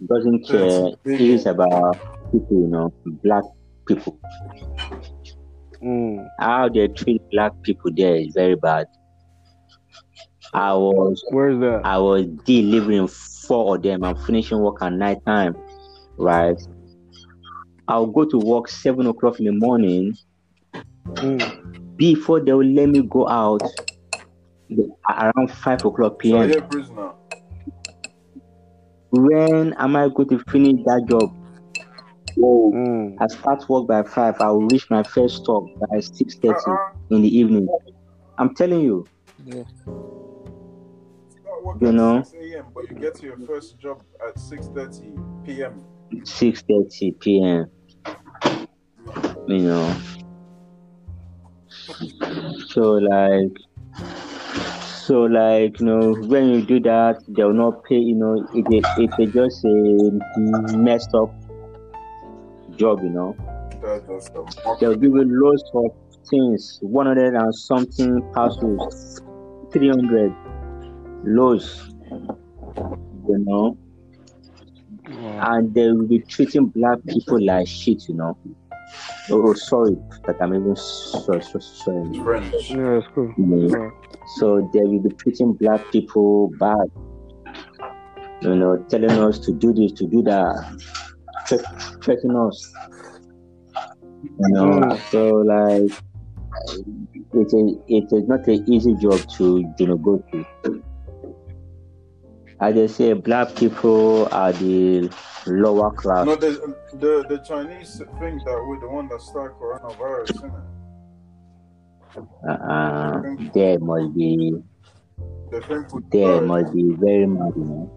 doesn't 0.08 0.48
care. 0.48 0.88
It 1.04 1.20
is 1.20 1.46
about 1.46 1.96
people, 2.35 2.61
you 2.61 2.68
know, 2.68 2.93
black 3.22 3.45
people. 3.87 4.18
Mm. 5.82 6.26
How 6.41 6.68
they 6.68 6.89
treat 6.89 7.22
black 7.30 7.53
people 7.62 7.91
there 7.95 8.16
is 8.16 8.32
very 8.35 8.57
bad. 8.57 8.87
I 10.53 10.72
was 10.72 11.22
Where's 11.30 11.59
that? 11.61 11.82
I 11.85 11.99
was 11.99 12.26
delivering 12.45 13.09
four 13.09 13.76
of 13.76 13.82
them. 13.82 14.05
I'm 14.05 14.16
finishing 14.16 14.61
work 14.61 14.82
at 14.82 14.93
night 14.93 15.18
time, 15.26 15.55
right? 16.16 16.57
I'll 17.89 18.07
go 18.07 18.24
to 18.24 18.39
work 18.39 18.68
seven 18.68 19.07
o'clock 19.07 19.41
in 19.41 19.47
the 19.47 19.53
morning. 19.53 20.16
Mm. 21.07 21.97
Before 21.97 22.41
they 22.41 22.53
will 22.53 22.66
let 22.66 22.89
me 22.89 23.03
go 23.03 23.28
out 23.28 23.62
around 25.09 25.51
five 25.51 25.85
o'clock 25.85 26.12
So 26.12 26.18
p.m. 26.18 26.51
yeah, 26.51 26.61
prisoner. 26.61 27.11
When 29.11 29.74
am 29.74 29.97
I 29.97 30.09
going 30.09 30.28
to 30.30 30.43
finish 30.51 30.82
that 30.87 31.07
job? 31.09 31.32
Oh, 32.43 32.72
Mm. 32.74 33.16
I 33.20 33.26
start 33.28 33.68
work 33.68 33.87
by 33.87 34.03
five. 34.03 34.35
I 34.41 34.51
will 34.51 34.66
reach 34.66 34.87
my 34.91 35.03
first 35.03 35.37
stop 35.37 35.64
by 35.80 36.01
six 36.01 36.37
thirty 36.43 36.55
Uh-uh. 36.66 36.93
in 37.11 37.22
the 37.22 37.28
evening. 37.39 37.68
I'm 38.39 38.55
telling 38.55 38.80
you, 38.80 39.07
Yeah. 39.45 39.62
Start 41.43 41.80
You 41.80 41.93
know? 41.93 42.22
6 42.22 42.35
a.m., 42.35 42.64
but 42.74 42.89
you 42.91 42.97
get 42.97 43.14
to 43.16 43.26
your 43.26 43.39
first 43.47 43.78
job 43.78 44.03
at 44.26 44.35
6:30 44.37 45.45
p.m. 45.45 45.82
six 46.24 46.62
thirty 46.62 47.12
p.m. 47.20 47.66
You 49.47 49.59
know, 49.59 49.97
so 52.68 52.82
like, 52.95 53.53
so 55.07 55.22
like 55.22 55.78
you 55.80 55.87
know, 55.87 56.14
when 56.14 56.49
you 56.49 56.62
do 56.66 56.80
that, 56.80 57.16
they 57.28 57.45
will 57.45 57.53
not 57.53 57.85
pay. 57.85 57.97
You 57.99 58.14
know, 58.16 58.35
it 58.55 58.66
is 58.72 58.85
it 58.97 59.11
is 59.18 59.32
just 59.35 59.64
a 59.64 60.76
messed 60.78 61.14
up 61.14 61.30
job. 62.77 63.03
You 63.03 63.11
know, 63.11 63.37
That's 63.83 64.07
just 64.07 64.35
they'll 64.81 64.95
give 64.95 65.12
you 65.12 65.25
loads 65.25 65.64
of 65.75 65.91
things, 66.29 66.79
one 66.83 67.07
hundred 67.07 67.35
and 67.35 67.55
something 67.55 68.22
parcels, 68.33 69.20
three 69.72 69.89
hundred 69.89 70.33
loads. 71.25 71.91
You 73.29 73.39
know. 73.39 73.79
Wow. 75.07 75.57
and 75.57 75.75
they 75.75 75.89
will 75.89 76.07
be 76.07 76.20
treating 76.20 76.66
black 76.66 76.99
people 77.07 77.39
like 77.45 77.68
shit, 77.68 78.09
you 78.09 78.14
know. 78.14 78.39
Oh, 79.31 79.49
oh, 79.49 79.53
sorry 79.53 79.97
that 80.27 80.37
I'm 80.41 80.55
even 80.55 80.75
so, 80.77 81.41
so, 81.41 81.59
sorry. 81.59 82.18
French. 82.20 82.70
Yeah, 82.70 82.99
it's 82.99 83.07
cool. 83.14 83.33
You 83.37 83.47
know. 83.47 83.77
Alright. 83.77 83.93
So 84.37 84.70
they 84.72 84.81
will 84.81 85.01
be 85.01 85.11
treating 85.11 85.53
black 85.53 85.81
people 85.93 86.51
bad, 86.59 86.91
you 88.41 88.55
know, 88.55 88.79
telling 88.89 89.11
us 89.11 89.39
to 89.41 89.53
do 89.53 89.75
this, 89.75 89.93
to 89.93 90.07
do 90.07 90.22
that, 90.22 90.83
threat- 91.47 91.64
threatening 92.03 92.36
us. 92.36 92.72
You 94.22 94.49
know, 94.55 94.66
Mm. 94.80 94.99
so 95.11 95.28
like 95.53 95.92
it's 97.34 97.53
a 97.53 97.62
it 97.88 98.12
is 98.12 98.28
not 98.28 98.47
an 98.49 98.64
easy 98.70 98.95
job 98.95 99.20
to 99.36 99.64
you 99.78 99.86
know 99.86 99.97
go 99.97 100.22
to. 100.32 100.45
As 102.61 102.74
they 102.74 102.86
say, 102.86 103.12
black 103.12 103.55
people 103.57 104.28
are 104.32 104.53
the 104.53 105.11
lower 105.47 105.90
class. 105.90 106.24
No, 106.26 106.36
the, 106.36 106.74
the 106.95 107.24
the 107.28 107.38
Chinese 107.38 107.99
think 108.20 108.45
that 108.45 108.64
we're 108.66 108.80
the 108.80 108.88
one 108.88 109.09
that 109.09 109.20
started 109.20 109.55
coronavirus, 109.59 110.30
isn't 110.36 110.53
it? 110.55 110.64
uh, 112.49 113.20
there 113.53 113.78
must 113.80 114.14
be 114.14 114.55
They 115.51 115.61
think 115.61 115.88
there 116.11 116.40
must 116.42 116.72
be 116.72 116.92
very 116.95 117.26
mad, 117.26 117.53
you 117.57 117.64
know. 117.64 117.90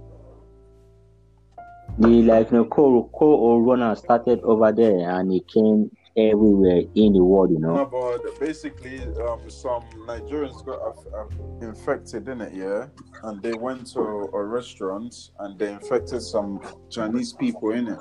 The 1.99 2.21
like 2.23 2.51
you 2.51 2.57
know, 2.57 2.65
co 2.65 3.09
co 3.17 3.57
runner 3.57 3.95
started 3.95 4.41
over 4.41 4.71
there 4.71 5.09
and 5.19 5.33
it 5.33 5.47
came 5.47 5.89
everywhere 6.15 6.81
in 6.95 7.13
the 7.13 7.23
world, 7.23 7.51
you 7.51 7.59
No, 7.59 7.73
know. 7.73 7.85
but 7.85 8.39
basically, 8.39 9.01
um, 9.27 9.49
some 9.49 9.83
Nigerians 10.05 10.63
got 10.65 10.79
aff- 10.87 11.13
aff- 11.15 11.63
infected 11.63 12.27
in 12.27 12.41
it, 12.41 12.53
yeah, 12.53 12.87
and 13.23 13.41
they 13.41 13.53
went 13.53 13.87
to 13.93 13.99
a 13.99 14.43
restaurant 14.43 15.13
and 15.39 15.57
they 15.57 15.71
infected 15.73 16.21
some 16.21 16.59
Chinese 16.89 17.33
people 17.33 17.71
in 17.71 17.87
it. 17.87 17.99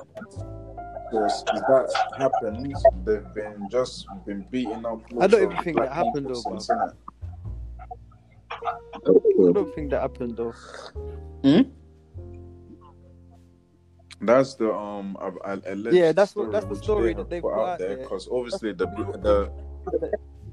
So 1.12 1.28
since 1.28 1.44
that 1.68 1.94
happened, 2.18 2.74
they've 3.04 3.34
been 3.34 3.68
just 3.70 4.06
been 4.26 4.44
beating 4.50 4.84
up. 4.84 5.00
I 5.20 5.26
don't 5.26 5.42
even 5.52 5.62
think 5.64 5.78
that 5.78 5.92
happened 5.92 6.26
people 6.26 6.42
though, 6.44 6.58
since, 6.58 6.68
innit? 6.68 6.94
I 9.48 9.52
don't 9.52 9.74
think 9.74 9.90
that 9.90 10.00
happened 10.00 10.36
though. 10.36 10.54
That's 14.20 14.54
the 14.54 14.72
um 14.72 15.16
a- 15.20 15.52
a- 15.52 15.72
alleged 15.74 15.96
Yeah, 15.96 16.12
that's 16.12 16.34
what- 16.34 16.50
that's 16.50 16.66
the 16.66 16.76
story 16.76 17.08
they 17.08 17.14
that 17.14 17.30
they've 17.30 17.42
put 17.42 17.52
put 17.52 17.60
out 17.60 17.68
out 17.68 17.78
there 17.78 17.88
there. 17.88 17.96
because 17.98 18.28
obviously 18.30 18.72
the 18.72 18.86
the 18.86 19.50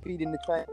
Feeding 0.04 0.32
the 0.34 0.40
China. 0.46 0.66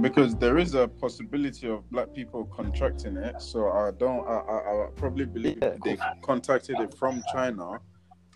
because 0.00 0.34
there 0.36 0.58
is 0.58 0.74
a 0.74 0.86
possibility 0.88 1.68
of 1.68 1.88
black 1.90 2.12
people 2.14 2.44
contracting 2.46 3.16
it. 3.16 3.40
So 3.40 3.68
I 3.70 3.90
don't. 3.92 4.26
I, 4.26 4.32
I, 4.38 4.86
I 4.86 4.88
probably 4.96 5.24
believe 5.26 5.58
Yeah. 5.62 5.76
they 5.84 5.96
contacted 6.22 6.78
it 6.80 6.94
from 6.94 7.22
China, 7.32 7.78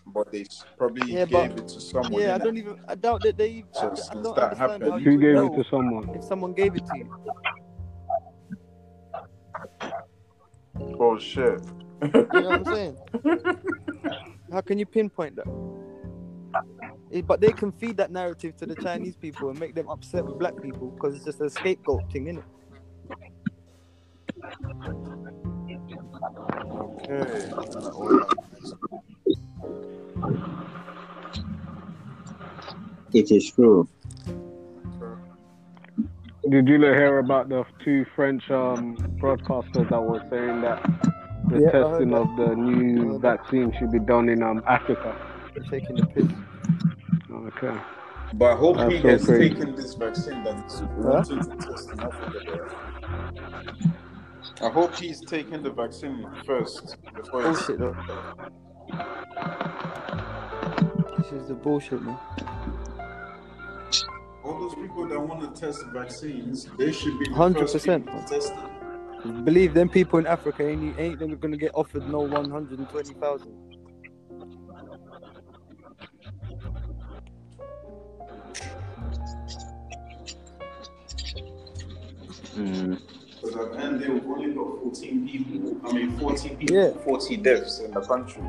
but 0.07 0.31
they 0.31 0.45
probably 0.77 1.13
Yeah, 1.13 1.25
gave 1.25 1.55
but- 1.55 1.59
it 1.59 1.67
to 1.69 1.79
someone. 1.81 2.13
Yeah, 2.21 2.35
I 2.35 2.37
don't 2.37 2.57
even. 2.57 2.79
I 2.87 2.95
doubt 2.95 3.21
that 3.23 3.37
they. 3.37 3.65
So 3.71 3.89
I, 3.89 3.91
I 3.91 3.95
since 3.95 4.09
don't 4.09 4.23
that 4.35 4.43
understand 4.53 4.83
happened- 4.83 5.05
you 5.05 5.11
Who 5.11 5.17
gave 5.19 5.37
it 5.37 5.63
to 5.63 5.69
someone? 5.69 6.09
if 6.15 6.23
someone 6.23 6.53
gave 6.53 6.75
it 6.75 6.85
to 6.85 6.97
you. 6.97 7.09
Oh 10.79 11.17
shit! 11.19 11.59
You 12.01 12.09
know 12.11 12.27
what 12.31 12.53
I'm 12.53 12.65
saying? 12.65 12.97
How 14.51 14.61
can 14.61 14.77
you 14.79 14.85
pinpoint 14.85 15.35
that? 15.37 15.47
Eh, 17.11 17.21
But 17.21 17.41
they 17.41 17.51
can 17.51 17.71
feed 17.71 17.97
that 17.97 18.11
narrative 18.11 18.57
to 18.57 18.65
the 18.65 18.75
Chinese 18.75 19.15
people 19.15 19.49
and 19.49 19.59
make 19.59 19.75
them 19.75 19.87
upset 19.89 20.25
with 20.25 20.37
black 20.39 20.59
people 20.61 20.89
because 20.91 21.15
it's 21.15 21.25
just 21.25 21.41
a 21.41 21.49
scapegoat 21.49 22.11
thing, 22.11 22.27
isn't 22.27 22.39
it? 22.39 22.45
okay. 27.11 27.53
It 33.13 33.31
is 33.31 33.51
true. 33.51 33.87
Did 36.49 36.67
you 36.67 36.77
hear 36.81 37.19
about 37.19 37.47
the 37.49 37.63
two 37.85 38.05
French 38.15 38.43
um, 38.51 38.97
broadcasters 39.21 39.89
that 39.89 40.01
were 40.01 40.21
saying 40.29 40.61
that 40.61 40.81
the 41.49 41.61
Yeah, 41.61 41.71
testing 41.71 42.13
of 42.13 42.27
the 42.37 42.53
new 42.55 43.17
vaccine 43.19 43.73
should 43.79 43.91
be 43.91 43.99
done 43.99 44.27
in 44.29 44.43
um, 44.43 44.61
Africa? 44.67 45.15
They're 45.53 45.63
taking 45.79 45.95
the 45.95 46.05
piss. 46.07 46.27
Okay. 47.31 47.79
But 48.33 48.53
I 48.53 48.55
hope 48.57 48.77
That's 48.77 48.93
he 48.93 49.01
so 49.01 49.07
has 49.09 49.25
crazy. 49.25 49.49
taken 49.49 49.75
this 49.75 49.93
vaccine 49.93 50.43
that 50.43 50.65
is 50.65 50.81
wanting 50.97 51.39
to 51.43 51.55
test 51.65 51.91
in 51.93 51.99
Africa. 52.01 52.39
There. 52.45 52.67
I 54.61 54.69
hope 54.71 54.95
he's 54.95 55.21
taken 55.21 55.63
the 55.63 55.71
vaccine 55.71 56.25
first 56.45 56.97
before 57.15 57.47
he's 57.47 57.61
Bullshit, 57.61 57.79
though. 57.79 57.95
This 61.17 61.31
is 61.31 61.47
the 61.47 61.53
bullshit, 61.55 62.01
man. 62.01 62.19
All 64.43 64.59
those 64.59 64.75
people 64.75 65.07
that 65.07 65.19
want 65.19 65.41
to 65.55 65.61
test 65.61 65.85
vaccines, 65.93 66.67
they 66.77 66.91
should 66.91 67.17
be 67.19 67.25
100%. 67.27 67.59
first 67.59 67.85
people 67.85 68.21
to 68.21 68.27
test 68.27 68.53
it. 68.53 69.45
Believe 69.45 69.73
them 69.73 69.87
people 69.87 70.19
in 70.19 70.27
Africa 70.27 70.67
ain't 70.67 70.99
ain't 70.99 71.17
them 71.19 71.37
gonna 71.37 71.55
get 71.55 71.71
offered 71.75 72.09
no 72.09 72.19
one 72.19 72.49
hundred 72.51 72.79
and 72.79 72.89
twenty 72.89 73.13
thousand. 73.13 73.53
Mm. 82.55 82.99
Because 83.41 83.55
at 83.55 83.71
the 83.73 83.79
end, 83.79 84.01
they've 84.01 84.25
only 84.25 84.53
got 84.53 84.81
14 84.83 85.27
people. 85.27 85.89
I 85.89 85.93
mean, 85.93 86.17
40 86.17 86.49
people, 86.55 86.75
Yeah. 86.75 86.91
40 87.03 87.37
deaths 87.37 87.79
in 87.79 87.91
the 87.91 88.01
country. 88.01 88.43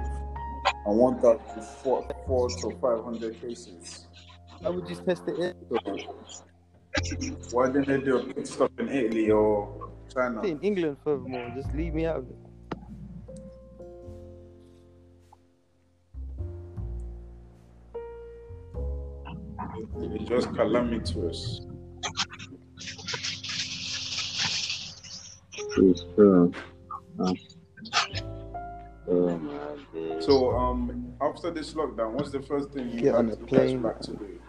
I 0.86 0.90
want 0.90 1.22
that 1.22 1.38
to 1.54 1.62
four, 1.62 2.06
four 2.26 2.48
to 2.48 2.70
500 2.80 3.40
cases. 3.40 4.06
I 4.62 4.68
would 4.68 4.86
just 4.86 5.04
test 5.04 5.24
it. 5.28 5.38
In. 5.38 5.54
Why 7.50 7.66
didn't 7.70 7.88
they 7.88 7.98
do 7.98 8.18
a 8.18 8.24
pit 8.24 8.46
stop 8.46 8.70
in 8.78 8.88
Italy 8.88 9.30
or 9.30 9.90
China? 10.12 10.42
in 10.42 10.60
England, 10.60 10.96
furthermore. 11.02 11.52
Just 11.56 11.74
leave 11.74 11.94
me 11.94 12.06
out 12.06 12.18
of 12.18 12.30
it. 12.30 12.36
It's 19.96 20.28
just 20.28 20.54
calamitous. 20.54 21.66
It's 25.76 26.04
true. 26.14 26.52
Uh, 27.18 27.32
um, 29.08 29.50
So, 30.20 30.56
um, 30.56 31.12
after 31.20 31.50
this 31.50 31.74
lockdown, 31.74 32.12
what's 32.12 32.30
the 32.30 32.40
first 32.42 32.70
thing 32.70 32.90
you 32.90 33.00
Get 33.00 33.14
on 33.14 33.28
had 33.28 33.38
a 33.38 33.44
plane. 33.46 33.82
back 33.82 34.00
to 34.00 34.12
do? 34.12 34.40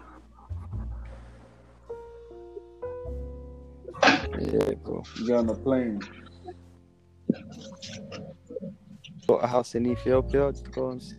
Yeah, 4.39 4.73
bro. 4.83 5.03
You 5.17 5.27
get 5.27 5.37
on 5.37 5.49
a 5.49 5.55
plane. 5.55 6.01
Got 9.27 9.43
a 9.43 9.47
house 9.47 9.75
in 9.75 9.87
Ethiopia. 9.87 10.51
Just 10.51 10.71
go 10.71 10.91
and 10.91 11.01
see. 11.01 11.15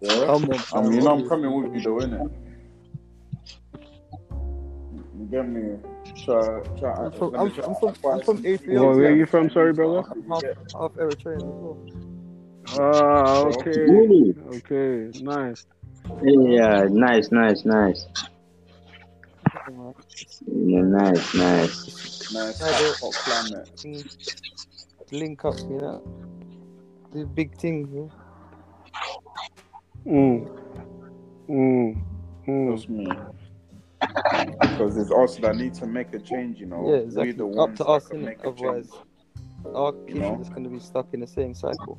Yeah. 0.00 0.26
Come 0.26 0.44
on, 0.50 0.60
I 0.74 0.82
mean, 0.82 0.92
you 0.92 1.00
know, 1.02 1.12
I'm 1.12 1.28
coming 1.28 1.52
with 1.62 1.74
you 1.74 1.80
though, 1.82 2.04
innit? 2.04 2.32
You 5.18 5.26
get 5.30 5.48
me? 5.48 5.78
Try, 6.26 6.60
try. 6.80 6.92
I'm 6.92 7.12
from, 7.12 7.34
I'm, 7.36 7.50
try 7.52 7.64
I'm 7.64 7.74
from, 7.76 7.88
I'm 7.88 8.20
from 8.20 8.36
advice. 8.38 8.46
Ethiopia. 8.46 8.80
Well, 8.80 8.96
where 8.96 9.12
are 9.12 9.16
you 9.16 9.26
from? 9.26 9.48
Sorry, 9.48 9.72
brother. 9.72 10.02
I'm 10.10 10.28
half, 10.28 10.42
half 10.42 10.92
Eritrean 10.94 11.36
as 11.36 11.42
well. 11.42 11.78
Ah, 12.78 13.44
okay. 13.44 13.70
Really? 13.70 14.34
Okay, 14.56 15.16
nice. 15.22 15.66
Yeah, 16.24 16.88
nice, 16.90 17.30
nice, 17.30 17.64
nice. 17.64 18.06
Yeah, 19.68 20.82
nice, 20.82 21.34
nice. 21.34 22.32
Nice 22.32 22.60
Yeah, 22.60 22.72
hot, 22.72 22.98
hot 23.00 23.14
climate. 23.14 24.04
Link 25.12 25.44
up, 25.44 25.54
you 25.70 25.78
know. 25.78 26.02
Do 27.12 27.24
big 27.24 27.56
things, 27.56 27.88
yeah. 27.94 28.10
Mm. 30.12 30.48
Mm. 31.48 32.02
Mm. 32.48 32.66
Trust 32.68 32.88
me. 32.88 33.06
Because 34.60 34.96
it's 34.96 35.10
us 35.12 35.36
that 35.38 35.56
need 35.56 35.74
to 35.74 35.86
make 35.86 36.12
a 36.14 36.18
change, 36.18 36.58
you 36.60 36.66
know. 36.66 36.88
Yeah, 36.90 36.96
exactly. 36.96 37.32
We 37.32 37.52
the 37.54 37.60
Up 37.60 37.74
to 37.76 37.84
that 37.84 37.90
us, 37.90 38.06
can 38.08 38.18
innit? 38.20 38.24
make 38.24 38.44
a 38.44 38.48
Otherwise, 38.48 38.90
change. 38.90 39.74
our 39.74 39.92
kids 39.92 40.18
know? 40.20 40.34
are 40.34 40.38
just 40.38 40.50
going 40.50 40.64
to 40.64 40.70
be 40.70 40.78
stuck 40.80 41.12
in 41.14 41.20
the 41.20 41.26
same 41.26 41.54
cycle. 41.54 41.98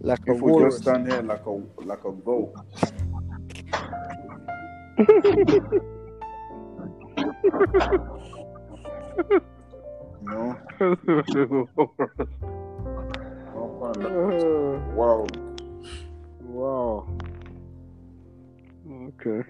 Like 0.00 0.20
a 0.28 0.32
If 0.32 0.40
we 0.42 0.52
walrus. 0.52 0.74
just 0.74 0.84
stand 0.84 1.06
here 1.10 1.22
like 1.22 1.46
a 1.46 1.50
like 1.82 2.04
a 2.04 2.12
goat. 2.12 2.54
No 10.22 10.56
fun. 13.80 14.96
Wow. 14.96 15.26
wow. 16.40 17.13
Okay. 19.08 19.42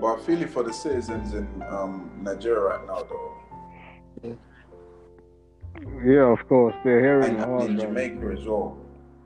But 0.00 0.06
I 0.06 0.18
feel 0.26 0.42
it 0.42 0.50
for 0.50 0.62
the 0.62 0.72
citizens 0.72 1.34
in 1.34 1.46
um, 1.68 2.10
Nigeria 2.22 2.60
right 2.60 2.86
now, 2.86 3.02
though. 3.08 4.36
Yeah, 6.04 6.32
of 6.32 6.46
course. 6.48 6.74
They're 6.84 7.00
hearing 7.00 7.36
And 7.36 7.38
hard. 7.44 7.62
in 7.70 7.76
man. 7.76 7.86
Jamaica 7.86 8.36
as 8.38 8.46
well. 8.46 8.78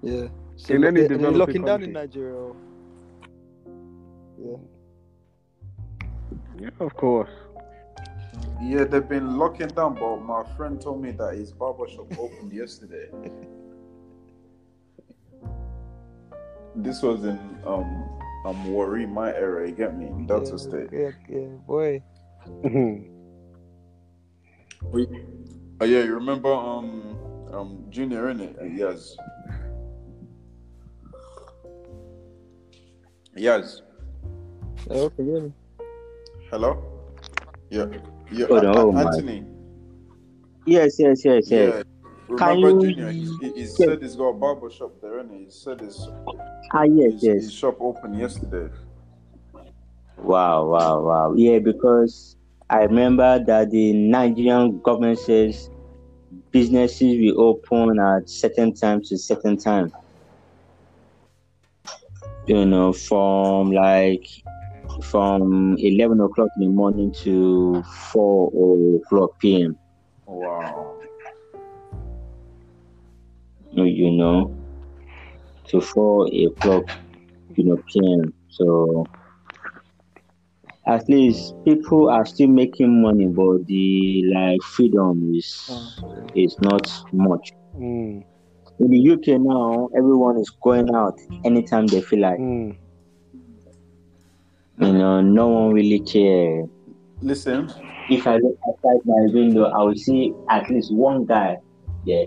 Yeah. 0.03 0.29
So 0.57 0.75
In 0.75 0.81
look- 0.83 0.89
any 0.89 1.01
and 1.03 1.11
they're 1.11 1.19
developing 1.19 1.39
locking 1.39 1.65
down 1.65 1.83
in. 1.83 1.93
Nigeria. 1.93 2.53
Yeah. 4.39 4.57
Yeah, 6.59 6.71
of 6.81 6.95
course. 6.95 7.31
Yeah, 8.63 8.85
they've 8.85 9.09
been 9.09 9.39
locking 9.39 9.69
down, 9.69 9.95
but 9.95 10.19
my 10.19 10.45
friend 10.57 10.81
told 10.81 11.03
me 11.03 11.13
that 11.13 11.35
his 11.35 11.53
barber 11.53 11.89
shop 11.89 12.07
opened 12.19 12.53
yesterday. 12.53 13.09
This 16.75 17.03
was 17.03 17.25
in 17.25 17.39
um 17.67 18.09
um 18.45 18.65
Warri, 18.73 19.07
my 19.07 19.33
area, 19.35 19.69
you 19.71 19.75
get 19.75 19.97
me, 19.97 20.07
in 20.07 20.27
Delta 20.27 20.53
yeah, 20.53 20.57
State. 20.57 20.89
Yeah, 20.93 21.11
yeah, 21.29 21.47
boy. 21.67 22.03
Mhm. 22.65 23.07
Oh 25.81 25.85
yeah, 25.85 26.03
you 26.03 26.15
remember 26.15 26.53
um 26.53 27.17
um 27.53 27.85
Junior 27.91 28.31
in 28.31 28.41
it? 28.41 28.57
Yes. 28.75 29.17
Yes. 33.37 33.83
Oh, 34.91 35.11
can 35.11 35.27
you 35.27 35.33
hear 35.35 35.43
me? 35.43 35.53
Hello? 36.51 36.83
Yeah. 37.71 37.87
Yeah. 38.33 38.47
Oh, 38.51 38.59
no, 38.59 38.91
A- 38.91 38.93
my- 38.93 39.03
Anthony. 39.03 39.45
Yes, 40.67 40.99
yes, 40.99 41.25
yes, 41.25 41.51
Yeah. 41.51 41.83
Remember 42.31 42.71
Junior? 42.73 43.11
He, 43.11 43.27
he, 43.41 43.53
he 43.53 43.67
said 43.67 44.01
he's 44.03 44.15
got 44.15 44.29
a 44.29 44.35
barber 44.35 44.71
shop 44.71 44.93
there, 45.03 45.19
and 45.19 45.31
he 45.31 45.51
said 45.51 45.81
his, 45.81 46.09
Ah, 46.73 46.85
yes, 46.85 47.15
his, 47.15 47.23
yes. 47.25 47.35
his 47.43 47.55
shop 47.55 47.77
opened 47.81 48.19
yesterday. 48.19 48.73
Wow, 50.17 50.67
wow, 50.67 51.01
wow. 51.01 51.35
Yeah, 51.35 51.59
because 51.59 52.37
I 52.69 52.83
remember 52.83 53.43
that 53.45 53.71
the 53.71 53.93
Nigerian 53.93 54.81
government 54.81 55.19
says 55.19 55.69
businesses 56.53 57.17
will 57.19 57.41
open 57.41 57.99
at 57.99 58.29
certain 58.29 58.75
times 58.75 59.09
to 59.09 59.19
certain 59.19 59.57
time. 59.57 59.93
You 62.47 62.65
know, 62.65 62.93
from 62.93 63.73
like 63.73 64.27
from 65.03 65.77
eleven 65.79 66.21
o'clock 66.21 66.51
in 66.59 66.69
the 66.69 66.73
morning 66.73 67.13
to 67.23 67.83
four 68.13 69.01
o'clock 69.03 69.39
PM. 69.41 69.77
Wow. 70.27 71.00
You 73.73 73.85
you 73.85 74.11
know, 74.11 74.55
to 75.69 75.81
four 75.81 76.27
o'clock, 76.27 76.85
you 77.57 77.65
know, 77.65 77.77
PM. 77.93 78.33
So 78.49 79.07
at 80.87 81.09
least 81.09 81.55
people 81.65 82.09
are 82.11 82.27
still 82.27 82.49
making 82.49 83.03
money, 83.03 83.27
but 83.27 83.67
the 83.67 84.25
like 84.35 84.63
freedom 84.63 85.33
is 85.35 85.69
Oh, 85.71 86.27
is 86.35 86.57
not 86.61 86.91
much. 87.13 87.53
Mm. 87.77 88.25
In 88.81 88.91
the 88.91 89.11
UK 89.13 89.41
now, 89.41 89.89
everyone 89.97 90.39
is 90.39 90.51
going 90.63 90.93
out 90.95 91.19
anytime 91.45 91.87
they 91.87 92.01
feel 92.01 92.21
like. 92.21 92.39
Mm. 92.41 92.77
You 94.79 94.93
know, 94.93 95.21
no 95.21 95.49
one 95.49 95.73
really 95.73 96.01
care. 96.01 96.65
Listen, 97.21 97.71
If 98.09 98.27
I 98.27 98.37
look 98.37 98.59
outside 98.67 99.01
my 99.05 99.27
window, 99.33 99.65
I 99.65 99.83
will 99.85 99.95
see 99.95 100.33
at 100.49 100.69
least 100.71 100.93
one 100.93 101.27
guy. 101.27 101.59
Yeah, 102.05 102.25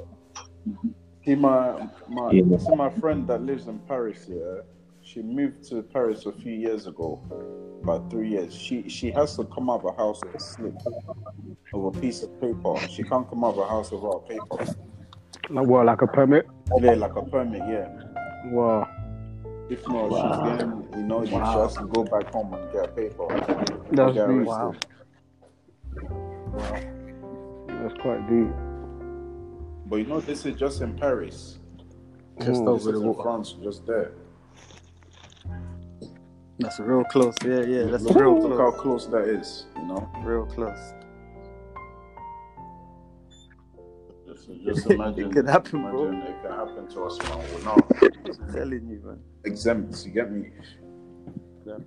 see 1.26 1.36
my 1.36 1.88
my 2.10 2.32
Yeah. 2.32 2.58
see 2.58 2.76
my 2.76 2.90
friend 2.90 3.28
that 3.28 3.42
lives 3.42 3.68
in 3.68 3.80
Paris. 3.80 4.28
Yeah, 4.30 4.62
she 5.02 5.22
moved 5.22 5.64
to 5.70 5.82
Paris 5.84 6.26
a 6.26 6.32
few 6.32 6.54
years 6.54 6.88
ago, 6.88 7.20
about 7.84 8.10
three 8.10 8.30
years. 8.30 8.54
She 8.54 8.88
she 8.90 9.12
has 9.12 9.36
to 9.38 9.46
come 9.46 9.70
out 9.70 9.84
of 9.84 9.96
her 9.96 10.04
house 10.04 10.20
with 10.24 10.36
a 10.36 10.40
slip 10.40 10.76
of 11.74 11.86
a 11.86 11.92
piece 12.00 12.24
of 12.24 12.40
paper. 12.42 12.76
She 12.90 13.04
can't 13.04 13.28
come 13.30 13.44
out 13.44 13.56
of 13.56 13.64
her 13.64 13.70
house 13.70 13.92
without 13.92 14.28
paper. 14.28 14.66
Like, 15.50 15.68
what, 15.68 15.86
like 15.86 16.02
a 16.02 16.08
permit? 16.08 16.48
Yeah, 16.80 16.94
like 16.94 17.16
a 17.16 17.22
permit. 17.24 17.62
Yeah. 17.68 17.90
Wow. 18.52 18.88
If 19.70 19.88
not, 19.88 20.10
she's 20.12 20.58
getting 20.60 20.88
you 20.98 21.04
know 21.08 21.26
she 21.26 21.34
has 21.36 21.76
to 21.78 21.86
go 21.86 22.04
back 22.04 22.32
home 22.32 22.54
and 22.54 22.72
get 22.72 22.86
a 22.86 22.88
paper. 22.90 23.28
That's 23.92 24.14
Get 24.14 24.28
deep. 24.28 24.48
arrested. 24.48 24.86
That's 27.68 27.94
quite 28.02 28.28
deep. 28.30 28.52
But 29.86 29.98
you 29.98 30.06
know, 30.06 30.22
this 30.22 30.46
is 30.46 30.56
just 30.56 30.82
in 30.82 30.98
Paris. 30.98 31.60
Just 32.40 32.62
Mm. 32.62 32.66
This 32.76 32.86
over 32.88 32.94
is 32.96 33.02
the 33.02 33.08
water. 33.08 33.24
France, 33.24 33.56
just 33.64 33.86
there. 33.86 34.12
That's 36.60 36.80
real 36.80 37.04
close. 37.06 37.36
Yeah, 37.46 37.62
yeah, 37.62 37.84
that's 37.86 38.04
look, 38.04 38.16
real 38.18 38.40
look 38.42 38.60
how 38.60 38.72
close. 38.72 39.06
close 39.06 39.08
that 39.08 39.28
is. 39.28 39.66
You 39.78 39.86
know, 39.88 40.10
Real 40.24 40.46
close. 40.46 40.94
just, 44.28 44.50
just 44.64 44.90
imagine. 44.90 45.26
It 45.30 45.34
could 45.34 45.48
happen, 45.50 45.82
bro. 45.82 46.08
imagine 46.10 46.34
It 46.34 46.42
can 46.42 46.52
happen 46.52 46.88
to 46.90 47.04
us, 47.06 47.18
man. 47.24 47.40
We're 47.54 47.64
not 47.64 47.82
I'm 48.02 48.54
telling 48.54 48.88
you, 48.88 49.02
man. 49.06 49.20
exempt. 49.46 50.06
You 50.06 50.12
get 50.12 50.32
me? 50.32 50.50
Yeah. 51.66 51.78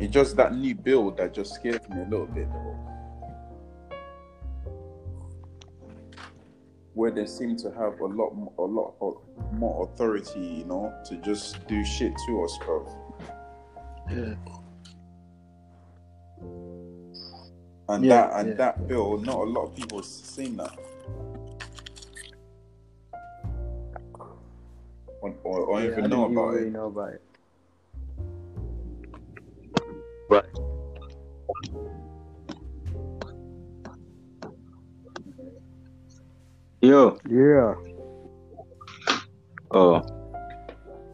It's 0.00 0.12
just 0.12 0.36
that 0.36 0.54
new 0.54 0.74
bill 0.74 1.10
that 1.12 1.32
just 1.34 1.54
scares 1.54 1.80
me 1.88 2.02
a 2.02 2.04
little 2.04 2.26
bit, 2.26 2.48
though. 2.52 2.78
Where 6.96 7.10
they 7.10 7.26
seem 7.26 7.56
to 7.58 7.70
have 7.72 8.00
a 8.00 8.06
lot, 8.06 8.32
a 8.58 8.62
lot 8.62 8.94
of- 9.02 9.20
more 9.52 9.84
authority, 9.84 10.40
you 10.40 10.64
know, 10.64 10.90
to 11.04 11.16
just 11.18 11.66
do 11.66 11.84
shit 11.84 12.14
to 12.26 12.42
us, 12.42 12.58
bro. 12.64 12.86
Yeah. 14.10 14.34
And 17.90 18.02
Yeah, 18.02 18.28
that 18.28 18.40
and 18.40 18.48
yeah. 18.48 18.54
that 18.54 18.88
bill, 18.88 19.18
not 19.18 19.36
a 19.36 19.44
lot 19.44 19.64
of 19.66 19.74
people 19.76 20.02
seen 20.02 20.56
that. 20.56 20.74
Or, 25.20 25.34
or, 25.44 25.58
or 25.60 25.80
Yeah, 25.82 25.88
even 25.88 26.04
I 26.04 26.06
know 26.06 26.22
didn't 26.28 26.32
about 26.38 26.48
really 26.54 26.66
it. 26.68 26.72
know 26.72 26.86
about 26.86 27.12
it. 27.12 27.22
Yo, 36.86 37.18
Yeah. 37.28 37.74
oh, 39.72 40.00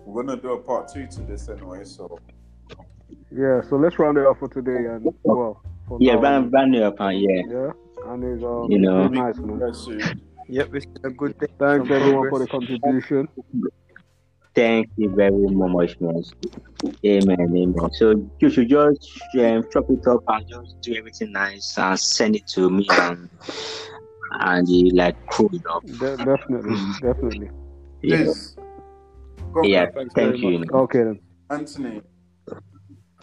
We're 0.04 0.22
gonna 0.24 0.40
do 0.40 0.52
a 0.52 0.58
part 0.58 0.88
two 0.88 1.06
to 1.06 1.20
this 1.22 1.48
anyway, 1.48 1.84
so 1.84 2.18
Yeah. 3.30 3.62
So 3.62 3.76
let's 3.76 3.98
round 3.98 4.18
it 4.18 4.26
off 4.26 4.38
for 4.38 4.48
today. 4.48 4.84
And, 4.86 5.06
well, 5.24 5.62
for 5.88 5.98
yeah, 6.00 6.14
now, 6.14 6.20
round 6.20 6.52
round 6.52 6.74
it 6.74 6.82
up, 6.82 6.96
huh? 6.98 7.08
yeah. 7.08 7.42
Yeah. 7.48 7.70
And 8.06 8.24
it's 8.24 8.44
um, 8.44 8.70
You 8.70 8.78
know. 8.78 9.04
it's 9.06 9.14
nice, 9.14 9.38
man. 9.38 10.20
Yep, 10.48 10.74
it's 10.74 10.86
a 11.04 11.10
good 11.10 11.38
day. 11.38 11.46
Thanks 11.58 11.88
Some 11.88 11.96
everyone 11.96 12.28
for 12.28 12.38
the 12.40 12.46
contribution. 12.46 13.28
Thank 14.54 14.90
you 14.96 15.08
very 15.14 15.30
much, 15.48 15.98
man. 15.98 16.22
Amen, 17.06 17.40
amen. 17.40 17.74
So 17.94 18.28
you 18.38 18.50
should 18.50 18.68
just 18.68 19.08
um, 19.40 19.64
chop 19.72 19.88
it 19.88 20.06
up 20.06 20.20
and 20.28 20.46
just 20.46 20.78
do 20.82 20.94
everything 20.94 21.32
nice 21.32 21.78
and 21.78 21.98
send 21.98 22.36
it 22.36 22.46
to 22.48 22.68
me 22.68 22.86
and 22.90 23.30
and 24.40 24.68
you 24.68 24.90
like 24.90 25.16
crew 25.26 25.50
it 25.52 25.62
up. 25.70 25.84
De- 25.86 26.16
definitely, 26.16 26.76
definitely. 27.00 27.50
Yeah, 28.02 28.24
Please. 28.24 28.56
Go 29.52 29.64
yeah. 29.64 29.86
back. 29.86 30.06
Thank 30.14 30.42
you. 30.42 30.58
much. 30.60 30.68
Okay 30.70 30.98
then. 31.04 31.20
Anthony. 31.50 32.02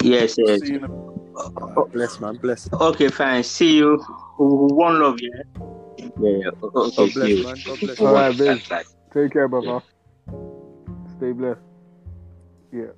Yes, 0.02 0.36
yes. 0.38 0.62
See 0.62 0.74
you 0.74 0.78
in 0.78 0.84
a 0.86 1.10
Oh, 1.36 1.90
bless, 1.92 2.20
man. 2.20 2.36
Bless. 2.36 2.72
Okay, 2.74 3.08
fine. 3.08 3.44
See 3.44 3.78
you. 3.78 3.98
One 4.38 5.00
love, 5.00 5.20
yeah. 5.22 5.64
Yeah. 5.98 6.08
yeah. 6.20 6.50
Oh, 6.62 6.72
oh, 6.76 6.88
okay, 6.88 6.96
God 6.96 7.14
bless, 7.14 7.30
you. 7.30 7.44
man. 7.44 7.58
God 7.66 7.80
bless. 7.80 8.00
All 8.00 8.14
right, 8.14 8.38
babe. 8.38 8.60
Take 9.14 9.32
care, 9.32 9.48
brother. 9.48 9.82
Stay 11.18 11.32
blessed. 11.32 11.62
Yeah. 12.72 12.92